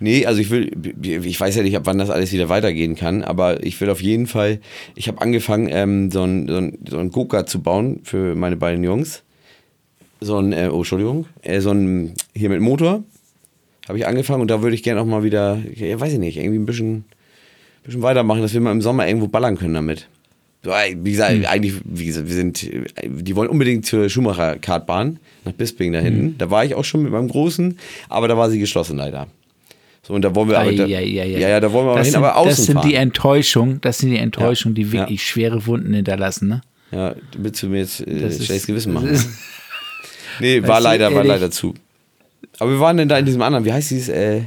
nee, 0.00 0.24
also 0.24 0.40
ich 0.40 0.50
will, 0.50 0.72
ich 1.02 1.38
weiß 1.38 1.54
ja 1.56 1.62
nicht, 1.62 1.76
ab 1.76 1.82
wann 1.84 1.98
das 1.98 2.08
alles 2.08 2.32
wieder 2.32 2.48
weitergehen 2.48 2.96
kann, 2.96 3.22
aber 3.22 3.62
ich 3.62 3.78
will 3.80 3.90
auf 3.90 4.00
jeden 4.00 4.26
Fall, 4.26 4.60
ich 4.94 5.06
habe 5.06 5.20
angefangen, 5.20 5.68
ähm, 5.70 6.10
so 6.10 6.22
ein, 6.22 6.48
so 6.48 6.56
ein, 6.56 6.78
so 6.88 6.98
ein 6.98 7.10
Go-Kart 7.10 7.48
zu 7.50 7.62
bauen 7.62 8.00
für 8.04 8.34
meine 8.34 8.56
beiden 8.56 8.82
Jungs. 8.82 9.22
So 10.20 10.38
ein, 10.38 10.52
äh, 10.52 10.68
oh, 10.72 10.78
Entschuldigung, 10.78 11.26
äh, 11.42 11.60
so 11.60 11.70
ein, 11.70 12.14
hier 12.34 12.48
mit 12.48 12.60
Motor 12.60 13.04
habe 13.88 13.98
ich 13.98 14.06
angefangen 14.06 14.42
und 14.42 14.50
da 14.50 14.62
würde 14.62 14.74
ich 14.74 14.82
gerne 14.82 15.00
auch 15.00 15.06
mal 15.06 15.22
wieder, 15.22 15.58
ja, 15.74 15.98
weiß 15.98 16.12
ich 16.12 16.18
nicht, 16.18 16.36
irgendwie 16.36 16.58
ein 16.58 16.66
bisschen, 16.66 17.04
bisschen 17.84 18.02
weitermachen, 18.02 18.42
dass 18.42 18.52
wir 18.52 18.60
mal 18.60 18.72
im 18.72 18.82
Sommer 18.82 19.06
irgendwo 19.06 19.28
ballern 19.28 19.56
können 19.56 19.74
damit. 19.74 20.08
So, 20.64 20.72
wie 20.72 21.12
gesagt, 21.12 21.32
Hm. 21.34 21.44
eigentlich, 21.46 21.74
wie 21.84 22.06
gesagt, 22.06 22.26
wir 22.28 22.34
sind, 22.34 22.64
äh, 22.64 22.82
die 23.08 23.36
wollen 23.36 23.48
unbedingt 23.48 23.86
zur 23.86 24.08
Schumacher-Kartbahn 24.08 25.18
nach 25.44 25.52
Bisping 25.52 25.92
da 25.92 26.00
hinten. 26.00 26.20
Hm. 26.20 26.34
Da 26.38 26.50
war 26.50 26.64
ich 26.64 26.74
auch 26.74 26.84
schon 26.84 27.02
mit 27.04 27.12
meinem 27.12 27.28
Großen, 27.28 27.78
aber 28.08 28.26
da 28.28 28.36
war 28.36 28.50
sie 28.50 28.58
geschlossen 28.58 28.96
leider. 28.96 29.28
So, 30.02 30.14
und 30.14 30.22
da 30.22 30.34
wollen 30.34 30.48
wir 30.48 30.58
aber, 30.58 30.72
da, 30.72 30.84
ei, 30.84 30.96
ei. 30.96 31.26
ja, 31.26 31.48
ja, 31.48 31.60
da 31.60 31.72
wollen 31.72 31.86
wir 31.86 31.90
aber 31.90 31.98
das 32.00 32.08
hin, 32.08 32.12
sind, 32.14 32.24
aber 32.24 32.36
außen 32.36 32.50
Das 32.50 32.66
sind 32.66 32.74
fahren. 32.74 32.88
die 32.88 32.94
Enttäuschungen, 32.96 33.80
das 33.82 33.98
sind 33.98 34.10
die 34.10 34.18
Enttäuschungen, 34.18 34.74
die 34.74 34.82
Ja. 34.82 34.92
wirklich 34.92 35.22
schwere 35.24 35.64
Wunden 35.66 35.94
hinterlassen, 35.94 36.48
ne? 36.48 36.60
ja, 36.90 37.14
willst 37.36 37.62
du 37.62 37.68
mir 37.68 37.78
jetzt 37.80 38.00
äh, 38.06 38.30
schlechtes 38.30 38.66
Gewissen 38.66 38.92
machen? 38.92 39.10
nee, 40.40 40.62
war 40.62 40.80
leider, 40.80 41.14
war 41.14 41.24
leider 41.24 41.50
zu. 41.50 41.74
Aber 42.58 42.70
wir 42.70 42.80
waren 42.80 42.96
denn 42.96 43.08
da 43.08 43.18
in 43.18 43.26
diesem 43.26 43.42
anderen, 43.42 43.64
wie 43.64 43.72
heißt 43.72 43.90
dieses, 43.90 44.08
äh, 44.08 44.42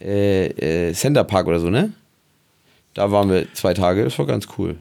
äh, 0.00 0.88
äh, 0.88 0.92
Center 0.94 1.24
Park 1.24 1.46
oder 1.46 1.60
so, 1.60 1.70
ne? 1.70 1.92
Da 2.94 3.10
waren 3.10 3.30
wir 3.30 3.52
zwei 3.54 3.74
Tage, 3.74 4.04
das 4.04 4.18
war 4.18 4.26
ganz 4.26 4.46
cool. 4.56 4.76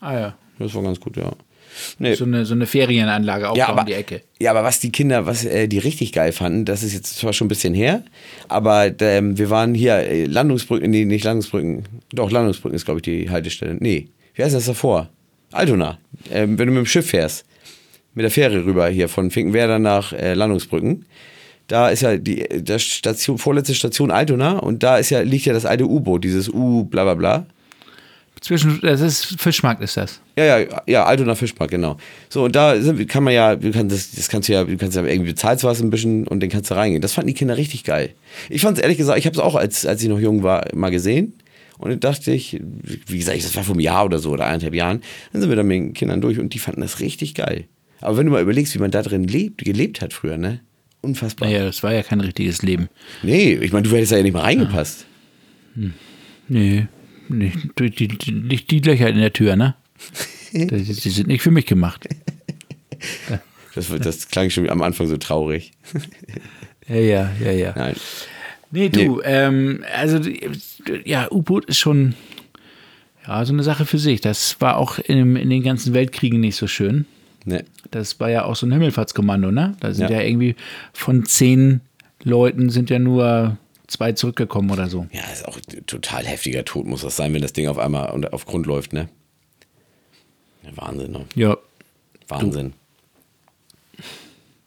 Ah 0.00 0.14
ja. 0.14 0.34
Das 0.58 0.74
war 0.74 0.82
ganz 0.82 1.00
gut, 1.00 1.16
ja. 1.16 1.32
Nee. 1.98 2.14
So 2.14 2.24
eine, 2.24 2.44
so 2.44 2.54
eine 2.54 2.66
Ferienanlage 2.66 3.48
auch 3.48 3.56
ja, 3.56 3.68
aber, 3.68 3.82
um 3.82 3.86
die 3.86 3.94
Ecke. 3.94 4.22
ja, 4.40 4.50
aber 4.50 4.64
was 4.64 4.80
die 4.80 4.90
Kinder, 4.90 5.26
was 5.26 5.44
äh, 5.44 5.68
die 5.68 5.78
richtig 5.78 6.12
geil 6.12 6.32
fanden, 6.32 6.64
das 6.64 6.82
ist 6.82 6.92
jetzt 6.92 7.16
zwar 7.16 7.32
schon 7.32 7.46
ein 7.46 7.48
bisschen 7.48 7.74
her, 7.74 8.02
aber 8.48 8.90
ähm, 9.00 9.38
wir 9.38 9.50
waren 9.50 9.74
hier 9.74 9.94
äh, 9.94 10.24
Landungsbrücken, 10.24 10.90
nee, 10.90 11.04
nicht 11.04 11.24
Landungsbrücken, 11.24 11.84
doch 12.12 12.30
Landungsbrücken 12.30 12.74
ist 12.76 12.84
glaube 12.84 12.98
ich 12.98 13.02
die 13.02 13.30
Haltestelle. 13.30 13.76
Nee, 13.78 14.08
wie 14.34 14.42
heißt 14.42 14.54
das 14.54 14.66
davor? 14.66 15.08
Altona. 15.52 15.98
Ähm, 16.30 16.58
wenn 16.58 16.66
du 16.66 16.72
mit 16.72 16.84
dem 16.84 16.86
Schiff 16.86 17.06
fährst, 17.10 17.44
mit 18.14 18.24
der 18.24 18.30
Fähre 18.30 18.64
rüber 18.64 18.88
hier 18.88 19.08
von 19.08 19.30
Finkenwerder 19.30 19.78
nach 19.78 20.12
äh, 20.12 20.34
Landungsbrücken, 20.34 21.06
da 21.70 21.88
ist 21.88 22.02
ja 22.02 22.16
die 22.16 22.46
das 22.62 22.82
Station, 22.82 23.38
vorletzte 23.38 23.74
Station 23.74 24.10
Altona 24.10 24.58
und 24.58 24.82
da 24.82 24.96
ist 24.96 25.10
ja, 25.10 25.20
liegt 25.20 25.46
ja 25.46 25.52
das 25.52 25.64
alte 25.64 25.88
U-Boot, 25.88 26.24
dieses 26.24 26.48
U 26.48 26.84
bla 26.84 27.04
bla 27.04 27.14
bla. 27.14 27.46
Zwischen, 28.40 28.80
das 28.80 29.02
ist 29.02 29.38
Fischmarkt 29.38 29.82
ist 29.82 29.98
das. 29.98 30.20
Ja, 30.36 30.58
ja, 30.58 30.82
ja, 30.86 31.04
Altona 31.04 31.34
Fischmarkt, 31.34 31.70
genau. 31.70 31.98
So, 32.30 32.44
und 32.44 32.56
da 32.56 32.80
sind, 32.80 33.06
kann 33.06 33.22
man 33.22 33.34
ja, 33.34 33.54
du 33.54 33.70
kannst, 33.70 33.94
das, 33.94 34.10
das 34.12 34.28
kannst 34.30 34.48
du 34.48 34.54
ja, 34.54 34.64
du 34.64 34.76
kannst 34.78 34.96
ja 34.96 35.04
irgendwie 35.04 35.30
bezahlst 35.30 35.62
was 35.62 35.82
ein 35.82 35.90
bisschen 35.90 36.26
und 36.26 36.42
dann 36.42 36.48
kannst 36.48 36.70
du 36.70 36.74
reingehen. 36.74 37.02
Das 37.02 37.12
fanden 37.12 37.28
die 37.28 37.34
Kinder 37.34 37.58
richtig 37.58 37.84
geil. 37.84 38.14
Ich 38.48 38.62
fand 38.62 38.78
es 38.78 38.82
ehrlich 38.82 38.96
gesagt, 38.96 39.18
ich 39.18 39.26
habe 39.26 39.34
es 39.34 39.40
auch, 39.40 39.56
als, 39.56 39.84
als 39.84 40.02
ich 40.02 40.08
noch 40.08 40.18
jung 40.18 40.42
war, 40.42 40.64
mal 40.74 40.90
gesehen. 40.90 41.34
Und 41.76 41.90
dann 41.90 42.00
dachte 42.00 42.32
ich, 42.32 42.60
wie 42.62 43.18
gesagt, 43.18 43.44
das 43.44 43.54
war 43.56 43.62
vor 43.62 43.74
einem 43.74 43.80
Jahr 43.80 44.06
oder 44.06 44.18
so 44.18 44.30
oder 44.30 44.46
eineinhalb 44.46 44.74
Jahren, 44.74 45.02
dann 45.32 45.42
sind 45.42 45.50
wir 45.50 45.56
da 45.56 45.62
mit 45.62 45.76
den 45.76 45.92
Kindern 45.92 46.20
durch 46.20 46.38
und 46.38 46.52
die 46.54 46.58
fanden 46.58 46.80
das 46.80 47.00
richtig 47.00 47.34
geil. 47.34 47.66
Aber 48.00 48.16
wenn 48.16 48.26
du 48.26 48.32
mal 48.32 48.42
überlegst, 48.42 48.74
wie 48.74 48.78
man 48.78 48.90
da 48.90 49.02
drin 49.02 49.24
lebt, 49.24 49.64
gelebt 49.64 50.00
hat 50.00 50.12
früher, 50.12 50.38
ne? 50.38 50.60
Unfassbar. 51.02 51.48
Naja, 51.48 51.64
das 51.64 51.82
war 51.82 51.92
ja 51.92 52.02
kein 52.02 52.20
richtiges 52.20 52.62
Leben. 52.62 52.88
Nee, 53.22 53.54
ich 53.54 53.72
meine, 53.72 53.88
du 53.88 53.94
hättest 53.94 54.12
da 54.12 54.16
ja 54.16 54.22
nicht 54.22 54.32
mal 54.32 54.42
reingepasst. 54.42 55.06
Nee, 56.48 56.88
nicht, 57.28 57.58
die, 57.78 58.08
die, 58.08 58.32
nicht 58.32 58.70
die 58.70 58.80
Löcher 58.80 59.08
in 59.08 59.18
der 59.18 59.32
Tür, 59.32 59.56
ne? 59.56 59.74
Die, 60.52 60.66
die 60.66 61.10
sind 61.10 61.28
nicht 61.28 61.42
für 61.42 61.52
mich 61.52 61.64
gemacht. 61.66 62.08
Das, 63.76 63.86
das 64.00 64.26
klang 64.26 64.50
schon 64.50 64.68
am 64.68 64.82
Anfang 64.82 65.06
so 65.06 65.16
traurig. 65.16 65.72
Ja, 66.88 66.96
ja, 66.96 67.32
ja, 67.40 67.52
ja. 67.52 67.72
Nein. 67.76 67.94
Nee, 68.72 68.88
du, 68.88 69.20
Ähm, 69.22 69.84
also 69.94 70.18
ja, 71.04 71.30
U-Boot 71.30 71.66
ist 71.66 71.78
schon 71.78 72.14
ja 73.24 73.44
so 73.44 73.52
eine 73.52 73.62
Sache 73.62 73.86
für 73.86 73.98
sich. 73.98 74.20
Das 74.20 74.60
war 74.60 74.76
auch 74.76 74.98
in, 74.98 75.36
in 75.36 75.50
den 75.50 75.62
ganzen 75.62 75.94
Weltkriegen 75.94 76.40
nicht 76.40 76.56
so 76.56 76.66
schön. 76.66 77.06
Nee. 77.44 77.64
Das 77.90 78.20
war 78.20 78.30
ja 78.30 78.44
auch 78.44 78.56
so 78.56 78.66
ein 78.66 78.72
Himmelfahrtskommando, 78.72 79.50
ne? 79.50 79.76
Da 79.80 79.92
sind 79.92 80.10
Ja. 80.10 80.18
ja, 80.18 80.22
irgendwie 80.26 80.56
von 80.92 81.24
zehn 81.24 81.80
Leuten 82.22 82.70
sind 82.70 82.90
ja 82.90 82.98
nur 82.98 83.56
zwei 83.86 84.12
zurückgekommen 84.12 84.70
oder 84.70 84.88
so. 84.88 85.06
Ja, 85.12 85.22
ist 85.32 85.46
auch 85.48 85.58
total 85.86 86.24
heftiger 86.26 86.64
Tod 86.64 86.86
muss 86.86 87.02
das 87.02 87.16
sein, 87.16 87.32
wenn 87.34 87.42
das 87.42 87.52
Ding 87.52 87.66
auf 87.68 87.78
einmal 87.78 88.24
auf 88.30 88.46
Grund 88.46 88.66
läuft, 88.66 88.92
ne? 88.92 89.08
Wahnsinn, 90.74 91.12
ne? 91.12 91.24
Ja. 91.34 91.56
Wahnsinn. 92.28 92.74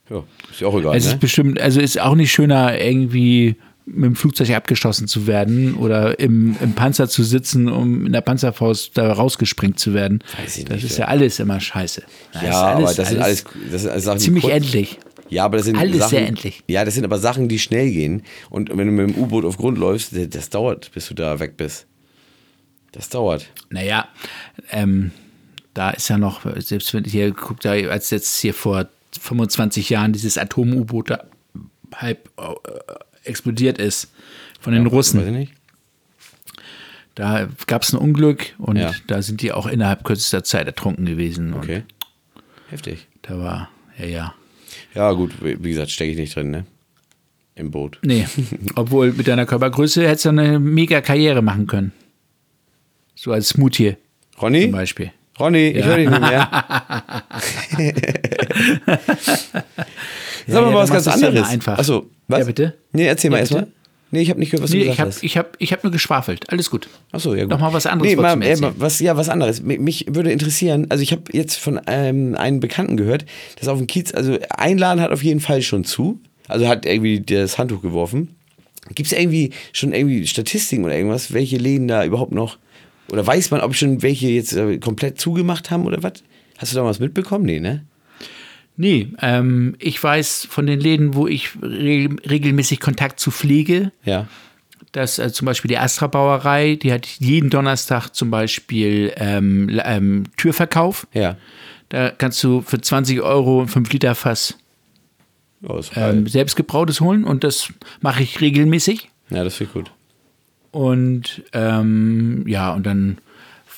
Ja, 0.09 0.23
ist 0.51 0.59
ja 0.59 0.67
auch 0.67 0.77
egal, 0.77 0.97
Es 0.97 1.05
ne? 1.05 1.11
ist 1.11 1.19
bestimmt, 1.19 1.61
also 1.61 1.79
ist 1.79 1.99
auch 1.99 2.15
nicht 2.15 2.31
schöner, 2.31 2.77
irgendwie 2.79 3.55
mit 3.85 4.05
dem 4.05 4.15
Flugzeug 4.15 4.49
abgeschossen 4.51 5.07
zu 5.07 5.27
werden 5.27 5.75
oder 5.75 6.19
im, 6.19 6.55
im 6.61 6.73
Panzer 6.73 7.09
zu 7.09 7.23
sitzen, 7.23 7.67
um 7.67 8.05
in 8.05 8.13
der 8.13 8.21
Panzerfaust 8.21 8.97
da 8.97 9.11
rausgesprengt 9.11 9.79
zu 9.79 9.93
werden. 9.93 10.23
Weiß 10.41 10.57
ich 10.57 10.65
das 10.65 10.75
nicht, 10.75 10.85
ist 10.85 10.97
ja. 10.97 11.05
alles 11.05 11.39
immer 11.39 11.59
scheiße. 11.59 12.03
Das 12.33 12.41
ja, 12.41 12.49
ist 12.49 12.55
aber 12.55 12.93
das 12.93 13.09
sind 13.09 13.21
alles, 13.21 13.43
das 13.71 13.81
sind 13.81 13.91
alles 13.91 14.03
Sachen, 14.05 14.17
die 14.19 14.23
ziemlich 14.23 14.43
kurz- 14.43 14.55
endlich. 14.55 14.99
Ja, 15.29 15.45
aber 15.45 15.57
das 15.57 15.65
sind 15.65 15.77
Alles 15.77 15.97
Sachen, 15.97 16.09
sehr 16.09 16.27
endlich. 16.27 16.63
Ja, 16.67 16.85
das 16.85 16.93
sind 16.93 17.05
aber 17.05 17.17
Sachen, 17.17 17.47
die 17.47 17.57
schnell 17.57 17.91
gehen. 17.91 18.21
Und 18.51 18.69
wenn 18.69 18.85
du 18.85 18.93
mit 18.93 19.15
dem 19.15 19.21
U-Boot 19.23 19.45
auf 19.45 19.57
Grund 19.57 19.79
läufst, 19.79 20.11
das 20.13 20.49
dauert, 20.49 20.91
bis 20.93 21.07
du 21.07 21.15
da 21.15 21.39
weg 21.39 21.57
bist. 21.57 21.87
Das 22.91 23.09
dauert. 23.09 23.49
Naja, 23.71 24.07
ähm, 24.69 25.11
da 25.73 25.89
ist 25.89 26.07
ja 26.09 26.19
noch, 26.19 26.41
selbst 26.57 26.93
wenn 26.93 27.05
ich 27.05 27.13
hier 27.13 27.31
gucke, 27.33 27.59
da, 27.63 27.71
als 27.89 28.11
jetzt 28.11 28.39
hier 28.39 28.53
vor 28.53 28.87
25 29.19 29.89
Jahren 29.89 30.13
dieses 30.13 30.37
Atom-U-Boot 30.37 31.09
da 31.09 31.23
halb 31.95 32.29
äh, 32.37 32.43
explodiert 33.23 33.77
ist 33.77 34.11
von 34.59 34.73
den 34.73 34.85
Weiß 34.85 34.91
Russen, 34.93 35.25
ich 35.25 35.31
nicht. 35.31 35.53
da 37.15 37.47
gab 37.67 37.83
es 37.83 37.93
ein 37.93 37.97
Unglück 37.97 38.53
und 38.57 38.77
Ja. 38.77 38.91
da 39.07 39.21
sind 39.21 39.41
die 39.41 39.51
auch 39.51 39.67
innerhalb 39.67 40.03
kürzester 40.03 40.43
Zeit 40.43 40.67
ertrunken 40.67 41.05
gewesen. 41.05 41.53
Okay. 41.53 41.83
Heftig. 42.69 43.07
da 43.21 43.37
war, 43.39 43.69
ja, 43.99 44.05
ja. 44.05 44.33
Ja, 44.95 45.11
gut, 45.11 45.31
wie 45.41 45.55
gesagt, 45.69 45.91
stecke 45.91 46.11
ich 46.11 46.17
nicht 46.17 46.35
drin, 46.35 46.51
ne? 46.51 46.65
Im 47.55 47.69
Boot. 47.71 47.99
Nee, 48.01 48.25
obwohl 48.75 49.11
mit 49.13 49.27
deiner 49.27 49.45
Körpergröße 49.45 50.07
hättest 50.07 50.25
du 50.25 50.29
eine 50.29 50.59
mega 50.59 51.01
Karriere 51.01 51.41
machen 51.43 51.67
können. 51.67 51.91
So 53.15 53.31
als 53.31 53.49
Smoothie 53.49 53.95
Ronny? 54.41 54.63
zum 54.63 54.71
Beispiel. 54.71 55.11
Ronny, 55.39 55.67
ich 55.69 55.85
höre 55.85 55.97
dich 55.97 56.09
nicht 56.09 56.19
mehr. 56.21 56.49
Sag 60.47 60.61
mal 60.63 60.69
ja, 60.71 60.73
was 60.75 60.89
ganz 60.91 61.05
ja 61.05 61.13
anderes. 61.13 61.47
einfach. 61.47 61.77
Achso, 61.79 62.09
was? 62.27 62.39
Ja, 62.39 62.45
bitte? 62.45 62.73
Nee, 62.91 63.05
erzähl 63.05 63.29
mal 63.29 63.37
Ja, 63.37 63.41
erstmal. 63.41 63.61
bitte? 63.63 63.73
Nee, 64.11 64.21
ich 64.21 64.29
habe 64.29 64.39
nicht 64.39 64.51
gehört, 64.51 64.63
was 64.63 64.69
du 64.71 64.77
Nee, 64.77 64.83
gesagt 64.83 64.95
ich 64.95 64.99
habe 65.01 65.09
hast. 65.09 65.23
ich 65.23 65.37
hab, 65.37 65.55
ich 65.57 65.73
hab 65.73 65.83
nur 65.83 65.91
geschwafelt. 65.91 66.47
Alles 66.51 66.69
gut. 66.69 66.87
Achso, 67.11 67.33
ja 67.33 67.43
gut. 67.43 67.49
Noch 67.49 67.59
mal 67.59 67.73
was 67.73 67.87
anderes 67.87 68.11
Nee, 68.11 68.15
mal, 68.15 68.35
du 68.37 68.45
äh, 68.47 68.71
was, 68.77 68.99
ja, 68.99 69.17
was 69.17 69.27
anderes. 69.27 69.63
Mich, 69.63 70.05
würde 70.07 70.31
interessieren, 70.31 70.85
also 70.89 71.01
ich 71.01 71.11
habe 71.11 71.23
jetzt 71.31 71.55
von 71.55 71.81
ähm, 71.87 72.35
einem 72.35 72.59
Bekannten 72.59 72.95
gehört, 72.95 73.25
dass 73.59 73.67
auf 73.67 73.79
dem 73.79 73.87
Kiez, 73.87 74.13
also 74.13 74.37
einladen 74.49 75.01
hat 75.01 75.11
auf 75.11 75.23
jeden 75.23 75.39
Fall 75.39 75.63
schon 75.63 75.83
zu. 75.83 76.19
Also 76.47 76.67
hat 76.67 76.85
irgendwie 76.85 77.21
das 77.21 77.57
Handtuch 77.57 77.81
geworfen. 77.81 78.35
Gibt 78.93 79.07
es 79.11 79.17
irgendwie 79.17 79.49
schon 79.71 79.93
irgendwie 79.93 80.27
Statistiken 80.27 80.83
oder 80.85 80.95
irgendwas, 80.95 81.33
welche 81.33 81.57
Läden 81.57 81.87
da 81.87 82.05
überhaupt 82.05 82.33
noch, 82.33 82.59
oder 83.11 83.25
weiß 83.25 83.49
man, 83.49 83.61
ob 83.61 83.73
schon 83.75 84.01
welche 84.03 84.27
jetzt 84.27 84.53
äh, 84.53 84.77
komplett 84.77 85.19
zugemacht 85.19 85.71
haben 85.71 85.85
oder 85.85 86.03
was? 86.03 86.13
Hast 86.59 86.73
du 86.73 86.75
da 86.75 86.83
was 86.85 86.99
mitbekommen? 86.99 87.45
Nee, 87.45 87.59
ne? 87.59 87.83
Nee, 88.75 89.09
ähm, 89.21 89.75
ich 89.79 90.01
weiß 90.03 90.47
von 90.49 90.65
den 90.65 90.79
Läden, 90.79 91.13
wo 91.13 91.27
ich 91.27 91.51
re 91.61 92.09
regelmäßig 92.27 92.79
Kontakt 92.79 93.19
zu 93.19 93.29
pflege, 93.29 93.91
Ja. 94.03 94.27
dass 94.93 95.19
äh, 95.19 95.31
zum 95.31 95.45
Beispiel 95.45 95.69
die 95.69 95.77
Astra 95.77 96.07
Brauerei, 96.07 96.75
die 96.75 96.91
hat 96.91 97.05
jeden 97.05 97.49
Donnerstag 97.51 98.09
zum 98.09 98.31
Beispiel 98.31 99.13
ähm, 99.17 99.69
ähm, 99.83 100.23
Türverkauf. 100.37 101.05
Ja. 101.13 101.37
Da 101.89 102.09
kannst 102.09 102.43
du 102.43 102.61
für 102.61 102.81
20 102.81 103.21
Euro 103.21 103.61
ein 103.61 103.67
5 103.67 103.91
Liter 103.93 104.15
Fass 104.15 104.57
Oh, 105.65 105.79
ähm, 105.95 106.27
selbstgebrautes 106.27 106.99
holen 106.99 107.23
und 107.23 107.43
das 107.45 107.69
mache 108.01 108.21
ich 108.23 108.41
regelmäßig. 108.41 109.09
ja, 109.29 109.43
das 109.45 109.55
finde 109.55 109.69
ich 109.69 109.73
gut. 109.73 109.91
Und 110.71 111.43
ähm, 111.53 112.43
ja, 112.47 112.73
und 112.73 112.85
dann 112.85 113.17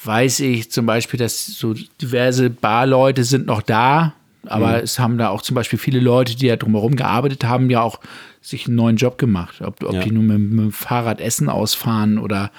weiß 0.04 0.40
ich 0.40 0.72
zum 0.72 0.86
Beispiel, 0.88 1.20
dass 1.20 1.46
so 1.46 1.76
diverse 2.02 2.50
Barleute 2.50 3.24
sind 3.24 3.46
noch 3.46 3.62
da, 3.62 4.14
aber 4.48 4.82
es 4.84 5.00
haben 5.00 5.18
da 5.18 5.30
auch 5.30 5.42
zum 5.42 5.56
Beispiel 5.56 5.80
viele 5.80 6.00
Leute, 6.00 6.36
die 6.36 6.48
ja 6.48 6.56
drumherum 6.56 6.96
gearbeitet 6.96 7.44
haben, 7.44 7.70
ja 7.70 7.82
auch 7.82 8.00
sich 8.42 8.68
einen 8.68 8.76
neuen 8.76 8.98
Job 8.98 9.18
gemacht. 9.18 9.62
Ob, 9.62 9.84
ob 9.84 9.94
Ja. 9.94 10.02
die 10.04 10.12
nun 10.12 10.28
mit, 10.28 10.40
mit 10.40 10.60
dem 10.66 10.72
Fahrrad 10.72 11.20
Essen 11.22 11.50
ausfahren 11.50 12.18
oder 12.18 12.52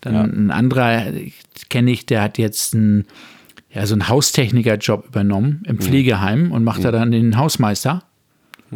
dann 0.00 0.46
ein 0.46 0.50
anderer, 0.50 1.04
kenne 1.70 1.90
ich, 1.92 2.06
der 2.06 2.22
hat 2.22 2.36
jetzt 2.38 2.74
einen, 2.74 3.06
ja, 3.70 3.86
so 3.86 3.94
einen 3.94 4.08
Haustechniker-Job 4.08 5.06
übernommen 5.08 5.62
im 5.66 5.78
Pflegeheim 5.78 6.50
und 6.52 6.64
macht 6.64 6.84
da 6.84 6.90
dann 6.90 7.10
den 7.12 7.36
Hausmeister. 7.36 8.02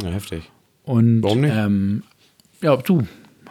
Ja, 0.00 0.08
heftig. 0.10 0.50
Und 0.84 1.22
Warum 1.22 1.40
nicht? 1.40 1.52
Ähm, 1.54 2.02
ja, 2.62 2.76
du, 2.76 3.06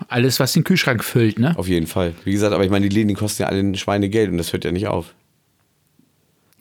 alles, 0.08 0.40
was 0.40 0.54
den 0.54 0.64
Kühlschrank 0.64 1.04
füllt, 1.04 1.38
ne? 1.38 1.54
Auf 1.58 1.68
jeden 1.68 1.88
Fall. 1.88 2.14
Wie 2.24 2.32
gesagt, 2.32 2.54
aber 2.54 2.64
ich 2.64 2.72
meine, 2.72 2.88
die 2.88 2.96
Läden, 2.96 3.10
die 3.10 3.14
kosten 3.14 3.44
ja 3.44 3.50
alle 3.50 3.60
ein 3.60 3.76
Schweinegeld 3.76 4.32
und 4.32 4.38
das 4.38 4.54
hört 4.54 4.64
ja 4.64 4.72
nicht 4.72 4.88
auf. 4.88 5.14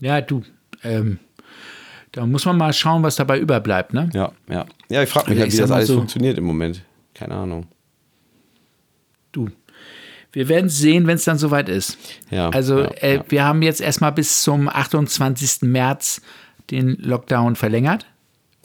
Ja, 0.01 0.21
du, 0.21 0.43
ähm, 0.83 1.19
da 2.15 2.27
muss 2.27 2.45
man 2.47 2.57
mal 2.57 2.73
schauen, 2.73 3.03
was 3.03 3.17
dabei 3.17 3.39
überbleibt, 3.39 3.93
ne? 3.93 4.09
Ja, 4.15 4.33
ja. 4.49 4.67
Ja, 4.89 5.03
ich 5.03 5.09
frage 5.11 5.31
mich 5.31 5.41
halt, 5.41 5.53
wie 5.53 5.57
das 5.57 5.71
alles 5.71 5.89
so- 5.89 5.97
funktioniert 5.97 6.39
im 6.39 6.45
Moment. 6.45 6.83
Keine 7.15 7.35
Ahnung. 7.35 7.67
Du. 9.33 9.49
Wir 10.33 10.49
werden 10.49 10.69
sehen, 10.69 11.07
wenn 11.07 11.15
es 11.17 11.25
dann 11.25 11.39
soweit 11.39 11.69
ist. 11.69 11.97
Ja, 12.31 12.49
Also, 12.51 12.81
ja, 12.81 12.91
äh, 13.01 13.15
ja. 13.17 13.25
wir 13.29 13.45
haben 13.45 13.63
jetzt 13.63 13.81
erstmal 13.81 14.13
bis 14.13 14.43
zum 14.43 14.69
28. 14.69 15.63
März 15.63 16.23
den 16.71 16.97
Lockdown 17.01 17.55
verlängert. 17.57 18.07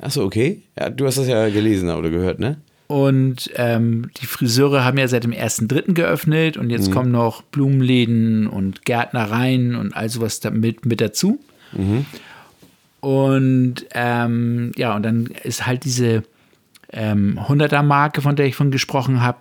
Achso, 0.01 0.23
okay. 0.23 0.63
Ja, 0.79 0.89
du 0.89 1.05
hast 1.05 1.17
das 1.17 1.27
ja 1.27 1.49
gelesen 1.49 1.89
oder 1.89 2.09
gehört, 2.09 2.39
ne? 2.39 2.57
Und 2.87 3.51
ähm, 3.55 4.09
die 4.19 4.25
Friseure 4.25 4.83
haben 4.83 4.97
ja 4.97 5.07
seit 5.07 5.23
dem 5.25 5.31
1.3. 5.33 5.93
geöffnet 5.93 6.57
und 6.57 6.65
Mhm. 6.65 6.71
jetzt 6.71 6.91
kommen 6.91 7.11
noch 7.11 7.43
Blumenläden 7.43 8.47
und 8.47 8.83
Gärtnereien 8.85 9.75
und 9.75 9.95
all 9.95 10.09
sowas 10.09 10.39
damit 10.39 10.85
mit 10.87 11.01
dazu. 11.01 11.39
Mhm. 11.73 12.05
Und 13.01 13.85
ähm, 13.93 14.71
ja, 14.75 14.95
und 14.95 15.03
dann 15.03 15.27
ist 15.43 15.65
halt 15.65 15.85
diese 15.85 16.23
ähm, 16.91 17.39
100er-Marke, 17.47 18.21
von 18.21 18.35
der 18.35 18.45
ich 18.47 18.55
von 18.55 18.71
gesprochen 18.71 19.21
habe, 19.21 19.39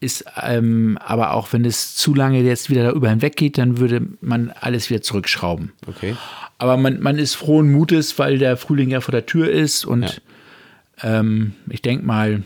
ist 0.00 0.24
ähm, 0.42 0.98
aber 1.04 1.32
auch, 1.32 1.52
wenn 1.52 1.64
es 1.64 1.94
zu 1.96 2.14
lange 2.14 2.40
jetzt 2.42 2.68
wieder 2.70 2.82
darüber 2.84 3.08
hinweg 3.10 3.36
geht, 3.36 3.56
dann 3.58 3.78
würde 3.78 4.02
man 4.20 4.50
alles 4.60 4.90
wieder 4.90 5.00
zurückschrauben. 5.02 5.72
Okay. 5.86 6.14
Aber 6.58 6.76
man, 6.76 7.00
man 7.00 7.18
ist 7.18 7.34
frohen 7.34 7.72
Mutes, 7.72 8.18
weil 8.18 8.38
der 8.38 8.56
Frühling 8.56 8.90
ja 8.90 9.00
vor 9.00 9.12
der 9.12 9.26
Tür 9.26 9.50
ist 9.50 9.84
und 9.84 10.02
Ja. 10.02 10.10
Ähm, 11.02 11.54
ich 11.68 11.82
denke 11.82 12.06
mal, 12.06 12.44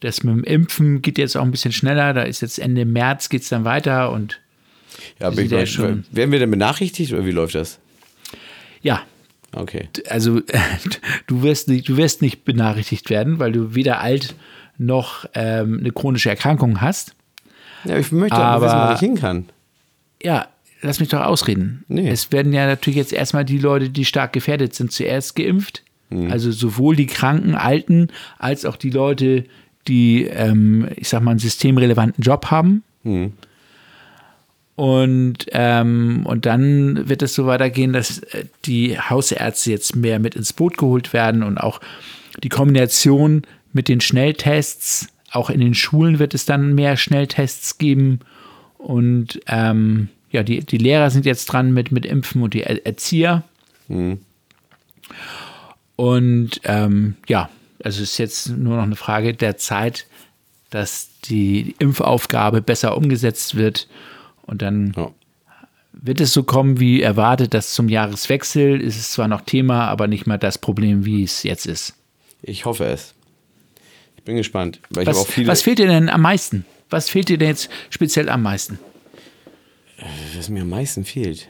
das 0.00 0.22
mit 0.22 0.34
dem 0.34 0.44
Impfen 0.44 1.00
geht 1.00 1.16
jetzt 1.16 1.36
auch 1.38 1.42
ein 1.42 1.50
bisschen 1.50 1.72
schneller. 1.72 2.12
Da 2.12 2.22
ist 2.22 2.42
jetzt 2.42 2.58
Ende 2.58 2.84
März 2.84 3.30
geht 3.30 3.42
es 3.42 3.48
dann 3.48 3.64
weiter 3.64 4.12
und 4.12 4.40
Ja, 5.18 5.30
Sieht 5.32 5.46
ich 5.46 5.52
mein, 5.52 5.66
schon- 5.66 6.04
werden 6.10 6.32
wir 6.32 6.38
denn 6.38 6.50
benachrichtigt 6.50 7.12
oder 7.14 7.24
wie 7.24 7.30
läuft 7.30 7.54
das? 7.54 7.78
ja, 8.82 9.00
Okay. 9.52 9.88
also 10.08 10.40
du 11.26 11.42
wirst 11.42 11.68
nicht, 11.68 11.88
du 11.88 11.96
wirst 11.96 12.22
nicht 12.22 12.44
benachrichtigt 12.44 13.10
werden, 13.10 13.38
weil 13.38 13.52
du 13.52 13.74
weder 13.74 14.00
alt 14.00 14.34
noch 14.78 15.26
ähm, 15.34 15.78
eine 15.80 15.90
chronische 15.90 16.30
Erkrankung 16.30 16.80
hast. 16.80 17.14
Ja, 17.84 17.96
ich 17.96 18.12
möchte 18.12 18.36
aber 18.36 18.66
wissen, 18.66 18.88
wo 18.88 18.92
ich 18.94 19.00
hin 19.00 19.14
kann. 19.16 19.46
Ja, 20.22 20.48
lass 20.82 21.00
mich 21.00 21.08
doch 21.08 21.20
ausreden. 21.20 21.84
Nee. 21.88 22.08
Es 22.08 22.30
werden 22.32 22.52
ja 22.52 22.66
natürlich 22.66 22.96
jetzt 22.96 23.12
erstmal 23.12 23.44
die 23.44 23.58
Leute, 23.58 23.90
die 23.90 24.04
stark 24.04 24.32
gefährdet 24.32 24.74
sind, 24.74 24.92
zuerst 24.92 25.34
geimpft. 25.36 25.82
Also 26.28 26.50
sowohl 26.50 26.96
die 26.96 27.06
Kranken, 27.06 27.54
Alten, 27.54 28.08
als 28.38 28.64
auch 28.64 28.74
die 28.74 28.90
Leute, 28.90 29.44
die, 29.86 30.24
ähm, 30.24 30.88
ich 30.96 31.08
sag 31.08 31.22
mal, 31.22 31.30
einen 31.30 31.40
systemrelevanten 31.40 32.24
Job 32.24 32.46
haben. 32.50 32.82
Und, 34.76 35.46
ähm, 35.52 36.22
und 36.24 36.46
dann 36.46 37.08
wird 37.08 37.22
es 37.22 37.34
so 37.34 37.46
weitergehen, 37.46 37.92
dass 37.92 38.20
äh, 38.20 38.46
die 38.64 38.98
Hausärzte 38.98 39.70
jetzt 39.70 39.94
mehr 39.94 40.18
mit 40.18 40.34
ins 40.34 40.52
Boot 40.52 40.78
geholt 40.78 41.12
werden 41.12 41.42
und 41.42 41.58
auch 41.58 41.80
die 42.42 42.48
Kombination 42.48 43.42
mit 43.72 43.88
den 43.88 44.00
Schnelltests. 44.00 45.08
Auch 45.32 45.50
in 45.50 45.60
den 45.60 45.74
Schulen 45.74 46.18
wird 46.18 46.32
es 46.34 46.46
dann 46.46 46.74
mehr 46.74 46.96
Schnelltests 46.96 47.78
geben. 47.78 48.20
Und 48.78 49.40
ähm, 49.46 50.08
ja, 50.30 50.42
die, 50.42 50.60
die 50.60 50.78
Lehrer 50.78 51.10
sind 51.10 51.26
jetzt 51.26 51.46
dran 51.46 51.72
mit, 51.72 51.92
mit 51.92 52.06
Impfen 52.06 52.42
und 52.42 52.54
die 52.54 52.62
Er- 52.62 52.86
Erzieher. 52.86 53.42
Und 55.96 56.60
ähm, 56.64 57.16
ja, 57.28 57.50
also 57.84 58.02
es 58.02 58.12
ist 58.12 58.18
jetzt 58.18 58.48
nur 58.48 58.76
noch 58.76 58.84
eine 58.84 58.96
Frage 58.96 59.34
der 59.34 59.58
Zeit, 59.58 60.06
dass 60.70 61.10
die 61.24 61.74
Impfaufgabe 61.78 62.62
besser 62.62 62.96
umgesetzt 62.96 63.56
wird. 63.56 63.88
Und 64.50 64.62
dann 64.62 64.92
Ja. 64.96 65.12
wird 65.92 66.20
es 66.20 66.32
so 66.32 66.42
kommen, 66.42 66.80
wie 66.80 67.00
erwartet, 67.02 67.54
dass 67.54 67.72
zum 67.72 67.88
Jahreswechsel 67.88 68.80
ist 68.80 68.96
es 68.98 69.12
zwar 69.12 69.28
noch 69.28 69.42
Thema, 69.42 69.86
aber 69.86 70.08
nicht 70.08 70.26
mal 70.26 70.38
das 70.38 70.58
Problem, 70.58 71.04
wie 71.04 71.22
es 71.22 71.44
jetzt 71.44 71.66
ist. 71.66 71.94
Ich 72.42 72.64
hoffe 72.64 72.84
es. 72.86 73.14
Ich 74.16 74.24
bin 74.24 74.36
gespannt. 74.36 74.80
Weil 74.90 75.04
ich 75.04 75.08
habe 75.08 75.16
Was, 75.18 75.26
auch 75.26 75.30
viele. 75.30 75.46
was 75.46 75.62
fehlt 75.62 75.78
dir 75.78 75.86
denn 75.86 76.08
am 76.08 76.20
meisten? 76.22 76.64
Was 76.90 77.08
fehlt 77.08 77.28
dir 77.28 77.38
denn 77.38 77.48
jetzt 77.48 77.70
speziell 77.90 78.28
am 78.28 78.42
meisten? 78.42 78.78
was 80.36 80.48
mir 80.48 80.62
am 80.62 80.70
meisten 80.70 81.04
fehlt. 81.04 81.48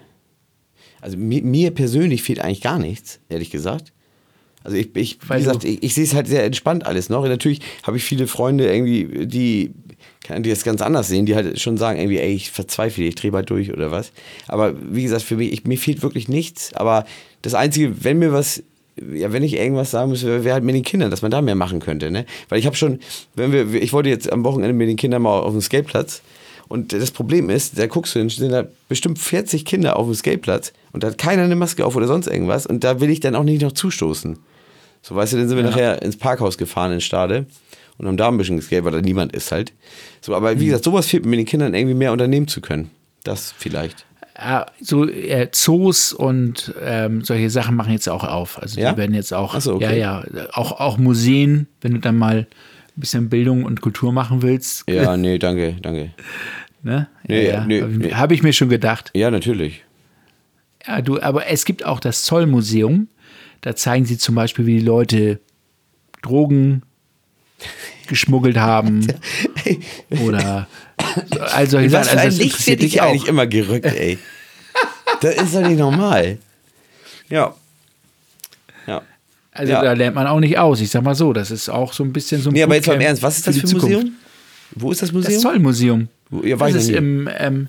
Also 1.00 1.16
mir, 1.16 1.40
mir 1.42 1.70
persönlich 1.70 2.22
fehlt 2.22 2.40
eigentlich 2.40 2.60
gar 2.60 2.78
nichts, 2.80 3.20
ehrlich 3.28 3.50
gesagt. 3.50 3.92
Also 4.64 4.76
ich, 4.76 4.94
ich 4.96 5.22
wie 5.22 5.28
Weil 5.28 5.38
gesagt, 5.38 5.64
ich, 5.64 5.82
ich 5.82 5.94
sehe 5.94 6.04
es 6.04 6.14
halt 6.14 6.26
sehr 6.26 6.44
entspannt 6.44 6.84
alles 6.84 7.08
noch. 7.08 7.22
Und 7.22 7.28
natürlich 7.30 7.60
habe 7.84 7.96
ich 7.96 8.04
viele 8.04 8.26
Freunde 8.26 8.70
irgendwie, 8.70 9.26
die, 9.26 9.70
die 10.28 10.50
das 10.50 10.64
ganz 10.64 10.82
anders 10.82 11.08
sehen, 11.08 11.26
die 11.26 11.34
halt 11.34 11.58
schon 11.60 11.76
sagen 11.76 11.98
irgendwie, 11.98 12.18
ey, 12.18 12.32
ich 12.32 12.50
verzweifle, 12.50 13.04
ich 13.04 13.14
drehe 13.14 13.32
bald 13.32 13.50
durch 13.50 13.72
oder 13.72 13.90
was. 13.90 14.12
Aber 14.48 14.74
wie 14.80 15.02
gesagt, 15.02 15.22
für 15.22 15.36
mich, 15.36 15.52
ich, 15.52 15.64
mir 15.64 15.78
fehlt 15.78 16.02
wirklich 16.02 16.28
nichts. 16.28 16.74
Aber 16.74 17.04
das 17.42 17.54
Einzige, 17.54 18.04
wenn 18.04 18.18
mir 18.18 18.32
was, 18.32 18.62
ja, 18.96 19.32
wenn 19.32 19.42
ich 19.42 19.54
irgendwas 19.54 19.90
sagen 19.90 20.10
müsste, 20.10 20.44
wäre 20.44 20.54
halt 20.54 20.64
mit 20.64 20.74
den 20.74 20.84
Kindern, 20.84 21.10
dass 21.10 21.22
man 21.22 21.30
da 21.30 21.40
mehr 21.40 21.54
machen 21.54 21.80
könnte, 21.80 22.10
ne? 22.10 22.26
Weil 22.48 22.58
ich 22.58 22.66
habe 22.66 22.76
schon, 22.76 23.00
wenn 23.34 23.52
wir, 23.52 23.82
ich 23.82 23.92
wollte 23.92 24.10
jetzt 24.10 24.30
am 24.30 24.44
Wochenende 24.44 24.74
mit 24.74 24.88
den 24.88 24.96
Kindern 24.96 25.22
mal 25.22 25.40
auf 25.40 25.52
dem 25.52 25.62
Skateplatz 25.62 26.22
und 26.68 26.92
das 26.92 27.10
Problem 27.10 27.48
ist, 27.48 27.78
da 27.78 27.86
guckst 27.86 28.14
du 28.14 28.18
hin, 28.18 28.28
sind 28.28 28.52
da 28.52 28.64
bestimmt 28.88 29.18
40 29.18 29.64
Kinder 29.64 29.96
auf 29.96 30.06
dem 30.06 30.14
Skateplatz 30.14 30.72
und 30.92 31.02
da 31.02 31.08
hat 31.08 31.18
keiner 31.18 31.42
eine 31.42 31.56
Maske 31.56 31.84
auf 31.84 31.96
oder 31.96 32.06
sonst 32.06 32.26
irgendwas 32.26 32.66
und 32.66 32.84
da 32.84 33.00
will 33.00 33.10
ich 33.10 33.20
dann 33.20 33.34
auch 33.34 33.42
nicht 33.42 33.62
noch 33.62 33.72
zustoßen. 33.72 34.38
So, 35.02 35.14
weißt 35.14 35.32
du, 35.32 35.38
dann 35.38 35.48
sind 35.48 35.56
wir 35.56 35.64
nachher 35.64 36.02
ins 36.02 36.18
Parkhaus 36.18 36.58
gefahren 36.58 36.92
in 36.92 37.00
Stade 37.00 37.46
und 38.00 38.06
haben 38.06 38.16
da 38.16 38.28
ein 38.28 38.38
bisschen 38.38 38.56
geskatet, 38.56 38.84
weil 38.86 38.92
da 38.92 39.00
niemand 39.02 39.34
ist 39.34 39.52
halt. 39.52 39.74
So, 40.22 40.34
aber 40.34 40.58
wie 40.58 40.64
gesagt, 40.66 40.84
sowas 40.84 41.06
fehlt 41.06 41.24
mir 41.24 41.30
mit 41.30 41.40
den 41.40 41.46
Kindern 41.46 41.74
irgendwie 41.74 41.94
mehr 41.94 42.12
unternehmen 42.12 42.48
zu 42.48 42.62
können. 42.62 42.90
Das 43.24 43.52
vielleicht. 43.58 44.06
So 44.80 45.06
äh, 45.06 45.50
Zoos 45.52 46.14
und 46.14 46.74
ähm, 46.82 47.22
solche 47.22 47.50
Sachen 47.50 47.76
machen 47.76 47.92
jetzt 47.92 48.08
auch 48.08 48.24
auf. 48.24 48.58
Also 48.60 48.80
Ja? 48.80 48.92
die 48.92 48.96
werden 48.98 49.14
jetzt 49.14 49.34
auch, 49.34 49.60
so, 49.60 49.74
okay. 49.74 50.00
ja, 50.00 50.24
ja, 50.34 50.46
auch, 50.54 50.80
auch 50.80 50.96
Museen, 50.96 51.66
wenn 51.82 51.92
du 51.92 51.98
dann 51.98 52.16
mal 52.16 52.46
ein 52.96 53.00
bisschen 53.00 53.28
Bildung 53.28 53.64
und 53.64 53.82
Kultur 53.82 54.14
machen 54.14 54.40
willst. 54.40 54.88
Ja, 54.88 55.14
nee, 55.18 55.36
danke, 55.38 55.76
danke. 55.82 56.12
Ne? 56.82 57.06
Nee, 57.28 57.44
ja, 57.48 57.52
ja. 57.52 57.64
nee, 57.66 57.82
Habe 57.82 57.92
nee. 57.92 58.14
hab 58.14 58.32
ich 58.32 58.42
mir 58.42 58.54
schon 58.54 58.70
gedacht. 58.70 59.10
Ja, 59.14 59.30
natürlich. 59.30 59.84
Ja, 60.86 61.02
du, 61.02 61.20
aber 61.20 61.48
es 61.48 61.66
gibt 61.66 61.84
auch 61.84 62.00
das 62.00 62.24
Zollmuseum. 62.24 63.08
Da 63.60 63.76
zeigen 63.76 64.06
sie 64.06 64.16
zum 64.16 64.34
Beispiel, 64.36 64.64
wie 64.64 64.78
die 64.78 64.86
Leute 64.86 65.38
Drogen 66.22 66.80
geschmuggelt 68.08 68.56
haben 68.56 69.06
oder 70.22 70.66
all 71.52 71.68
solche 71.68 71.92
Was 71.92 72.08
für 72.08 72.18
Also 72.18 72.20
ein 72.22 72.28
das 72.28 72.38
Licht 72.38 72.66
wird 72.66 72.82
ich 72.82 72.92
dich 72.92 73.02
eigentlich 73.02 73.26
immer 73.26 73.46
gerückt, 73.46 73.86
ey. 73.86 74.18
das 75.20 75.34
ist 75.36 75.54
doch 75.54 75.60
nicht 75.62 75.78
normal. 75.78 76.38
Ja. 77.28 77.54
Ja. 78.86 79.02
Also 79.52 79.72
Ja. 79.72 79.82
da 79.82 79.92
lernt 79.92 80.14
man 80.16 80.26
auch 80.26 80.40
nicht 80.40 80.58
aus. 80.58 80.80
Ich 80.80 80.90
sag 80.90 81.02
mal 81.02 81.14
so, 81.14 81.32
das 81.32 81.50
ist 81.50 81.68
auch 81.68 81.92
so 81.92 82.02
ein 82.04 82.12
bisschen 82.12 82.40
so 82.42 82.50
ein 82.50 82.54
Nee, 82.54 82.62
aber 82.62 82.74
jetzt 82.74 82.86
mal 82.86 82.94
im 82.94 83.00
Ernst, 83.00 83.22
was 83.22 83.36
ist 83.38 83.46
das 83.46 83.56
für 83.58 83.66
ein. 83.66 83.72
Museum? 83.72 84.12
Wo 84.72 84.90
ist 84.92 85.02
das 85.02 85.08
Das 85.10 85.14
Museum? 85.14 85.40
Zollmuseum. 85.40 86.08
Wo- 86.30 86.42
ja, 86.44 86.56
das 86.56 86.70
ich 86.70 86.76
ist 86.76 86.88
im, 86.90 87.28
ähm, 87.38 87.68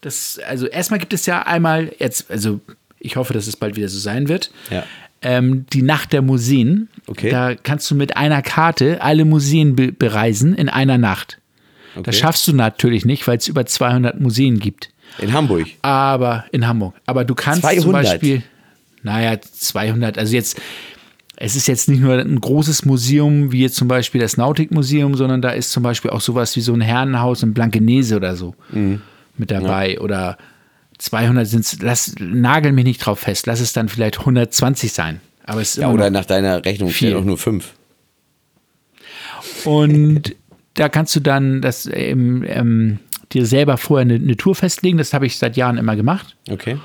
das, 0.00 0.38
also 0.46 0.66
erstmal 0.66 1.00
gibt 1.00 1.12
es 1.12 1.26
ja 1.26 1.42
einmal, 1.42 1.92
jetzt, 1.98 2.30
also 2.30 2.60
ich 3.00 3.16
hoffe, 3.16 3.32
dass 3.34 3.46
es 3.46 3.56
bald 3.56 3.74
wieder 3.76 3.88
so 3.88 3.98
sein 3.98 4.28
wird, 4.28 4.50
Ja. 4.70 4.84
Ähm, 5.24 5.66
die 5.72 5.82
Nacht 5.82 6.12
der 6.12 6.22
Museen. 6.22 6.88
Okay. 7.06 7.30
Da 7.30 7.54
kannst 7.54 7.90
du 7.90 7.94
mit 7.96 8.16
einer 8.16 8.42
Karte 8.42 9.02
alle 9.02 9.24
Museen 9.24 9.74
be 9.74 9.90
bereisen 9.90 10.54
in 10.54 10.68
einer 10.68 10.98
Nacht. 10.98 11.40
Okay. 11.94 12.02
Das 12.04 12.16
schaffst 12.18 12.46
du 12.46 12.52
natürlich 12.52 13.04
nicht, 13.04 13.26
weil 13.26 13.38
es 13.38 13.48
über 13.48 13.66
200 13.66 14.20
Museen 14.20 14.58
gibt. 14.60 14.90
In 15.18 15.32
Hamburg. 15.32 15.66
Aber 15.82 16.44
in 16.52 16.66
Hamburg. 16.66 16.94
Aber 17.06 17.24
du 17.24 17.34
kannst 17.34 17.62
zum 17.62 17.70
200? 17.70 18.02
Beispiel, 18.04 18.42
naja, 19.02 19.38
200, 19.40 20.18
also 20.18 20.34
jetzt, 20.34 20.60
es 21.36 21.56
ist 21.56 21.68
jetzt 21.68 21.88
nicht 21.88 22.00
nur 22.00 22.14
ein 22.18 22.40
großes 22.40 22.84
Museum 22.84 23.52
wie 23.52 23.60
jetzt 23.62 23.76
zum 23.76 23.86
Beispiel 23.88 24.20
das 24.20 24.36
Nautikmuseum, 24.36 25.14
sondern 25.14 25.40
da 25.42 25.50
ist 25.50 25.70
zum 25.72 25.82
Beispiel 25.82 26.10
auch 26.10 26.20
sowas 26.20 26.56
wie 26.56 26.60
so 26.60 26.72
ein 26.72 26.80
Herrenhaus 26.80 27.42
in 27.42 27.54
Blankenese 27.54 28.16
oder 28.16 28.34
so 28.36 28.54
Mhm. 28.72 29.00
mit 29.38 29.50
dabei. 29.50 30.00
Oder 30.00 30.36
200 30.98 31.46
sind 31.46 31.82
lass, 31.82 32.14
nagel 32.18 32.72
mich 32.72 32.84
nicht 32.84 32.98
drauf 33.04 33.20
fest, 33.20 33.46
lass 33.46 33.60
es 33.60 33.72
dann 33.72 33.88
vielleicht 33.88 34.20
120 34.20 34.92
sein. 34.92 35.20
Aber 35.44 35.60
es 35.60 35.76
Ja, 35.76 35.90
oder 35.90 36.10
nach 36.10 36.24
deiner 36.24 36.64
Rechnung 36.64 36.90
viel. 36.90 37.14
auch 37.16 37.24
nur 37.24 37.38
fünf. 37.38 37.74
Und 39.64 40.34
da 40.74 40.88
kannst 40.88 41.14
du 41.16 41.20
dann 41.20 41.60
das 41.60 41.88
ähm, 41.92 42.44
ähm, 42.46 42.98
dir 43.32 43.46
selber 43.46 43.76
vorher 43.76 44.02
eine, 44.02 44.14
eine 44.14 44.36
Tour 44.36 44.54
festlegen. 44.54 44.98
Das 44.98 45.12
habe 45.12 45.26
ich 45.26 45.38
seit 45.38 45.56
Jahren 45.56 45.76
immer 45.76 45.96
gemacht. 45.96 46.36
Okay. 46.50 46.78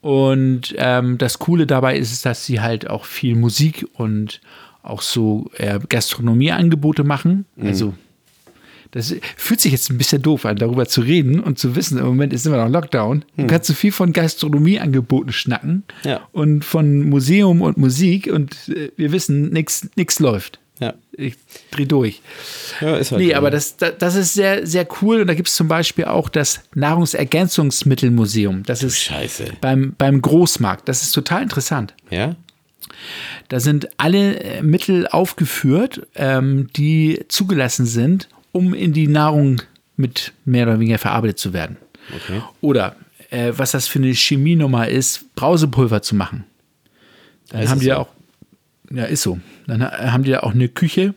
Und 0.00 0.74
ähm, 0.78 1.18
das 1.18 1.38
Coole 1.38 1.66
dabei 1.66 1.96
ist, 1.96 2.12
es, 2.12 2.22
dass 2.22 2.46
sie 2.46 2.60
halt 2.60 2.88
auch 2.88 3.04
viel 3.04 3.34
Musik 3.34 3.86
und 3.94 4.40
auch 4.82 5.02
so 5.02 5.50
äh, 5.56 5.80
Gastronomieangebote 5.88 7.04
machen. 7.04 7.46
Also 7.60 7.94
das 8.92 9.14
fühlt 9.36 9.60
sich 9.60 9.72
jetzt 9.72 9.90
ein 9.90 9.98
bisschen 9.98 10.22
doof 10.22 10.44
an, 10.46 10.56
darüber 10.56 10.86
zu 10.86 11.00
reden 11.02 11.40
und 11.40 11.58
zu 11.58 11.76
wissen, 11.76 11.98
im 11.98 12.06
Moment 12.06 12.32
ist 12.32 12.46
immer 12.46 12.56
noch 12.64 12.70
Lockdown. 12.70 13.24
Du 13.36 13.46
kannst 13.46 13.66
so 13.68 13.74
viel 13.74 13.92
von 13.92 14.12
Gastronomieangeboten 14.12 15.32
schnacken 15.32 15.84
Ja. 16.04 16.20
und 16.32 16.64
von 16.64 17.08
Museum 17.08 17.60
und 17.62 17.76
Musik 17.76 18.28
und 18.32 18.56
äh, 18.68 18.90
wir 18.96 19.12
wissen, 19.12 19.50
nichts 19.50 20.18
läuft. 20.20 20.58
Ja. 20.80 20.94
Ich 21.12 21.34
dreh 21.72 21.86
durch. 21.86 22.22
Ja, 22.80 22.96
ist 22.96 23.10
halt 23.10 23.20
Nee, 23.20 23.30
so. 23.30 23.34
aber 23.36 23.50
das, 23.50 23.76
das, 23.78 23.94
das 23.98 24.14
ist 24.14 24.34
sehr, 24.34 24.64
sehr 24.64 24.86
cool. 25.02 25.22
Und 25.22 25.26
da 25.26 25.34
gibt 25.34 25.48
es 25.48 25.56
zum 25.56 25.66
Beispiel 25.66 26.04
auch 26.04 26.28
das 26.28 26.60
Nahrungsergänzungsmittelmuseum. 26.76 28.62
Das 28.64 28.82
ist 28.82 28.98
Scheiße. 29.00 29.44
beim, 29.60 29.94
beim 29.98 30.22
Großmarkt. 30.22 30.88
Das 30.88 31.02
ist 31.02 31.12
total 31.12 31.42
interessant. 31.42 31.94
Ja? 32.10 32.36
Da 33.48 33.60
sind 33.60 33.88
alle 33.96 34.40
äh, 34.40 34.62
Mittel 34.62 35.06
aufgeführt, 35.08 36.06
ähm, 36.14 36.68
die 36.76 37.20
zugelassen 37.28 37.86
sind, 37.86 38.28
um 38.58 38.74
in 38.74 38.92
die 38.92 39.06
Nahrung 39.08 39.62
mit 39.96 40.32
mehr 40.44 40.64
oder 40.66 40.78
weniger 40.80 40.98
verarbeitet 40.98 41.38
zu 41.38 41.52
werden. 41.52 41.76
Okay. 42.14 42.42
Oder 42.60 42.96
äh, 43.30 43.52
was 43.56 43.70
das 43.72 43.86
für 43.88 43.98
eine 44.00 44.12
Chemienummer 44.12 44.88
ist, 44.88 45.34
Brausepulver 45.34 46.02
zu 46.02 46.14
machen. 46.16 46.44
Dann 47.50 47.62
Ist 47.62 47.70
haben 47.70 47.80
die 47.80 47.86
ja 47.86 47.94
so? 47.96 48.00
auch, 48.02 48.08
ja, 48.90 49.04
ist 49.04 49.22
so. 49.22 49.38
Dann 49.66 49.82
ha- 49.82 50.12
haben 50.12 50.24
die 50.24 50.30
ja 50.30 50.42
auch 50.42 50.52
eine 50.54 50.68
Küche. 50.68 51.14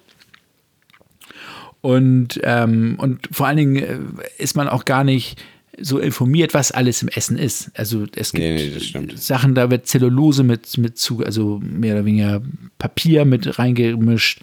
Und, 1.82 2.39
ähm, 2.44 2.96
und 3.00 3.28
vor 3.32 3.48
allen 3.48 3.58
Dingen 3.58 3.76
äh, 3.78 4.00
ist 4.38 4.56
man 4.56 4.68
auch 4.68 4.86
gar 4.86 5.04
nicht 5.04 5.42
so 5.80 5.98
informiert, 5.98 6.54
was 6.54 6.72
alles 6.72 7.02
im 7.02 7.08
Essen 7.08 7.38
ist. 7.38 7.72
Also 7.76 8.06
es 8.16 8.34
gibt 8.34 8.44
Nee, 8.44 8.72
nee. 9.00 9.16
Sachen, 9.16 9.56
da 9.56 9.72
wird 9.72 9.88
Zellulose 9.88 10.44
mit, 10.44 10.78
mit 10.78 10.98
zu, 11.00 11.24
also 11.26 11.60
mehr 11.64 11.96
oder 11.96 12.06
weniger 12.06 12.42
Papier 12.78 13.26
mit 13.26 13.58
reingemischt 13.58 14.42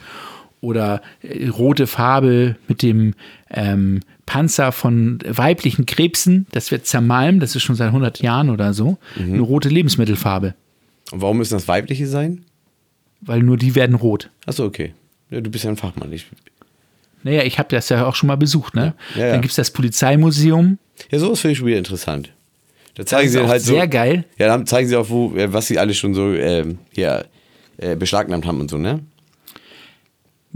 oder 0.60 1.02
äh, 1.22 1.48
rote 1.48 1.86
Farbe 1.86 2.56
mit 2.68 2.82
dem 2.82 3.14
ähm, 3.50 4.00
Panzer 4.26 4.72
von 4.72 5.18
weiblichen 5.26 5.86
Krebsen. 5.86 6.46
Das 6.52 6.70
wird 6.70 6.86
zermalmt, 6.86 7.42
das 7.42 7.56
ist 7.56 7.62
schon 7.62 7.76
seit 7.76 7.88
100 7.88 8.20
Jahren 8.20 8.50
oder 8.50 8.74
so. 8.74 8.98
Mhm. 9.16 9.34
Eine 9.34 9.42
rote 9.42 9.68
Lebensmittelfarbe. 9.68 10.54
Und 11.12 11.22
warum 11.22 11.38
müssen 11.38 11.54
das 11.54 11.68
weibliche 11.68 12.06
sein? 12.06 12.44
weil 13.20 13.42
nur 13.42 13.56
die 13.56 13.74
werden 13.74 13.96
rot. 13.96 14.30
Achso, 14.46 14.64
okay. 14.64 14.92
Ja, 15.30 15.40
du 15.40 15.50
bist 15.50 15.64
ja 15.64 15.70
ein 15.70 15.76
Fachmann. 15.76 16.12
Ich, 16.12 16.26
Naja, 17.24 17.42
ich 17.42 17.58
habe 17.58 17.68
das 17.68 17.88
ja 17.88 18.06
auch 18.06 18.14
schon 18.14 18.28
mal 18.28 18.36
besucht, 18.36 18.76
ne? 18.76 18.94
Ja, 19.16 19.22
ja. 19.26 19.32
Dann 19.32 19.40
gibt 19.40 19.50
es 19.50 19.56
das 19.56 19.72
Polizeimuseum. 19.72 20.78
ja, 21.10 21.18
sowas 21.18 21.40
finde 21.40 21.52
ich 21.52 21.58
schon 21.58 21.66
wieder 21.66 21.78
interessant. 21.78 22.28
Da 22.94 23.02
Das 23.02 23.06
zeigen 23.06 23.26
ist 23.26 23.32
sie 23.32 23.40
auch 23.40 23.48
halt 23.48 23.62
so. 23.62 23.72
sehr 23.74 23.88
geil. 23.88 24.24
Ja, 24.38 24.46
dann 24.46 24.66
zeigen 24.66 24.88
sie 24.88 24.94
auch, 24.96 25.10
wo, 25.10 25.34
äh, 25.36 25.52
was 25.52 25.66
sie 25.66 25.80
alles 25.80 25.96
schon 25.96 26.14
so 26.14 26.32
ähm, 26.32 26.78
hier 26.92 27.26
äh, 27.78 27.96
beschlagnahmt 27.96 28.46
haben 28.46 28.60
und 28.60 28.70
so, 28.70 28.78
ne? 28.78 29.00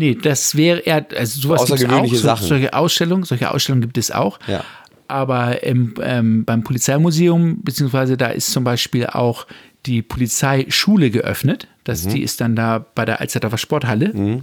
Nee, 0.03 0.19
das 0.21 0.57
wäre 0.57 0.81
eher, 0.81 1.07
also 1.17 1.41
sowas 1.41 1.61
außergewöhnliche 1.63 2.17
auch, 2.17 2.21
Sachen. 2.21 2.49
solche 2.49 2.75
Ausstellungen, 2.75 3.23
solche 3.23 3.53
Ausstellungen 3.53 3.83
gibt 3.83 3.99
es 3.99 4.11
auch. 4.11 4.41
Ja. 4.49 4.65
Aber 5.07 5.63
im, 5.63 5.95
ähm, 6.03 6.45
beim 6.45 6.65
Polizeimuseum, 6.65 7.63
beziehungsweise 7.63 8.17
da 8.17 8.27
ist 8.29 8.51
zum 8.51 8.65
Beispiel 8.65 9.07
auch 9.07 9.47
die 9.87 10.03
Polizeischule 10.03 11.11
geöffnet. 11.13 11.69
Das, 11.85 12.05
Mhm. 12.05 12.11
Die 12.15 12.23
ist 12.23 12.41
dann 12.41 12.57
da 12.57 12.85
bei 12.97 13.05
der 13.05 13.21
Alsterdorfer 13.21 13.59
Sporthalle. 13.59 14.43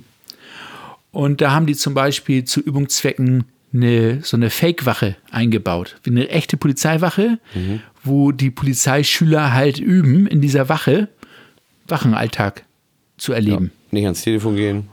Und 1.12 1.42
da 1.42 1.52
haben 1.52 1.66
die 1.66 1.76
zum 1.76 1.94
Beispiel 1.94 2.46
zu 2.46 2.62
Übungszwecken 2.62 3.44
eine, 3.74 4.20
so 4.24 4.38
eine 4.38 4.50
Fake-Wache 4.50 5.18
eingebaut. 5.30 5.98
Wie 6.04 6.12
eine 6.12 6.30
echte 6.30 6.56
Polizeiwache, 6.56 7.38
Mhm. 7.54 7.82
wo 8.06 8.32
die 8.32 8.50
Polizeischüler 8.50 9.54
halt 9.54 9.78
üben, 9.78 10.26
in 10.26 10.40
dieser 10.40 10.70
Wache 10.70 11.10
Wachenalltag 11.88 12.64
zu 13.18 13.34
erleben. 13.34 13.72
Nicht 13.92 14.06
ans 14.06 14.22
Telefon 14.22 14.56
gehen. 14.56 14.88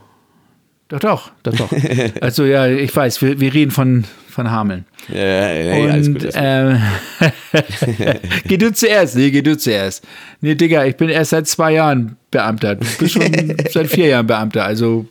Doch, 0.89 1.01
doch, 1.01 1.31
doch, 1.43 1.53
doch. 1.57 1.73
also 2.21 2.45
ja, 2.45 2.67
ich 2.69 2.95
weiß, 2.95 3.21
wir, 3.21 3.41
wir 3.41 3.53
reden 3.53 3.73
von, 3.73 4.05
von 4.29 4.51
Hameln. 4.51 4.85
Ja, 5.09 5.19
ja, 5.53 5.77
ja, 5.79 5.93
alles 5.93 6.07
gut. 6.13 6.25
Und 6.25 6.37
alles 6.37 6.81
gut. 7.19 8.01
äh, 8.01 8.15
geh 8.47 8.57
du 8.57 8.73
zuerst, 8.73 9.17
nee, 9.17 9.31
geh 9.31 9.43
du 9.43 9.57
zuerst. 9.59 10.07
Nee, 10.41 10.55
Digga, 10.55 10.85
ich 10.85 10.97
bin 10.97 11.09
erst 11.09 11.31
seit 11.31 11.49
zwei 11.49 11.73
Jahren 11.73 12.17
Beamter. 12.31 12.77
Du 12.77 12.87
bist 12.99 13.15
schon 13.15 13.23
seit 13.71 13.89
vier 13.89 14.07
Jahren 14.09 14.27
Beamter, 14.29 14.65
also 14.65 15.07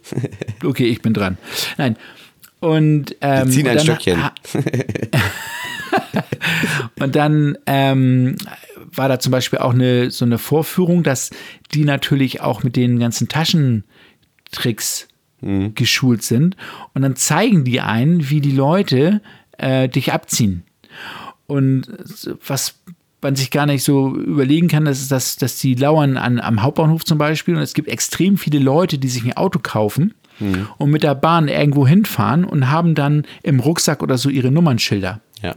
okay, 0.63 0.85
ich 0.85 1.01
bin 1.01 1.13
dran. 1.13 1.37
Nein. 1.77 1.97
Und 2.61 3.15
ähm, 3.21 3.47
Wir 3.47 3.51
ziehen 3.53 3.67
ein 3.67 3.75
dann- 3.77 3.85
Stöckchen. 3.85 4.23
Und 6.99 7.15
dann 7.15 7.57
ähm, 7.65 8.35
war 8.93 9.09
da 9.09 9.19
zum 9.19 9.31
Beispiel 9.31 9.59
auch 9.59 9.73
eine, 9.73 10.09
so 10.11 10.25
eine 10.25 10.37
Vorführung, 10.37 11.03
dass 11.03 11.31
die 11.73 11.83
natürlich 11.83 12.41
auch 12.41 12.63
mit 12.63 12.75
den 12.75 12.97
ganzen 12.99 13.27
Taschentricks 13.27 15.07
Mhm. 15.45 15.75
geschult 15.75 16.23
sind. 16.23 16.57
Und 16.93 17.03
dann 17.03 17.15
zeigen 17.15 17.63
die 17.63 17.79
einen, 17.79 18.29
wie 18.29 18.41
die 18.41 18.51
Leute 18.51 19.21
äh, 19.57 19.87
dich 19.87 20.11
abziehen. 20.11 20.63
Und 21.47 21.87
was 22.45 22.75
man 23.21 23.35
sich 23.35 23.51
gar 23.51 23.65
nicht 23.65 23.83
so 23.83 24.15
überlegen 24.15 24.67
kann, 24.67 24.85
das 24.85 24.99
ist, 25.01 25.11
dass, 25.11 25.35
dass 25.35 25.57
die 25.59 25.75
lauern 25.75 26.17
an, 26.17 26.39
am 26.39 26.61
Hauptbahnhof 26.61 27.05
zum 27.05 27.17
Beispiel 27.17 27.55
und 27.55 27.61
es 27.61 27.73
gibt 27.73 27.87
extrem 27.87 28.37
viele 28.37 28.59
Leute, 28.59 28.97
die 28.97 29.07
sich 29.07 29.23
ein 29.23 29.37
Auto 29.37 29.59
kaufen 29.61 30.13
Mhm. 30.39 30.67
und 30.77 30.89
mit 30.91 31.03
der 31.03 31.15
Bahn 31.15 31.47
irgendwo 31.47 31.87
hinfahren 31.87 32.43
und 32.43 32.69
haben 32.69 32.93
dann 32.93 33.23
im 33.41 33.61
Rucksack 33.61 34.03
oder 34.03 34.17
so 34.17 34.27
ihre 34.29 34.51
Nummernschilder. 34.51 35.21
Ja. 35.41 35.55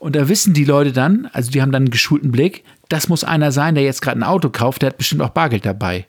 Und 0.00 0.16
da 0.16 0.28
wissen 0.28 0.54
die 0.54 0.64
Leute 0.64 0.90
dann, 0.90 1.28
also 1.32 1.52
die 1.52 1.62
haben 1.62 1.70
dann 1.70 1.82
einen 1.82 1.90
geschulten 1.90 2.32
Blick, 2.32 2.64
das 2.88 3.08
muss 3.08 3.22
einer 3.22 3.52
sein, 3.52 3.76
der 3.76 3.84
jetzt 3.84 4.02
gerade 4.02 4.18
ein 4.18 4.24
Auto 4.24 4.50
kauft, 4.50 4.82
der 4.82 4.88
hat 4.88 4.98
bestimmt 4.98 5.22
auch 5.22 5.28
Bargeld 5.30 5.64
dabei. 5.64 6.06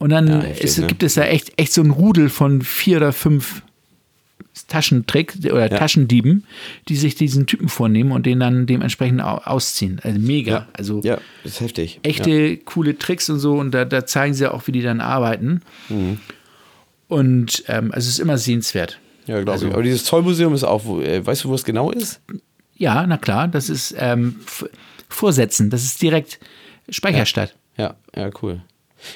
Und 0.00 0.10
dann 0.10 0.26
Ja, 0.26 0.40
heftig, 0.40 0.64
ist, 0.64 0.78
ne? 0.78 0.86
gibt 0.88 1.02
es 1.04 1.14
da 1.14 1.22
echt, 1.22 1.52
echt 1.56 1.72
so 1.72 1.82
ein 1.82 1.90
Rudel 1.90 2.28
von 2.30 2.62
vier 2.62 2.96
oder 2.96 3.12
fünf 3.12 3.62
Taschentrick 4.66 5.34
oder 5.44 5.70
Ja. 5.70 5.78
Taschendieben, 5.78 6.44
die 6.88 6.96
sich 6.96 7.14
diesen 7.14 7.46
Typen 7.46 7.68
vornehmen 7.68 8.10
und 8.12 8.26
den 8.26 8.40
dann 8.40 8.66
dementsprechend 8.66 9.20
au- 9.20 9.38
ausziehen. 9.44 10.00
Also 10.02 10.18
mega. 10.18 10.66
Also 10.72 11.00
Ja, 11.04 11.18
das 11.44 11.52
ist 11.52 11.60
heftig. 11.60 12.00
echte 12.02 12.56
coole 12.58 12.98
Tricks 12.98 13.30
und 13.30 13.38
so 13.38 13.54
und 13.58 13.72
da, 13.72 13.84
da 13.84 14.04
zeigen 14.06 14.34
sie 14.34 14.50
auch, 14.50 14.66
wie 14.66 14.72
die 14.72 14.82
dann 14.82 15.00
arbeiten. 15.00 15.62
Mhm. 15.88 16.18
Und 17.08 17.64
ähm, 17.68 17.92
also 17.92 18.06
es 18.06 18.14
ist 18.14 18.18
immer 18.20 18.38
sehenswert. 18.38 18.98
Ja, 19.26 19.34
ja 19.36 19.40
glaube 19.42 19.52
Also- 19.52 19.66
ich. 19.68 19.72
Aber 19.74 19.82
dieses 19.82 20.04
Zollmuseum 20.04 20.54
ist 20.54 20.64
auch, 20.64 20.84
wo, 20.84 21.00
äh, 21.00 21.24
weißt 21.24 21.44
du, 21.44 21.48
wo 21.48 21.54
es 21.54 21.64
genau 21.64 21.90
ist? 21.90 22.20
Ja, 22.76 23.06
na 23.06 23.18
klar, 23.18 23.48
das 23.48 23.68
ist 23.68 23.94
ähm, 23.98 24.36
Vorsätzen, 25.08 25.70
das 25.70 25.82
ist 25.84 26.00
direkt 26.00 26.38
Speicherstadt. 26.88 27.54
Ja, 27.76 27.96
ja, 28.16 28.30
cool. 28.42 28.62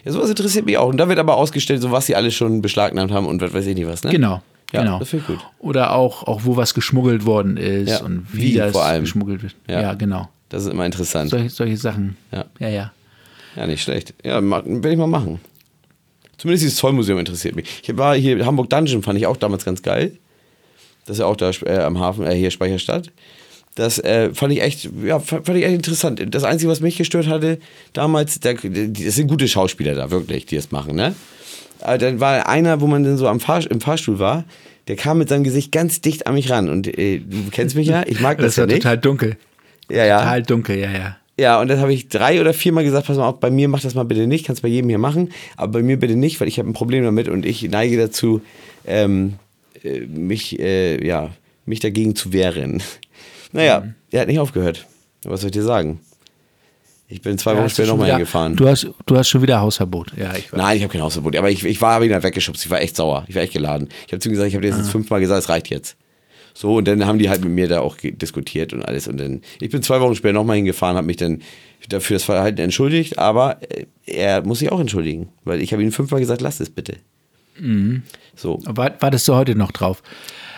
Ja, 0.05 0.13
sowas 0.13 0.31
interessiert 0.31 0.67
mich 0.67 0.79
auch. 0.79 0.89
Und 0.89 0.97
da 0.97 1.09
wird 1.09 1.19
aber 1.19 1.37
ausgestellt, 1.37 1.83
so 1.83 1.91
was 1.91 2.07
sie 2.07 2.17
alles 2.17 2.35
schon 2.35 2.63
beschlagnahmt 2.63 3.13
haben 3.13 3.27
und 3.27 3.41
was 3.41 3.53
weiß 3.53 3.67
ich 3.67 3.75
nicht 3.75 3.87
was, 3.87 4.03
ne? 4.05 4.11
Genau. 4.11 4.43
Ja, 4.73 4.83
genau. 4.83 4.99
das 4.99 5.11
finde 5.11 5.25
ich 5.29 5.37
gut. 5.37 5.47
Oder 5.61 5.93
auch, 5.93 6.25
auch, 6.25 6.41
wo 6.45 6.57
was 6.57 6.75
geschmuggelt 6.75 7.27
worden 7.27 7.57
ist 7.57 7.91
Ja, 7.91 8.03
und 8.03 8.27
wie, 8.33 8.43
wie 8.43 8.55
das 8.55 8.73
vor 8.73 8.85
allem. 8.85 9.03
geschmuggelt 9.03 9.43
wird. 9.43 9.55
Ja. 9.69 9.81
Ja, 9.81 9.95
genau. 9.95 10.29
Das 10.49 10.65
ist 10.65 10.71
immer 10.71 10.87
interessant. 10.87 11.31
Solche, 11.31 11.51
solche 11.51 11.77
Sachen. 11.77 12.17
Ja. 12.33 12.45
ja. 12.59 12.69
ja. 12.69 12.93
Ja, 13.57 13.67
nicht 13.67 13.83
schlecht. 13.83 14.15
Ja, 14.25 14.43
werde 14.43 14.91
ich 14.91 14.99
mal 14.99 15.07
machen. 15.07 15.41
Zumindest 16.39 16.65
dieses 16.65 16.77
Zollmuseum 16.77 17.19
interessiert 17.19 17.55
mich. 17.55 17.83
Ich 17.83 17.97
war 17.97 18.17
hier, 18.17 18.45
Hamburg 18.45 18.69
Dungeon 18.69 19.03
fand 19.03 19.19
ich 19.19 19.27
auch 19.27 19.37
damals 19.37 19.65
ganz 19.65 19.83
geil. 19.83 20.17
Das 21.07 21.17
ist 21.17 21.21
ja 21.21 21.27
auch 21.27 21.37
da 21.37 21.51
äh, 21.67 21.79
am 21.79 22.01
Hafen, 22.01 22.27
äh, 22.27 22.35
hier 22.35 22.51
Speicherstadt. 22.51 23.11
Das 23.75 23.99
äh, 23.99 24.33
fand 24.33 24.53
ich 24.53 24.63
echt, 24.63 24.89
ja, 25.05 25.19
fand 25.19 25.49
ich 25.49 25.65
echt 25.65 25.75
interessant. 25.75 26.25
Das 26.31 26.45
Einzige, 26.45 26.71
was 26.71 26.81
mich 26.81 26.97
gestört 26.97 27.27
hatte 27.27 27.59
damals, 27.93 28.39
die, 28.39 28.93
das 28.93 29.17
sind 29.17 29.27
gute 29.27 29.49
Schauspieler 29.49 29.95
da, 29.95 30.11
wirklich, 30.11 30.47
die 30.47 30.57
das 30.57 30.71
machen, 30.71 30.95
ne? 30.95 31.15
Aber 31.81 31.99
dann 31.99 32.21
war 32.21 32.49
einer, 32.49 32.81
wo 32.81 32.87
man 32.87 33.03
dann 33.03 33.17
so 33.19 33.27
am 33.27 33.41
Fahr, 33.41 33.69
im 33.69 33.81
Fahrstuhl 33.81 34.19
war, 34.19 34.45
der 34.87 34.97
kam 34.97 35.19
mit 35.19 35.29
seinem 35.29 35.45
Gesicht 35.45 35.73
ganz 35.73 36.01
dicht 36.01 36.27
an 36.27 36.35
mich 36.35 36.51
ran. 36.51 36.69
Und 36.69 36.87
äh, 36.87 37.19
du 37.19 37.51
kennst 37.51 37.75
mich 37.75 37.89
ja, 37.89 38.05
ich 38.07 38.21
mag 38.21 38.39
das, 38.39 38.55
Das 38.55 38.59
war 38.59 38.69
ja 38.69 38.75
nicht. 38.75 38.83
total 38.83 38.99
dunkel. 38.99 39.37
ja, 39.91 40.05
ja. 40.05 40.21
Total 40.21 40.43
dunkel, 40.43 40.79
ja, 40.79 40.91
ja. 40.93 41.17
Ja, 41.37 41.61
und 41.61 41.67
das 41.67 41.81
habe 41.81 41.93
ich 41.93 42.09
drei 42.09 42.41
oder 42.41 42.55
viermal 42.55 42.85
gesagt, 42.85 43.09
pass 43.09 43.17
mal 43.17 43.27
auf, 43.27 43.41
bei 43.41 43.51
mir 43.51 43.69
mach 43.69 43.81
das 43.81 43.95
mal 43.97 44.05
bitte 44.05 44.29
nicht, 44.29 44.47
kannst 44.47 44.63
bei 44.63 44.69
jedem 44.69 44.89
hier 44.89 44.99
machen, 44.99 45.33
aber 45.57 45.73
bei 45.73 45.83
mir 45.83 45.99
bitte 45.99 46.15
nicht, 46.15 46.41
weil 46.41 46.47
ich 46.47 46.61
habe 46.61 46.71
ein 46.71 46.75
Problem 46.75 47.03
damit 47.03 47.29
und 47.29 47.45
ich 47.45 47.69
neige 47.69 47.97
dazu, 47.97 48.41
ähm, 48.87 49.35
äh, 49.83 50.01
mich, 50.03 50.61
äh, 50.61 51.05
ja, 51.05 51.31
mich 51.67 51.81
dagegen 51.81 52.15
zu 52.15 52.33
wehren. 52.33 52.85
Naja, 53.55 53.81
Mhm. 53.81 53.95
er 54.11 54.21
hat 54.23 54.29
nicht 54.29 54.39
aufgehört. 54.39 54.85
Was 55.25 55.41
soll 55.41 55.49
ich 55.49 55.53
dir 55.55 55.63
sagen? 55.63 56.01
Ich 57.09 57.23
bin 57.23 57.39
zwei 57.39 57.53
Ja, 57.53 57.59
Wochen 57.61 57.71
später 57.71 57.89
nochmal 57.89 58.11
hingefahren. 58.11 58.57
Du 58.57 58.67
hast, 58.69 58.89
du 59.07 59.17
hast 59.17 59.29
schon 59.29 59.43
wieder 59.43 59.61
Hausverbot. 59.61 60.13
Ja, 60.17 60.35
ich. 60.37 60.51
Nein, 60.53 60.77
ich 60.77 60.83
habe 60.83 60.93
kein 60.93 61.03
Hausverbot, 61.03 61.37
aber 61.37 61.51
ich, 61.51 61.65
ich 61.65 61.81
war 61.81 62.03
wieder 62.03 62.23
weggeschubst, 62.23 62.65
ich 62.65 62.71
war 62.71 62.81
echt 62.81 62.97
sauer, 62.97 63.25
ich 63.29 63.35
war 63.35 63.43
echt 63.43 63.53
geladen. 63.53 63.89
Ich 64.07 64.13
habe 64.13 64.19
zu 64.21 64.29
ihm 64.29 64.33
gesagt, 64.33 64.49
ich 64.49 64.55
habe 64.55 64.67
dir 64.67 64.75
Ah. 64.75 64.79
jetzt 64.79 64.91
fünfmal 64.91 65.21
gesagt, 65.21 65.43
es 65.43 65.49
reicht 65.49 65.69
jetzt. 65.71 65.97
So, 66.55 66.77
und 66.77 66.87
dann 66.89 67.05
haben 67.07 67.19
die 67.19 67.29
halt 67.29 67.43
mit 67.43 67.53
mir 67.53 67.69
da 67.69 67.81
auch 67.81 67.97
diskutiert 68.01 68.73
und 68.73 68.83
alles. 68.85 69.07
Und 69.09 69.19
dann, 69.19 69.43
ich 69.61 69.71
bin 69.71 69.83
zwei 69.83 70.01
Wochen 70.01 70.15
später 70.15 70.35
nochmal 70.35 70.57
hingefahren, 70.57 70.97
habe 70.97 71.07
mich 71.07 71.17
dann 71.17 71.43
dafür 71.89 72.17
das 72.17 72.25
Verhalten 72.25 72.61
entschuldigt, 72.61 73.19
aber 73.19 73.59
äh, 73.71 73.87
er 74.07 74.45
muss 74.45 74.61
sich 74.61 74.73
auch 74.73 74.81
entschuldigen, 74.81 75.29
weil 75.45 75.61
ich 75.61 75.73
habe 75.73 75.83
ihm 75.83 75.93
fünfmal 75.93 76.21
gesagt, 76.21 76.41
lass 76.41 76.61
es 76.61 76.71
bitte. 76.71 76.97
Mhm. 77.59 78.03
So, 78.35 78.61
War, 78.65 78.93
wartest 79.01 79.29
du 79.29 79.35
heute 79.35 79.55
noch 79.55 79.71
drauf? 79.73 80.03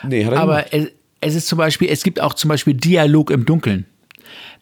nee, 0.07 0.25
hat 0.25 0.33
er 0.33 0.39
Aber 0.41 0.63
gemacht. 0.63 0.93
Es, 1.27 1.35
ist 1.35 1.49
zum 1.49 1.59
Beispiel, 1.59 1.89
es 1.91 2.03
gibt 2.03 2.21
auch 2.21 2.35
zum 2.35 2.49
Beispiel 2.49 2.75
Dialog 2.75 3.31
im 3.31 3.45
Dunkeln. 3.45 3.87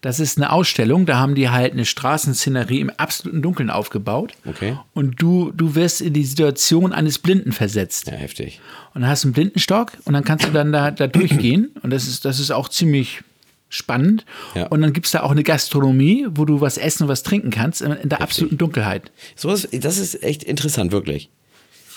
Das 0.02 0.20
ist 0.20 0.36
eine 0.36 0.52
Ausstellung, 0.52 1.06
da 1.06 1.16
haben 1.16 1.34
die 1.34 1.48
halt 1.48 1.72
eine 1.72 1.86
Straßenszenerie 1.86 2.80
im 2.80 2.90
absoluten 2.90 3.40
Dunkeln 3.40 3.70
aufgebaut. 3.70 4.32
Okay. 4.44 4.76
Und 4.92 5.20
du, 5.22 5.50
du 5.52 5.74
wirst 5.74 6.02
in 6.02 6.12
die 6.12 6.24
Situation 6.24 6.92
eines 6.92 7.18
Blinden 7.18 7.52
versetzt. 7.52 8.08
Ja, 8.08 8.12
heftig. 8.12 8.60
Und 8.92 9.00
dann 9.00 9.10
hast 9.10 9.24
du 9.24 9.28
einen 9.28 9.32
Blindenstock 9.32 9.92
und 10.04 10.12
dann 10.12 10.22
kannst 10.24 10.46
du 10.46 10.50
dann 10.50 10.72
da, 10.72 10.90
da 10.90 11.06
durchgehen. 11.06 11.70
Und 11.82 11.90
das 11.90 12.06
ist, 12.06 12.24
das 12.26 12.38
ist 12.38 12.50
auch 12.50 12.68
ziemlich 12.68 13.22
spannend. 13.70 14.24
Ja. 14.54 14.66
Und 14.66 14.82
dann 14.82 14.92
gibt 14.92 15.06
es 15.06 15.12
da 15.12 15.22
auch 15.22 15.30
eine 15.30 15.42
Gastronomie, 15.42 16.26
wo 16.30 16.44
du 16.44 16.60
was 16.60 16.76
essen 16.76 17.04
und 17.04 17.08
was 17.08 17.22
trinken 17.22 17.50
kannst, 17.50 17.80
in 17.80 18.08
der 18.08 18.20
absoluten 18.20 18.58
Dunkelheit. 18.58 19.10
So 19.34 19.48
was, 19.48 19.66
das 19.72 19.96
ist 19.98 20.22
echt 20.22 20.44
interessant, 20.44 20.92
wirklich. 20.92 21.30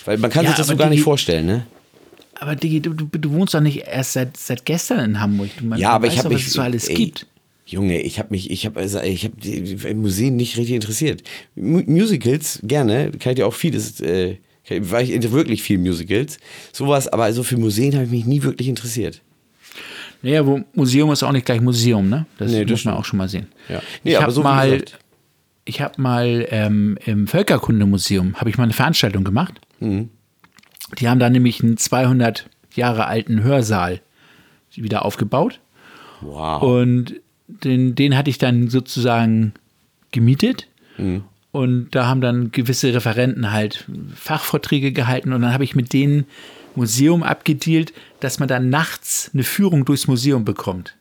Weil 0.06 0.18
man 0.18 0.32
kann 0.32 0.44
Ja, 0.46 0.52
sich 0.52 0.58
das 0.58 0.68
so 0.68 0.78
gar 0.78 0.90
die- 0.90 0.96
nicht 0.96 1.04
vorstellen, 1.04 1.46
ne? 1.46 1.68
Aber 2.40 2.56
Digi, 2.56 2.82
du, 2.82 2.94
du, 2.94 3.06
du 3.06 3.32
wohnst 3.32 3.54
doch 3.54 3.62
nicht 3.62 3.88
erst 3.88 4.14
seit, 4.14 4.38
seit 4.38 4.66
gestern 4.66 5.04
in 5.04 5.20
Hamburg. 5.20 5.50
Du, 5.58 5.66
man, 5.66 5.80
Ja, 5.80 5.92
aber 5.92 6.08
ich 6.08 6.20
habe 6.20 6.30
mich 6.30 6.40
was 6.40 6.48
es 6.48 6.54
so 6.54 6.62
alles 6.62 6.88
ey, 6.88 6.96
gibt. 6.96 7.28
Junge, 7.66 8.00
ich 8.02 8.20
habe 8.20 8.30
mich, 8.32 8.50
ich 8.50 8.66
habe, 8.66 8.80
also, 8.80 9.02
ich 9.02 9.26
habe 9.26 9.96
Museen 9.96 10.36
nicht 10.38 10.58
richtig 10.58 10.76
interessiert. 10.76 11.24
Mu 11.56 11.82
Musicals 11.86 12.60
gerne, 12.64 13.12
kann 13.20 13.32
ich 13.32 13.38
dir 13.38 13.48
auch 13.48 13.54
vieles, 13.54 14.00
äh, 14.00 14.38
war 14.70 15.02
ich 15.02 15.32
wirklich 15.32 15.64
viel 15.64 15.78
Musicals, 15.78 16.40
sowas, 16.72 17.08
aber 17.08 17.24
also 17.24 17.44
für 17.44 17.58
Museen 17.58 17.94
habe 17.94 18.06
ich 18.06 18.12
mich 18.12 18.26
nie 18.26 18.42
wirklich 18.44 18.68
interessiert. 18.68 19.22
Naja, 20.22 20.46
wo 20.46 20.62
Museum 20.74 21.12
ist 21.12 21.24
auch 21.24 21.32
nicht 21.32 21.46
gleich 21.46 21.62
Museum, 21.62 22.10
ne? 22.10 22.26
Das 22.38 22.52
Nee, 22.52 22.66
muss 22.66 22.86
man 22.86 22.96
auch 22.96 23.06
schon 23.06 23.18
mal 23.18 23.30
sehen. 23.30 23.48
Ja. 23.70 23.82
Nee, 24.04 24.12
ich 24.12 24.18
aber 24.18 24.24
habe 24.24 24.34
so 24.34 24.44
mal, 24.44 24.84
ich 25.66 25.82
habe 25.82 26.02
mal 26.02 26.48
ähm, 26.50 26.98
im 27.06 27.28
Völkerkundemuseum 27.28 28.36
habe 28.36 28.50
ich 28.50 28.58
mal 28.58 28.64
eine 28.64 28.74
Veranstaltung 28.74 29.24
gemacht. 29.24 29.60
Mhm. 29.80 30.10
Die 31.00 31.08
haben 31.10 31.20
da 31.20 31.30
nämlich 31.30 31.62
einen 31.64 31.78
200 31.78 32.50
Jahre 32.74 33.06
alten 33.06 33.44
Hörsaal 33.44 34.00
wieder 34.76 35.04
aufgebaut 35.06 35.60
Wow. 36.22 36.62
und 36.62 37.16
den, 37.48 37.96
den 37.96 38.16
hatte 38.16 38.30
ich 38.30 38.38
dann 38.38 38.70
sozusagen 38.70 39.54
gemietet. 40.12 40.68
Mhm. 40.98 41.24
Und 41.52 41.96
da 41.96 42.06
haben 42.06 42.22
dann 42.22 42.52
gewisse 42.52 42.94
Referenten 42.94 43.52
halt 43.52 43.86
Fachvorträge 44.16 44.92
gehalten 44.92 45.34
und 45.34 45.42
dann 45.42 45.54
habe 45.54 45.64
ich 45.64 45.74
mit 45.76 45.94
denen 45.94 46.26
Museum 46.76 47.24
abgedealt, 47.24 47.94
dass 48.20 48.38
man 48.38 48.48
dann 48.48 48.70
nachts 48.70 49.32
eine 49.34 49.44
Führung 49.44 49.84
durchs 49.86 50.08
Museum 50.08 50.46
bekommt. 50.46 50.96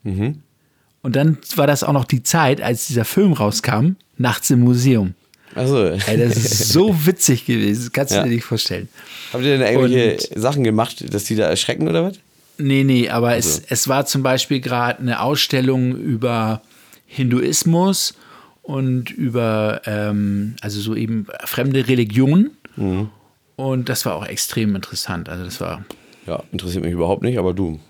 Und 1.03 1.16
dann 1.16 1.37
war 1.57 1.66
das 1.66 1.82
auch 1.84 1.93
noch 1.93 2.07
die 2.07 2.22
Zeit, 2.22 2.62
als 2.62 2.87
dieser 2.87 3.05
Film 3.05 3.34
rauskam, 3.34 3.97
nachts 4.16 4.49
im 4.51 4.61
Museum. 4.61 5.14
Ey, 5.57 6.19
das 6.19 6.37
ist 6.37 6.69
so 6.69 7.07
witzig 7.07 7.47
gewesen, 7.47 7.85
das 7.85 7.93
kannst 7.93 8.13
du 8.13 8.17
Ja. 8.19 8.23
dir 8.25 8.31
nicht 8.31 8.45
vorstellen. 8.45 8.89
Habt 9.33 9.43
ihr 9.45 9.57
denn 9.59 9.67
irgendwelche 9.67 10.39
Sachen 10.39 10.65
gemacht, 10.65 11.13
dass 11.13 11.25
die 11.25 11.35
da 11.37 11.49
erschrecken 11.49 11.89
oder 11.89 12.05
was? 12.05 12.19
Nee, 12.59 12.85
nee, 12.85 13.09
aber 13.09 13.29
Also. 13.31 13.61
es, 13.61 13.63
es 13.69 13.89
war 13.89 14.07
zum 14.07 14.23
Beispiel 14.23 14.61
gerade 14.61 15.01
eine 15.01 15.21
Ausstellung 15.21 15.95
über 15.97 16.63
Hinduismus 17.07 18.15
und 18.63 19.11
über, 19.11 19.81
ähm, 19.87 20.57
also 20.61 20.81
so 20.81 20.95
eben 20.95 21.27
fremde 21.45 21.89
Religionen. 21.89 22.51
Mhm. 22.77 23.09
Und 23.57 23.89
das 23.89 24.05
war 24.05 24.15
auch 24.15 24.27
extrem 24.27 24.75
interessant. 24.77 25.29
Also 25.29 25.45
das 25.45 25.61
war, 25.61 25.85
Ja, 26.27 26.43
interessiert 26.53 26.85
mich 26.85 26.93
überhaupt 26.93 27.23
nicht, 27.23 27.39
aber 27.39 27.55
du. 27.55 27.81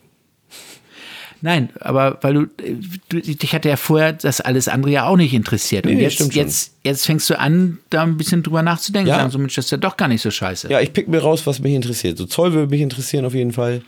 Nein, 1.46 1.70
aber 1.80 2.18
weil 2.22 2.34
du, 2.34 2.40
äh, 2.62 2.74
du 3.08 3.20
dich 3.20 3.54
hat 3.54 3.64
ja 3.64 3.76
vorher 3.76 4.12
das 4.12 4.40
alles 4.40 4.68
andere 4.68 4.92
ja 4.92 5.06
auch 5.06 5.16
nicht 5.16 5.32
interessiert. 5.32 5.86
Und 5.86 5.94
Nee, 5.94 6.02
jetzt, 6.02 6.14
stimmt 6.14 6.34
schon. 6.34 6.42
jetzt, 6.42 6.74
jetzt 6.84 7.06
fängst 7.06 7.30
du 7.30 7.38
an, 7.38 7.78
da 7.88 8.02
ein 8.02 8.16
bisschen 8.16 8.42
drüber 8.42 8.62
nachzudenken. 8.62 9.08
Ja. 9.08 9.18
Ja. 9.18 9.30
So, 9.30 9.38
Mensch, 9.38 9.54
das 9.54 9.66
ist 9.66 9.70
ja 9.70 9.78
doch 9.78 9.96
gar 9.96 10.08
nicht 10.08 10.20
so 10.22 10.30
scheiße. 10.30 10.68
Ja, 10.70 10.80
ich 10.80 10.92
pick 10.92 11.08
mir 11.08 11.20
raus, 11.20 11.46
was 11.46 11.60
mich 11.60 11.72
interessiert. 11.74 12.18
So 12.18 12.26
Zoll 12.26 12.52
würde 12.52 12.70
mich 12.70 12.80
interessieren 12.82 13.24
auf 13.24 13.34
jeden 13.34 13.52
Fall. 13.52 13.82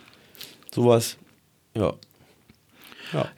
Sowas. 0.73 1.17
Ja. 1.75 1.93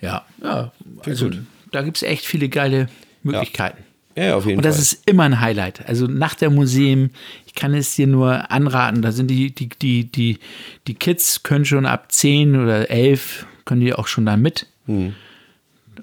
Ja, 0.01 0.25
ja. 0.41 0.71
Also, 1.05 1.25
gut. 1.29 1.39
da 1.71 1.81
gibt 1.81 1.97
es 1.97 2.03
echt 2.03 2.25
viele 2.25 2.49
geile 2.49 2.87
Möglichkeiten. 3.23 3.83
Ja, 4.15 4.23
ja 4.25 4.35
auf 4.35 4.45
jeden 4.45 4.57
Und 4.57 4.65
das 4.65 4.75
Fall. 4.75 4.81
ist 4.81 5.07
immer 5.07 5.23
ein 5.23 5.39
Highlight. 5.39 5.87
Also 5.87 6.07
nach 6.07 6.35
der 6.35 6.49
Museum, 6.49 7.11
ich 7.45 7.53
kann 7.55 7.73
es 7.73 7.95
dir 7.95 8.07
nur 8.07 8.51
anraten, 8.51 9.01
da 9.01 9.11
sind 9.11 9.27
die, 9.27 9.51
die, 9.55 9.69
die, 9.69 10.11
die, 10.11 10.39
die 10.87 10.93
Kids 10.93 11.43
können 11.43 11.63
schon 11.65 11.85
ab 11.85 12.11
10 12.11 12.61
oder 12.61 12.89
11, 12.89 13.45
können 13.71 13.79
die 13.79 13.93
auch 13.93 14.07
schon 14.07 14.25
da 14.25 14.35
mit. 14.35 14.67
Und 14.85 15.13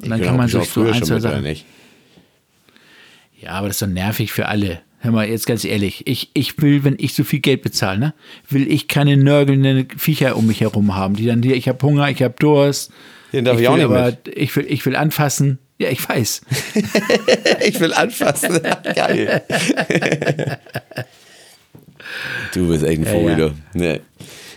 dann 0.00 0.22
kann 0.22 0.38
man 0.38 0.48
sich 0.48 0.70
so 0.70 0.84
ein, 0.84 1.04
zwei 1.04 1.20
Sachen. 1.20 1.44
Ja, 3.38 3.50
aber 3.50 3.66
das 3.66 3.76
ist 3.76 3.82
doch 3.82 3.92
nervig 3.92 4.32
für 4.32 4.46
alle. 4.46 4.80
Hör 5.00 5.12
mal, 5.12 5.28
jetzt 5.28 5.46
ganz 5.46 5.66
ehrlich, 5.66 6.06
ich, 6.06 6.30
ich 6.32 6.60
will, 6.62 6.82
wenn 6.82 6.96
ich 6.98 7.12
so 7.12 7.24
viel 7.24 7.40
Geld 7.40 7.60
bezahle, 7.60 7.98
ne, 7.98 8.14
will 8.48 8.72
ich 8.72 8.88
keine 8.88 9.18
nörgelnden 9.18 9.86
Viecher 9.98 10.34
um 10.38 10.46
mich 10.46 10.62
herum 10.62 10.96
haben, 10.96 11.14
die 11.14 11.26
dann 11.26 11.42
dir, 11.42 11.56
ich 11.56 11.68
habe 11.68 11.86
Hunger, 11.86 12.08
ich 12.08 12.22
habe 12.22 12.34
Durst. 12.38 12.90
Den 13.34 13.44
darf 13.44 13.56
ich, 13.56 13.60
will 13.60 13.66
auch 13.66 13.76
nicht 13.76 13.84
aber, 13.84 14.06
mit. 14.06 14.28
Ich 14.34 14.56
will, 14.56 14.64
ich 14.66 14.86
will 14.86 14.96
anfassen. 14.96 15.58
Ja, 15.78 15.90
ich 15.90 16.08
weiß. 16.08 16.40
Ich 17.66 17.78
will 17.80 17.92
anfassen. 17.92 18.60
Geil. 18.94 19.42
du 22.54 22.68
bist 22.68 22.82
echt 22.82 23.00
ein 23.00 23.04
Vogel, 23.04 23.30
ja. 23.30 23.36
du. 23.36 23.54
Nee. 23.74 24.00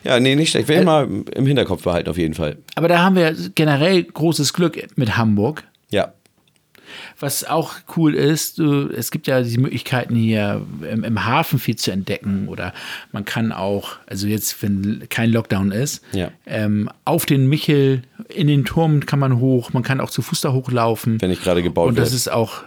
Ja, 0.04 0.20
nee, 0.20 0.36
nicht 0.36 0.50
schlecht. 0.52 0.68
Will 0.68 0.80
ich 0.80 0.86
mal 0.86 1.08
im 1.34 1.46
Hinterkopf 1.46 1.84
behalten, 1.84 2.10
auf 2.10 2.18
jeden 2.18 2.34
Fall. 2.34 2.58
Aber 2.76 2.88
da 2.88 3.00
haben 3.00 3.16
wir 3.16 3.36
generell 3.56 4.04
großes 4.04 4.54
Glück 4.54 4.88
mit 4.96 5.18
Hamburg. 5.18 5.64
Ja. 5.90 6.14
Was 7.20 7.46
auch 7.46 7.74
cool 7.96 8.16
ist, 8.16 8.60
es 8.60 9.12
gibt 9.12 9.28
ja 9.28 9.42
die 9.42 9.58
Möglichkeiten 9.58 10.16
hier 10.16 10.62
im, 10.92 11.04
im 11.06 11.26
Hafen 11.26 11.58
viel 11.60 11.76
zu 11.78 11.92
entdecken 11.92 12.48
oder 12.50 12.74
man 13.14 13.24
kann 13.24 13.52
auch, 13.54 13.92
also 14.08 14.28
jetzt, 14.28 14.62
wenn 14.62 15.04
kein 15.10 15.32
Lockdown 15.32 15.72
ist, 15.72 16.04
Ja. 16.12 16.32
ähm, 16.46 16.90
auf 17.06 17.26
den 17.26 17.48
Michel, 17.48 18.02
in 18.28 18.48
den 18.48 18.66
Turm 18.66 19.06
kann 19.06 19.20
man 19.20 19.40
hoch, 19.40 19.72
man 19.72 19.84
kann 19.84 20.02
auch 20.02 20.10
zu 20.10 20.22
Fuß 20.22 20.42
da 20.42 20.52
hochlaufen. 20.52 21.22
Wenn 21.22 21.30
nicht 21.30 21.44
gerade 21.44 21.64
gebaut 21.64 21.88
Und 21.90 21.98
das 21.98 22.10
wird. 22.12 22.18
ist 22.18 22.32
auch, 22.32 22.64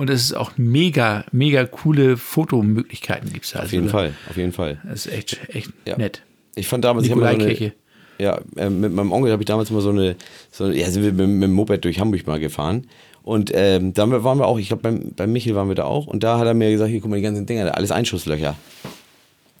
und 0.00 0.10
es 0.10 0.22
ist 0.22 0.32
auch 0.34 0.52
mega, 0.56 1.24
mega 1.30 1.64
coole 1.66 2.16
Fotomöglichkeiten 2.16 3.32
gibt 3.32 3.44
es 3.44 3.52
da. 3.52 3.60
Auf 3.62 3.72
jeden 3.72 3.88
Fall, 3.88 4.14
auf 4.28 4.36
jeden 4.36 4.52
Fall. 4.52 4.80
Das 4.84 5.06
ist 5.06 5.12
echt, 5.12 5.38
echt 5.48 5.70
Ja. 5.86 5.96
nett. 5.98 6.22
Ich 6.56 6.66
fand 6.68 6.84
damals, 6.84 7.06
ich 7.06 7.12
so 7.12 7.22
eine, 7.22 7.72
ja, 8.18 8.40
äh, 8.56 8.68
mit 8.70 8.92
meinem 8.92 9.12
Onkel 9.12 9.30
habe 9.32 9.42
ich 9.42 9.46
damals 9.46 9.70
mal 9.70 9.80
so 9.80 9.90
eine, 9.90 10.16
so, 10.50 10.64
eine- 10.64 10.76
ja, 10.76 10.90
sind 10.90 11.02
wir 11.04 11.12
mit, 11.12 11.28
mit 11.28 11.42
dem 11.44 11.52
Moped 11.52 11.84
durch 11.84 12.00
Hamburg 12.00 12.26
mal 12.26 12.40
gefahren. 12.40 12.86
Und 13.22 13.50
ähm, 13.54 13.92
da 13.94 14.10
waren 14.24 14.38
wir 14.38 14.46
auch, 14.46 14.58
ich 14.58 14.68
glaube, 14.68 14.82
beim, 14.82 15.12
beim 15.14 15.32
Michel 15.32 15.54
waren 15.54 15.68
wir 15.68 15.74
da 15.74 15.84
auch. 15.84 16.06
Und 16.06 16.22
da 16.22 16.38
hat 16.38 16.46
er 16.46 16.54
mir 16.54 16.70
gesagt, 16.70 16.90
hier, 16.90 17.00
guck 17.00 17.10
mal, 17.10 17.16
die 17.16 17.22
ganzen 17.22 17.46
Dinger, 17.46 17.74
alles 17.76 17.90
Einschusslöcher 17.92 18.56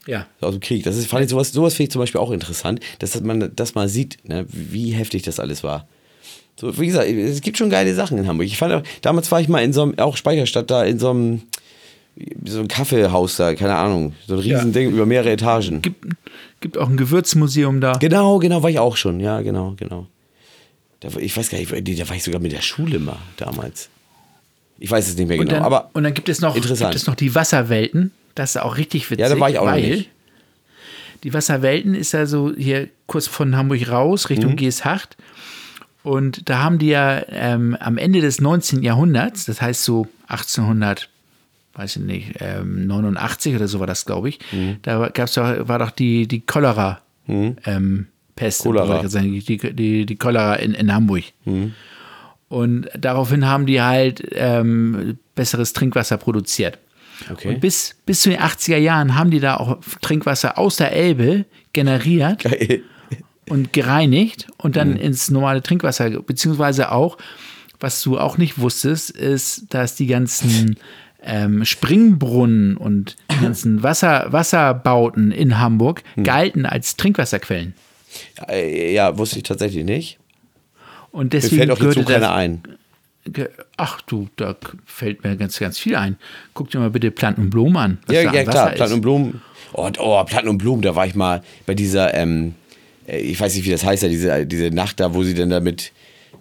Ja. 0.06 0.26
aus 0.40 0.52
dem 0.54 0.60
Krieg. 0.60 0.82
Das 0.84 0.96
ist, 0.96 1.06
fand 1.06 1.24
ich 1.24 1.30
sowas, 1.30 1.52
sowas 1.52 1.74
finde 1.74 1.84
ich 1.88 1.90
zum 1.92 2.00
Beispiel 2.00 2.20
auch 2.20 2.30
interessant, 2.30 2.80
dass 2.98 3.20
man 3.20 3.52
das 3.54 3.74
mal 3.74 3.88
sieht, 3.88 4.18
ne, 4.26 4.46
wie 4.50 4.90
heftig 4.92 5.22
das 5.22 5.38
alles 5.38 5.62
war. 5.62 5.86
So, 6.60 6.78
wie 6.78 6.86
gesagt, 6.88 7.08
es 7.08 7.40
gibt 7.40 7.56
schon 7.56 7.70
geile 7.70 7.94
Sachen 7.94 8.18
in 8.18 8.26
Hamburg. 8.28 8.46
Ich 8.46 8.58
fand 8.58 8.74
auch, 8.74 8.82
damals 9.00 9.32
war 9.32 9.40
ich 9.40 9.48
mal 9.48 9.64
in 9.64 9.72
so 9.72 9.82
einem, 9.82 9.98
auch 9.98 10.16
Speicherstadt 10.18 10.70
da, 10.70 10.84
in 10.84 10.98
so 10.98 11.08
einem, 11.10 11.42
so 12.44 12.58
einem 12.58 12.68
Kaffeehaus 12.68 13.36
da, 13.36 13.54
keine 13.54 13.76
Ahnung, 13.76 14.14
so 14.26 14.34
ein 14.34 14.40
riesen 14.40 14.66
Ja. 14.68 14.72
Ding 14.72 14.90
über 14.90 15.06
mehrere 15.06 15.30
Etagen. 15.30 15.80
Gibt, 15.80 16.04
gibt 16.60 16.76
auch 16.76 16.90
ein 16.90 16.98
Gewürzmuseum 16.98 17.80
da. 17.80 17.92
Genau, 17.94 18.38
genau, 18.38 18.62
war 18.62 18.68
ich 18.68 18.78
auch 18.78 18.96
schon. 18.98 19.20
Ja, 19.20 19.40
genau, 19.40 19.72
genau. 19.78 20.06
Da, 21.00 21.08
ich 21.18 21.34
weiß 21.34 21.48
gar 21.48 21.56
nicht, 21.58 21.72
da 21.72 22.08
war 22.10 22.16
ich 22.16 22.22
sogar 22.22 22.40
mit 22.42 22.52
der 22.52 22.60
Schule 22.60 22.98
mal 22.98 23.16
damals. 23.38 23.88
Ich 24.78 24.90
weiß 24.90 25.08
es 25.08 25.16
nicht 25.16 25.28
mehr 25.28 25.38
Und 25.38 25.46
genau, 25.46 25.56
dann, 25.60 25.64
aber 25.64 25.90
und 25.94 26.02
dann 26.04 26.12
gibt 26.12 26.28
es 26.28 26.42
noch, 26.42 26.56
interessant. 26.56 26.90
gibt 26.90 27.00
es 27.02 27.06
noch 27.06 27.14
die 27.14 27.34
Wasserwelten. 27.34 28.12
Das 28.34 28.50
ist 28.50 28.56
auch 28.60 28.76
richtig 28.76 29.10
witzig. 29.10 29.20
Ja, 29.22 29.28
da 29.34 29.40
war 29.40 29.48
ich 29.48 29.58
auch 29.58 29.64
noch 29.64 29.72
weil 29.72 29.88
nicht. 29.88 30.10
Die 31.22 31.32
Wasserwelten 31.34 31.94
ist 31.94 32.12
ja 32.12 32.24
so 32.26 32.52
hier 32.54 32.88
kurz 33.06 33.26
von 33.26 33.56
Hamburg 33.56 33.88
raus, 33.90 34.24
Mhm. 34.28 34.34
Richtung 34.34 34.56
Geesthacht. 34.56 35.16
Und 36.02 36.48
da 36.48 36.62
haben 36.62 36.78
die 36.78 36.88
ja 36.88 37.22
ähm, 37.28 37.76
am 37.78 37.98
Ende 37.98 38.20
des 38.20 38.40
19. 38.40 38.82
Jahrhunderts, 38.82 39.44
das 39.44 39.60
heißt 39.60 39.84
so 39.84 40.06
1800, 40.28 41.08
weiß 41.74 41.96
ich 41.96 42.02
nicht, 42.02 42.32
ähm, 42.40 42.86
89 42.86 43.54
oder 43.54 43.68
so 43.68 43.80
war 43.80 43.86
das, 43.86 44.06
glaube 44.06 44.30
ich, 44.30 44.38
Mhm. 44.52 44.76
da 44.82 45.08
gab's 45.08 45.34
doch, 45.34 45.68
war 45.68 45.78
doch 45.78 45.90
die, 45.90 46.26
die 46.26 46.40
Cholera. 46.40 47.00
Ähm, 47.28 48.06
Pest, 48.34 48.62
Cholera. 48.62 49.02
die, 49.02 49.40
die, 49.74 50.06
die 50.06 50.16
Cholera 50.16 50.54
in, 50.56 50.72
in 50.74 50.92
Hamburg. 50.92 51.24
Und 52.48 52.88
daraufhin 52.98 53.46
haben 53.46 53.66
die 53.66 53.80
halt 53.80 54.26
ähm, 54.32 55.18
besseres 55.34 55.72
Trinkwasser 55.72 56.16
produziert. 56.16 56.78
Okay. 57.30 57.48
Und 57.54 57.60
bis, 57.60 57.94
bis 58.06 58.22
zu 58.22 58.30
den 58.30 58.40
80er 58.40 58.78
Jahren 58.78 59.14
haben 59.14 59.30
die 59.30 59.40
da 59.40 59.58
auch 59.58 59.78
Trinkwasser 60.00 60.58
aus 60.58 60.76
der 60.76 60.92
Elbe 60.92 61.44
generiert 61.72 62.42
geil. 62.42 62.82
Und 63.50 63.72
gereinigt 63.74 64.46
und 64.56 64.76
dann 64.76 64.92
Mhm. 64.92 64.96
ins 64.96 65.30
normale 65.30 65.62
Trinkwasser, 65.62 66.08
beziehungsweise 66.22 66.90
auch, 66.92 67.18
was 67.78 68.00
du 68.02 68.18
auch 68.18 68.38
nicht 68.38 68.58
wusstest, 68.58 69.10
ist, 69.10 69.66
dass 69.74 69.94
die 69.96 70.06
ganzen 70.06 70.76
ähm, 71.22 71.66
Springbrunnen 71.66 72.78
und 72.78 73.16
die 73.30 73.42
ganzen 73.44 73.82
Wasser, 73.82 74.28
Wasserbauten 74.30 75.32
in 75.32 75.58
Hamburg 75.58 76.02
Mhm. 76.16 76.24
galten 76.24 76.64
als 76.64 76.96
Trinkwasserquellen. 76.96 77.74
Äh, 78.48 78.94
Ja, 78.94 79.18
wusste 79.18 79.36
ich 79.36 79.42
tatsächlich 79.42 79.84
nicht. 79.84 80.18
Und 81.12 81.24
Mir 81.34 81.40
deswegen 81.40 81.56
fällt 81.56 81.70
auch 81.72 81.78
dazu 81.78 82.04
keiner 82.04 82.32
ein. 82.32 82.62
Ach 83.76 84.00
du, 84.02 84.28
da 84.36 84.56
fällt 84.86 85.22
mir 85.22 85.36
ganz, 85.36 85.58
ganz 85.58 85.78
viel 85.78 85.94
ein. 85.94 86.16
Guck 86.54 86.70
dir 86.70 86.78
mal 86.78 86.88
bitte 86.90 87.10
Planten 87.10 87.42
und 87.42 87.50
Blumen 87.50 87.76
an. 87.76 87.98
Ja, 88.08 88.22
ja 88.22 88.30
klar, 88.30 88.46
Wasser 88.46 88.70
Platten 88.76 88.94
und. 88.94 89.00
Blumen. 89.02 89.42
Oh, 89.74 89.90
oh, 89.98 90.24
Platten 90.24 90.48
und 90.48 90.56
Blumen, 90.58 90.80
da 90.82 90.96
war 90.96 91.06
ich 91.06 91.14
mal 91.14 91.42
bei 91.66 91.74
dieser, 91.74 92.14
ähm, 92.14 92.48
äh, 92.48 92.59
ich 93.12 93.40
weiß 93.40 93.54
nicht, 93.54 93.64
wie 93.66 93.70
das 93.70 93.84
heißt, 93.84 94.02
ja, 94.02 94.08
diese, 94.08 94.46
diese 94.46 94.70
Nacht 94.70 95.00
da, 95.00 95.14
wo 95.14 95.22
sie 95.22 95.34
dann 95.34 95.50
da 95.50 95.60
mit, 95.60 95.92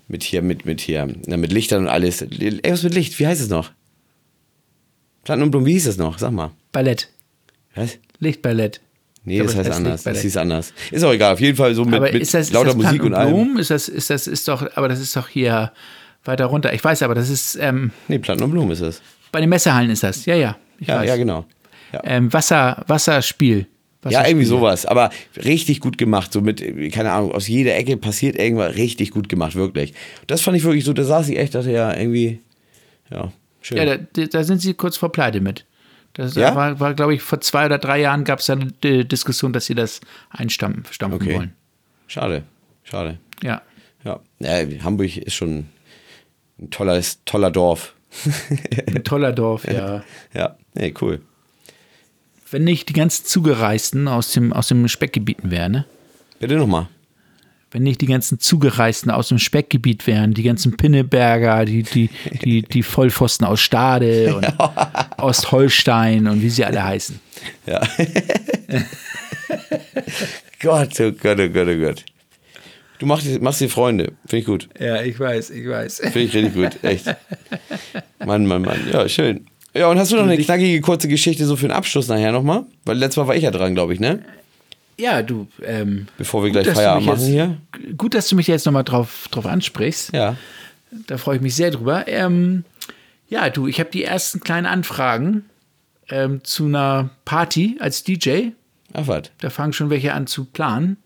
mit 0.07 0.23
hier, 0.23 0.41
mit, 0.41 0.65
mit 0.65 0.81
hier, 0.81 1.07
na, 1.25 1.37
mit 1.37 1.51
Lichtern 1.51 1.83
und 1.83 1.89
alles. 1.89 2.21
Ey, 2.21 2.59
was 2.71 2.83
mit 2.83 2.93
Licht? 2.93 3.19
Wie 3.19 3.27
heißt 3.27 3.41
es 3.41 3.49
noch? 3.49 3.71
Platten 5.23 5.41
und 5.43 5.51
Blumen, 5.51 5.65
wie 5.65 5.73
hieß 5.73 5.87
es 5.87 5.97
noch? 5.97 6.17
Sag 6.17 6.31
mal. 6.31 6.51
Ballett, 6.71 7.09
Was? 7.75 7.97
Lichtballett. 8.19 8.81
Nee, 9.25 9.37
Ich 9.37 9.43
das 9.43 9.53
glaube, 9.53 9.69
heißt 9.69 9.77
anders. 9.77 10.03
Das 10.03 10.21
hieß 10.21 10.37
anders. 10.37 10.73
Ist 10.91 11.03
auch 11.03 11.11
egal, 11.13 11.33
auf 11.33 11.39
jeden 11.41 11.57
Fall 11.57 11.75
so 11.75 11.83
mit, 11.85 11.95
aber 11.95 12.11
mit 12.11 12.21
ist 12.21 12.33
das, 12.33 12.47
ist 12.47 12.53
lauter 12.53 12.67
das 12.67 12.75
Musik 12.77 12.89
Planten 13.01 13.07
und 13.07 13.13
allem. 13.13 13.33
Blumen? 13.33 13.59
Ist 13.59 13.69
das, 13.69 13.87
ist 13.89 14.09
das, 14.09 14.27
ist 14.27 14.47
doch, 14.47 14.65
aber 14.75 14.87
das 14.87 14.99
ist 14.99 15.15
doch 15.15 15.27
hier 15.27 15.71
weiter 16.23 16.45
runter. 16.45 16.73
Ich 16.73 16.83
weiß 16.83 17.03
aber, 17.03 17.15
das 17.15 17.29
ist, 17.29 17.57
ähm, 17.59 17.91
Nee, 18.07 18.19
Platten 18.19 18.41
und 18.43 18.51
Blumen 18.51 18.71
ist 18.71 18.81
es. 18.81 19.01
bei 19.31 19.41
den 19.41 19.49
Messehallen 19.49 19.89
ist 19.91 20.03
das. 20.03 20.25
Ja, 20.25 20.35
ja. 20.35 20.57
Ja, 20.79 20.99
weiß. 20.99 21.07
ja, 21.09 21.15
genau. 21.17 21.45
Ja. 21.91 22.01
Ähm, 22.05 22.31
Wasser, 22.31 22.83
Wasserspiel. 22.87 23.67
Ja, 24.07 24.25
irgendwie 24.25 24.45
sowas. 24.45 24.85
Aber 24.85 25.09
richtig 25.35 25.81
gut 25.81 25.97
gemacht. 25.97 26.31
So 26.31 26.41
mit, 26.41 26.63
keine 26.93 27.11
Ahnung, 27.11 27.33
aus 27.33 27.47
jeder 27.47 27.75
Ecke 27.75 27.97
passiert 27.97 28.37
irgendwas 28.37 28.75
richtig 28.75 29.11
gut 29.11 29.27
gemacht, 29.27 29.55
wirklich. 29.55 29.93
Das 30.27 30.41
fand 30.41 30.55
ich 30.55 30.63
wirklich 30.63 30.85
so, 30.85 30.93
da 30.93 31.03
saß 31.03 31.27
ich 31.29 31.37
echt, 31.37 31.55
dachte 31.55 31.71
ja, 31.71 31.93
irgendwie, 31.93 32.39
ja, 33.11 33.31
schön. 33.61 33.77
Ja, 33.77 33.97
da, 33.97 34.25
da 34.25 34.43
sind 34.43 34.61
sie 34.61 34.73
kurz 34.73 34.95
vor 34.95 35.11
Pleite 35.11 35.41
mit. 35.41 35.65
Das 36.13 36.35
Ja? 36.35 36.55
war, 36.55 36.79
war 36.79 36.93
glaube 36.93 37.13
ich, 37.13 37.21
vor 37.21 37.41
zwei 37.41 37.65
oder 37.65 37.77
drei 37.77 37.99
Jahren 37.99 38.23
gab 38.23 38.39
es 38.39 38.45
da 38.45 38.53
eine 38.53 38.71
äh, 38.83 39.03
Diskussion, 39.03 39.53
dass 39.53 39.65
sie 39.65 39.75
das 39.75 40.01
einstampfen 40.29 40.93
stampfen 40.93 41.21
okay. 41.21 41.35
wollen. 41.35 41.53
Schade, 42.07 42.43
schade. 42.83 43.19
Ja. 43.43 43.61
Ja. 44.03 44.19
ja, 44.39 44.65
Hamburg 44.83 45.17
ist 45.17 45.35
schon 45.35 45.67
ein 46.57 46.69
tolles, 46.71 47.19
toller 47.25 47.51
Dorf. 47.51 47.95
Ein 48.87 49.03
toller 49.03 49.33
Dorf, 49.33 49.65
ja. 49.71 50.03
Ja, 50.33 50.57
nee, 50.73 50.93
cool. 51.01 51.21
Wenn 52.51 52.63
nicht 52.63 52.89
die 52.89 52.93
ganzen 52.93 53.25
Zugereisten 53.25 54.07
aus 54.07 54.31
dem, 54.31 54.53
aus 54.53 54.67
dem 54.67 54.87
Speckgebieten 54.87 55.51
wären, 55.51 55.71
ne? 55.71 55.85
Bitte 56.39 56.55
nochmal. 56.55 56.87
Wenn 57.71 57.83
nicht 57.83 58.01
die 58.01 58.07
ganzen 58.07 58.39
Zugereisten 58.39 59.11
aus 59.11 59.27
dem 59.27 59.37
Speckgebiet 59.37 60.07
wären, 60.07 60.33
die 60.33 60.41
ganzen 60.41 60.75
Pinneberger, 60.75 61.65
die, 61.65 61.83
die, 61.83 62.09
die, 62.43 62.63
die 62.63 62.81
Vollpfosten 62.81 63.45
aus 63.45 63.61
Stade 63.61 64.35
und 64.37 64.47
Ostholstein 65.19 66.27
und 66.27 66.41
wie 66.41 66.49
sie 66.49 66.65
alle 66.65 66.83
heißen. 66.83 67.19
Ja. 67.67 67.81
Gott, 70.59 70.99
oh 70.99 71.11
Gott, 71.11 71.39
oh 71.39 71.49
Gott, 71.49 71.67
oh 71.67 71.79
Gott. 71.79 72.05
Du 72.97 73.05
machst, 73.05 73.39
machst 73.39 73.61
dir 73.61 73.69
Freunde. 73.69 74.13
Finde 74.25 74.37
ich 74.37 74.45
gut. 74.45 74.67
Ja, 74.79 75.01
ich 75.03 75.19
weiß, 75.19 75.51
ich 75.51 75.67
weiß. 75.69 75.99
Finde 75.99 76.21
ich 76.21 76.33
richtig 76.33 76.53
gut. 76.55 76.83
Echt. 76.83 77.05
Mann, 78.25 78.47
Mann, 78.47 78.63
Mann. 78.63 78.79
Ja, 78.91 79.07
schön. 79.07 79.45
Ja, 79.73 79.87
und 79.87 79.99
hast 79.99 80.11
du 80.11 80.15
noch 80.15 80.23
eine 80.23 80.37
knackige 80.37 80.81
kurze 80.81 81.07
Geschichte 81.07 81.45
so 81.45 81.55
für 81.55 81.67
den 81.67 81.75
Abschluss 81.75 82.07
nachher 82.07 82.31
nochmal? 82.31 82.65
Weil 82.85 82.97
letztes 82.97 83.17
Mal 83.17 83.27
war 83.27 83.35
ich 83.35 83.43
ja 83.43 83.51
dran, 83.51 83.75
glaube 83.75 83.93
ich, 83.93 83.99
ne? 83.99 84.23
Ja, 84.99 85.21
du. 85.21 85.47
Ähm, 85.63 86.07
Bevor 86.17 86.43
wir 86.43 86.51
gut, 86.51 86.63
gleich 86.63 86.75
Feierabend 86.75 87.05
machen 87.05 87.19
jetzt, 87.19 87.27
hier. 87.27 87.57
Gut, 87.95 88.13
dass 88.13 88.27
du 88.27 88.35
mich 88.35 88.47
jetzt 88.47 88.65
nochmal 88.65 88.83
drauf, 88.83 89.27
drauf 89.31 89.45
ansprichst. 89.45 90.13
Ja. 90.13 90.35
Da 91.07 91.17
freue 91.17 91.37
ich 91.37 91.41
mich 91.41 91.55
sehr 91.55 91.71
drüber. 91.71 92.07
Ähm, 92.07 92.65
ja, 93.29 93.49
du, 93.49 93.67
ich 93.67 93.79
habe 93.79 93.91
die 93.91 94.03
ersten 94.03 94.41
kleinen 94.41 94.65
Anfragen 94.65 95.45
ähm, 96.09 96.43
zu 96.43 96.65
einer 96.65 97.11
Party 97.25 97.77
als 97.79 98.03
DJ. 98.03 98.49
Ach, 98.93 99.07
was? 99.07 99.23
Da 99.39 99.49
fangen 99.49 99.71
schon 99.71 99.89
welche 99.89 100.13
an 100.13 100.27
zu 100.27 100.45
planen. 100.45 100.97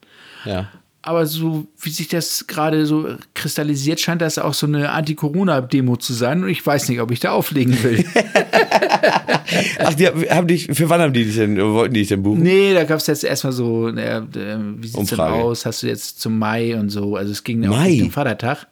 Ja. 0.45 0.69
Aber 1.05 1.25
so 1.25 1.67
wie 1.81 1.89
sich 1.89 2.07
das 2.07 2.47
gerade 2.47 2.85
so 2.85 3.17
kristallisiert, 3.33 3.99
scheint 3.99 4.21
das 4.21 4.37
auch 4.37 4.53
so 4.53 4.65
eine 4.67 4.89
Anti-Corona-Demo 4.91 5.97
zu 5.97 6.13
sein. 6.13 6.43
Und 6.43 6.49
ich 6.49 6.65
weiß 6.65 6.87
nicht, 6.87 7.01
ob 7.01 7.11
ich 7.11 7.19
da 7.19 7.31
auflegen 7.31 7.81
will. 7.83 8.05
Ach, 9.79 9.93
die 9.93 10.07
haben 10.07 10.47
dich, 10.47 10.67
für 10.71 10.89
wann 10.89 11.01
haben 11.01 11.13
die 11.13 11.25
dich 11.25 11.35
denn, 11.35 11.57
wollten 11.61 11.93
die 11.93 11.99
dich 12.01 12.09
denn 12.09 12.23
buchen? 12.23 12.41
nee, 12.41 12.73
da 12.73 12.83
gab 12.85 12.99
es 12.99 13.07
jetzt 13.07 13.23
erstmal 13.23 13.53
so, 13.53 13.89
äh, 13.89 14.21
wie 14.31 14.87
sieht's 14.87 14.93
denn 14.93 14.99
Umfrage. 15.01 15.33
aus? 15.43 15.65
Hast 15.65 15.83
du 15.83 15.87
jetzt 15.87 16.21
zum 16.21 16.39
Mai 16.39 16.75
und 16.79 16.89
so? 16.89 17.15
Also 17.15 17.31
es 17.31 17.43
ging 17.43 17.65
auch 17.65 17.71
Mai? 17.75 17.87
Richtung 17.89 18.11
Vatertag. 18.11 18.67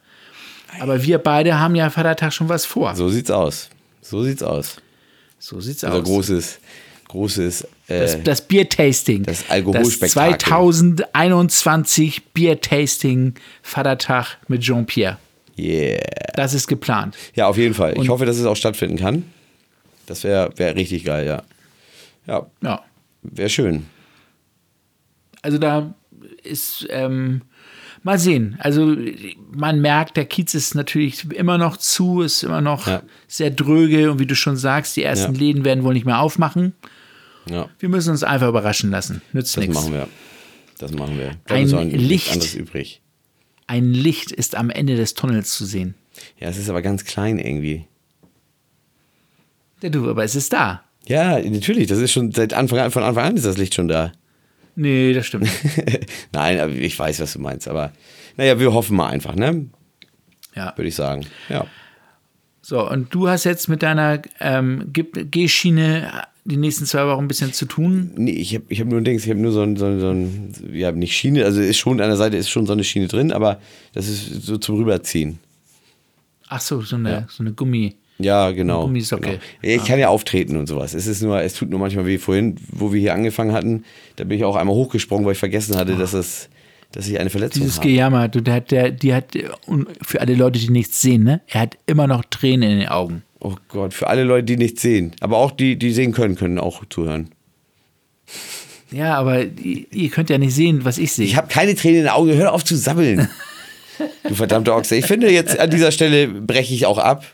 Aber 0.80 1.02
wir 1.04 1.18
beide 1.18 1.58
haben 1.58 1.74
ja 1.74 1.90
Vatertag 1.90 2.32
schon 2.32 2.48
was 2.48 2.64
vor. 2.64 2.94
So 2.96 3.08
sieht's 3.10 3.30
aus. 3.30 3.68
So 4.00 4.22
sieht's 4.24 4.42
aus. 4.42 4.76
So 5.38 5.60
sieht's 5.60 5.84
Also 5.84 5.98
aus. 5.98 6.04
großes, 6.04 6.58
großes, 7.12 7.62
äh, 7.88 8.00
Das, 8.00 8.22
das 8.22 8.40
Biertasting. 8.48 9.22
das 9.22 9.48
Alkoholspektakel. 9.48 10.32
Das 10.32 10.40
2021 10.48 12.24
Biertasting 12.34 13.34
Vatertag 13.62 14.38
mit 14.48 14.62
Jean-Pierre. 14.62 15.18
yeah. 15.58 16.00
Das 16.34 16.54
ist 16.54 16.66
geplant. 16.66 17.16
Ja, 17.34 17.46
auf 17.46 17.56
jeden 17.58 17.74
Fall. 17.74 17.92
Ich 17.92 17.98
Und- 18.00 18.08
hoffe, 18.08 18.24
dass 18.26 18.38
es 18.38 18.46
auch 18.46 18.56
stattfinden 18.56 18.96
kann. 18.96 19.24
Das 20.06 20.24
wäre 20.24 20.50
wär 20.56 20.74
richtig 20.74 21.04
geil, 21.04 21.26
ja. 21.26 21.42
Ja, 22.26 22.46
Ja. 22.62 22.82
wäre 23.22 23.48
schön. 23.50 23.86
Also 25.42 25.58
da 25.58 25.94
ist, 26.42 26.86
ähm, 26.90 27.42
mal 28.02 28.18
sehen. 28.18 28.56
Also 28.60 28.96
man 29.52 29.80
merkt, 29.80 30.16
der 30.16 30.24
Kiez 30.24 30.54
ist 30.54 30.74
natürlich 30.74 31.30
immer 31.32 31.58
noch 31.58 31.76
zu, 31.76 32.22
ist 32.22 32.42
immer 32.42 32.60
noch 32.60 32.86
Ja. 32.86 33.02
sehr 33.28 33.50
dröge 33.50 34.10
und 34.10 34.18
wie 34.18 34.26
du 34.26 34.34
schon 34.34 34.56
sagst, 34.56 34.96
die 34.96 35.02
ersten 35.04 35.34
Ja. 35.34 35.40
Läden 35.40 35.64
werden 35.64 35.84
wohl 35.84 35.94
nicht 35.94 36.06
mehr 36.06 36.20
aufmachen. 36.20 36.72
Ja, 37.48 37.68
Wir 37.78 37.88
müssen 37.88 38.10
uns 38.10 38.22
einfach 38.22 38.48
überraschen 38.48 38.90
lassen. 38.90 39.22
Nützt 39.32 39.56
das 39.56 39.62
nichts. 39.62 39.74
machen 39.74 39.92
wir. 39.92 40.08
Das 40.78 40.92
machen 40.92 41.18
wir. 41.18 41.36
Da 41.46 41.54
Ein 41.54 41.66
nichts 41.88 42.34
Licht. 42.34 42.54
übrig. 42.54 43.02
Ein 43.66 43.92
Licht 43.92 44.32
ist 44.32 44.56
am 44.56 44.70
Ende 44.70 44.96
des 44.96 45.14
Tunnels 45.14 45.54
zu 45.54 45.64
sehen. 45.64 45.94
Ja, 46.38 46.48
es 46.48 46.58
ist 46.58 46.68
aber 46.68 46.82
ganz 46.82 47.04
klein 47.04 47.38
irgendwie. 47.38 47.86
Ja, 49.82 49.88
du, 49.88 50.08
aber 50.10 50.24
es 50.24 50.34
ist 50.34 50.52
da. 50.52 50.82
Ja, 51.06 51.38
natürlich. 51.40 51.88
Das 51.88 51.98
ist 51.98 52.12
schon 52.12 52.32
seit 52.32 52.52
Anfang 52.52 52.78
an, 52.78 52.90
von 52.90 53.02
Anfang 53.02 53.24
an 53.24 53.36
ist 53.36 53.44
das 53.46 53.56
Licht 53.58 53.74
schon 53.74 53.88
da. 53.88 54.12
Nee, 54.76 55.12
das 55.12 55.26
stimmt. 55.26 55.44
nicht. 55.44 56.06
Nein, 56.32 56.58
aber 56.60 56.72
ich 56.72 56.98
weiß, 56.98 57.20
was 57.20 57.32
du 57.34 57.38
meinst. 57.40 57.66
Aber 57.68 57.92
naja, 58.36 58.58
wir 58.60 58.72
hoffen 58.72 58.96
mal 58.96 59.08
einfach, 59.08 59.34
ne? 59.34 59.66
ja. 60.54 60.72
Würde 60.76 60.88
ich 60.88 60.94
sagen. 60.94 61.26
Ja. 61.48 61.66
So, 62.62 62.88
und 62.88 63.12
du 63.12 63.28
hast 63.28 63.44
jetzt 63.44 63.68
mit 63.68 63.82
deiner 63.82 64.22
ähm, 64.40 64.92
G-Schiene 64.92 66.10
die 66.44 66.56
nächsten 66.56 66.86
zwei 66.86 67.06
Wochen 67.06 67.24
ein 67.24 67.28
bisschen 67.28 67.52
zu 67.52 67.66
tun. 67.66 68.12
Nee, 68.16 68.32
ich 68.32 68.54
habe 68.54 68.64
ich 68.68 68.80
hab 68.80 68.88
nur 68.88 69.00
ein 69.00 69.04
Dings, 69.04 69.24
ich 69.24 69.30
habe 69.30 69.40
nur 69.40 69.52
so 69.52 69.62
ein, 69.62 69.76
so, 69.76 69.86
ein, 69.86 70.00
so 70.00 70.10
ein, 70.10 70.54
ja, 70.72 70.90
nicht 70.92 71.16
Schiene, 71.16 71.44
also 71.44 71.60
ist 71.60 71.78
schon 71.78 72.00
an 72.00 72.08
der 72.08 72.16
Seite 72.16 72.36
ist 72.36 72.48
schon 72.50 72.66
so 72.66 72.72
eine 72.72 72.84
Schiene 72.84 73.08
drin, 73.08 73.32
aber 73.32 73.60
das 73.94 74.08
ist 74.08 74.42
so 74.44 74.58
zum 74.58 74.76
Rüberziehen. 74.76 75.38
Ach 76.48 76.60
so, 76.60 76.80
so 76.82 76.96
eine, 76.96 77.10
Ja. 77.10 77.26
so 77.28 77.42
eine 77.42 77.52
Gummi. 77.52 77.94
Ja, 78.18 78.50
genau. 78.50 78.82
Gummisocke. 78.82 79.40
Genau. 79.62 79.74
Ich 79.74 79.84
kann 79.84 79.98
ja 79.98 80.08
auftreten 80.08 80.56
und 80.56 80.66
sowas. 80.68 80.94
Es 80.94 81.06
ist 81.06 81.22
nur, 81.22 81.40
es 81.40 81.54
tut 81.54 81.70
nur 81.70 81.80
manchmal 81.80 82.06
wie 82.06 82.18
vorhin, 82.18 82.56
wo 82.70 82.92
wir 82.92 83.00
hier 83.00 83.14
angefangen 83.14 83.52
hatten, 83.52 83.84
da 84.16 84.24
bin 84.24 84.38
ich 84.38 84.44
auch 84.44 84.56
einmal 84.56 84.74
hochgesprungen, 84.76 85.24
weil 85.24 85.32
ich 85.32 85.38
vergessen 85.38 85.76
hatte, 85.76 85.96
dass 85.96 86.12
es, 86.12 86.48
dass 86.92 87.08
ich 87.08 87.18
eine 87.18 87.30
Verletzung 87.30 87.62
Dieses 87.62 87.78
habe. 87.78 87.88
Gejammer, 87.88 88.28
du, 88.28 88.40
der, 88.40 88.54
hat- 88.54 88.70
der, 88.70 88.90
die 88.90 89.12
hat, 89.14 89.26
und 89.66 89.88
für 90.02 90.20
alle 90.20 90.34
Leute, 90.34 90.58
die 90.58 90.70
nichts 90.70 91.00
sehen, 91.02 91.24
ne? 91.24 91.40
Er 91.48 91.62
hat 91.62 91.76
immer 91.86 92.06
noch 92.06 92.24
Tränen 92.30 92.70
in 92.70 92.78
den 92.80 92.88
Augen. 92.88 93.22
Oh 93.40 93.56
Gott, 93.68 93.92
für 93.94 94.06
alle 94.06 94.24
Leute, 94.24 94.44
die 94.44 94.56
nichts 94.56 94.82
sehen. 94.82 95.12
Aber 95.20 95.38
auch 95.38 95.50
die, 95.50 95.76
die 95.76 95.92
sehen 95.92 96.12
können, 96.12 96.36
können 96.36 96.58
auch 96.58 96.84
zuhören. 96.88 97.30
Ja, 98.90 99.14
aber 99.16 99.42
ihr, 99.44 100.10
könnt 100.10 100.30
ja 100.30 100.38
nicht 100.38 100.54
sehen, 100.54 100.84
was 100.84 100.98
ich 100.98 101.12
sehe. 101.12 101.24
Ich 101.24 101.36
habe 101.36 101.48
keine 101.48 101.74
Tränen 101.74 101.98
in 101.98 102.02
den 102.04 102.12
Augen, 102.12 102.34
hör 102.34 102.52
auf 102.52 102.64
zu 102.64 102.76
sabbeln. 102.76 103.28
du 104.28 104.34
verdammte 104.34 104.74
Ochse. 104.74 104.96
Ich 104.96 105.06
finde, 105.06 105.30
jetzt 105.32 105.58
an 105.58 105.70
dieser 105.70 105.90
Stelle 105.92 106.28
breche 106.28 106.74
ich 106.74 106.86
auch 106.86 106.98
ab. 106.98 107.24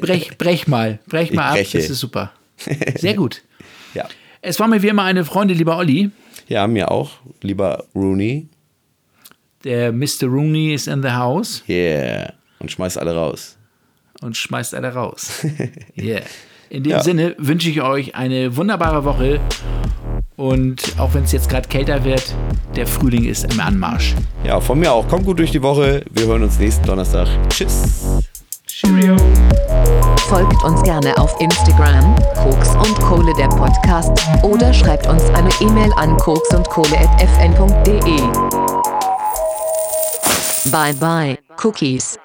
Brech, 0.00 0.38
brech 0.38 0.66
mal, 0.68 0.98
brech 1.06 1.32
mal 1.32 1.42
Ich 1.42 1.48
ab, 1.48 1.54
breche. 1.56 1.78
das 1.78 1.90
ist 1.90 2.00
super. 2.00 2.32
Sehr 2.96 3.14
gut. 3.14 3.42
Es 4.48 4.60
war 4.60 4.68
mir 4.68 4.80
wie 4.80 4.86
immer 4.88 5.02
eine 5.02 5.24
Freude, 5.24 5.54
lieber 5.54 5.76
Olli. 5.76 6.10
Ja, 6.46 6.68
mir 6.68 6.88
auch. 6.92 7.10
Lieber 7.42 7.82
Rooney. 7.96 8.48
Der 9.64 9.90
Mr. 9.92 10.26
Rooney 10.28 10.72
ist 10.72 10.86
in 10.86 11.02
the 11.02 11.10
house 11.10 11.64
Yeah. 11.68 12.32
Und 12.60 12.70
schmeiß 12.70 12.96
alle 12.96 13.14
raus. 13.16 13.56
und 14.22 14.36
schmeißt 14.36 14.72
alle 14.74 14.94
raus. 14.94 15.44
Yeah. 16.00 16.22
In 16.70 16.84
dem 16.84 16.92
Ja. 16.92 17.02
Sinne 17.02 17.34
wünsche 17.38 17.68
ich 17.70 17.82
euch 17.82 18.14
eine 18.14 18.56
wunderbare 18.56 19.04
Woche 19.04 19.40
und 20.36 20.80
auch 20.98 21.12
wenn 21.14 21.24
es 21.24 21.32
jetzt 21.32 21.48
gerade 21.48 21.68
kälter 21.68 22.04
wird, 22.04 22.32
der 22.76 22.86
Frühling 22.86 23.24
ist 23.24 23.52
im 23.52 23.58
Anmarsch. 23.58 24.14
Ja, 24.44 24.60
von 24.60 24.78
mir 24.78 24.92
auch. 24.92 25.08
Kommt 25.08 25.24
gut 25.26 25.38
durch 25.40 25.50
die 25.50 25.62
Woche. 25.62 26.04
Wir 26.12 26.26
hören 26.26 26.42
uns 26.44 26.58
nächsten 26.60 26.86
Donnerstag. 26.86 27.26
Tschüss. 27.48 28.20
Cheerio. 28.68 29.16
Folgt 30.28 30.62
uns 30.64 30.82
gerne 30.82 31.16
auf 31.18 31.40
Instagram, 31.40 32.16
Koks 32.42 32.70
und 32.70 33.00
Kohle 33.00 33.32
der 33.34 33.46
Podcast, 33.48 34.10
oder 34.42 34.74
schreibt 34.74 35.06
uns 35.06 35.22
eine 35.30 35.50
E-Mail 35.60 35.92
an 35.96 36.16
koksundkohle.fn.de. 36.16 38.20
Bye 40.72 40.94
bye, 40.94 41.38
Cookies. 41.62 42.18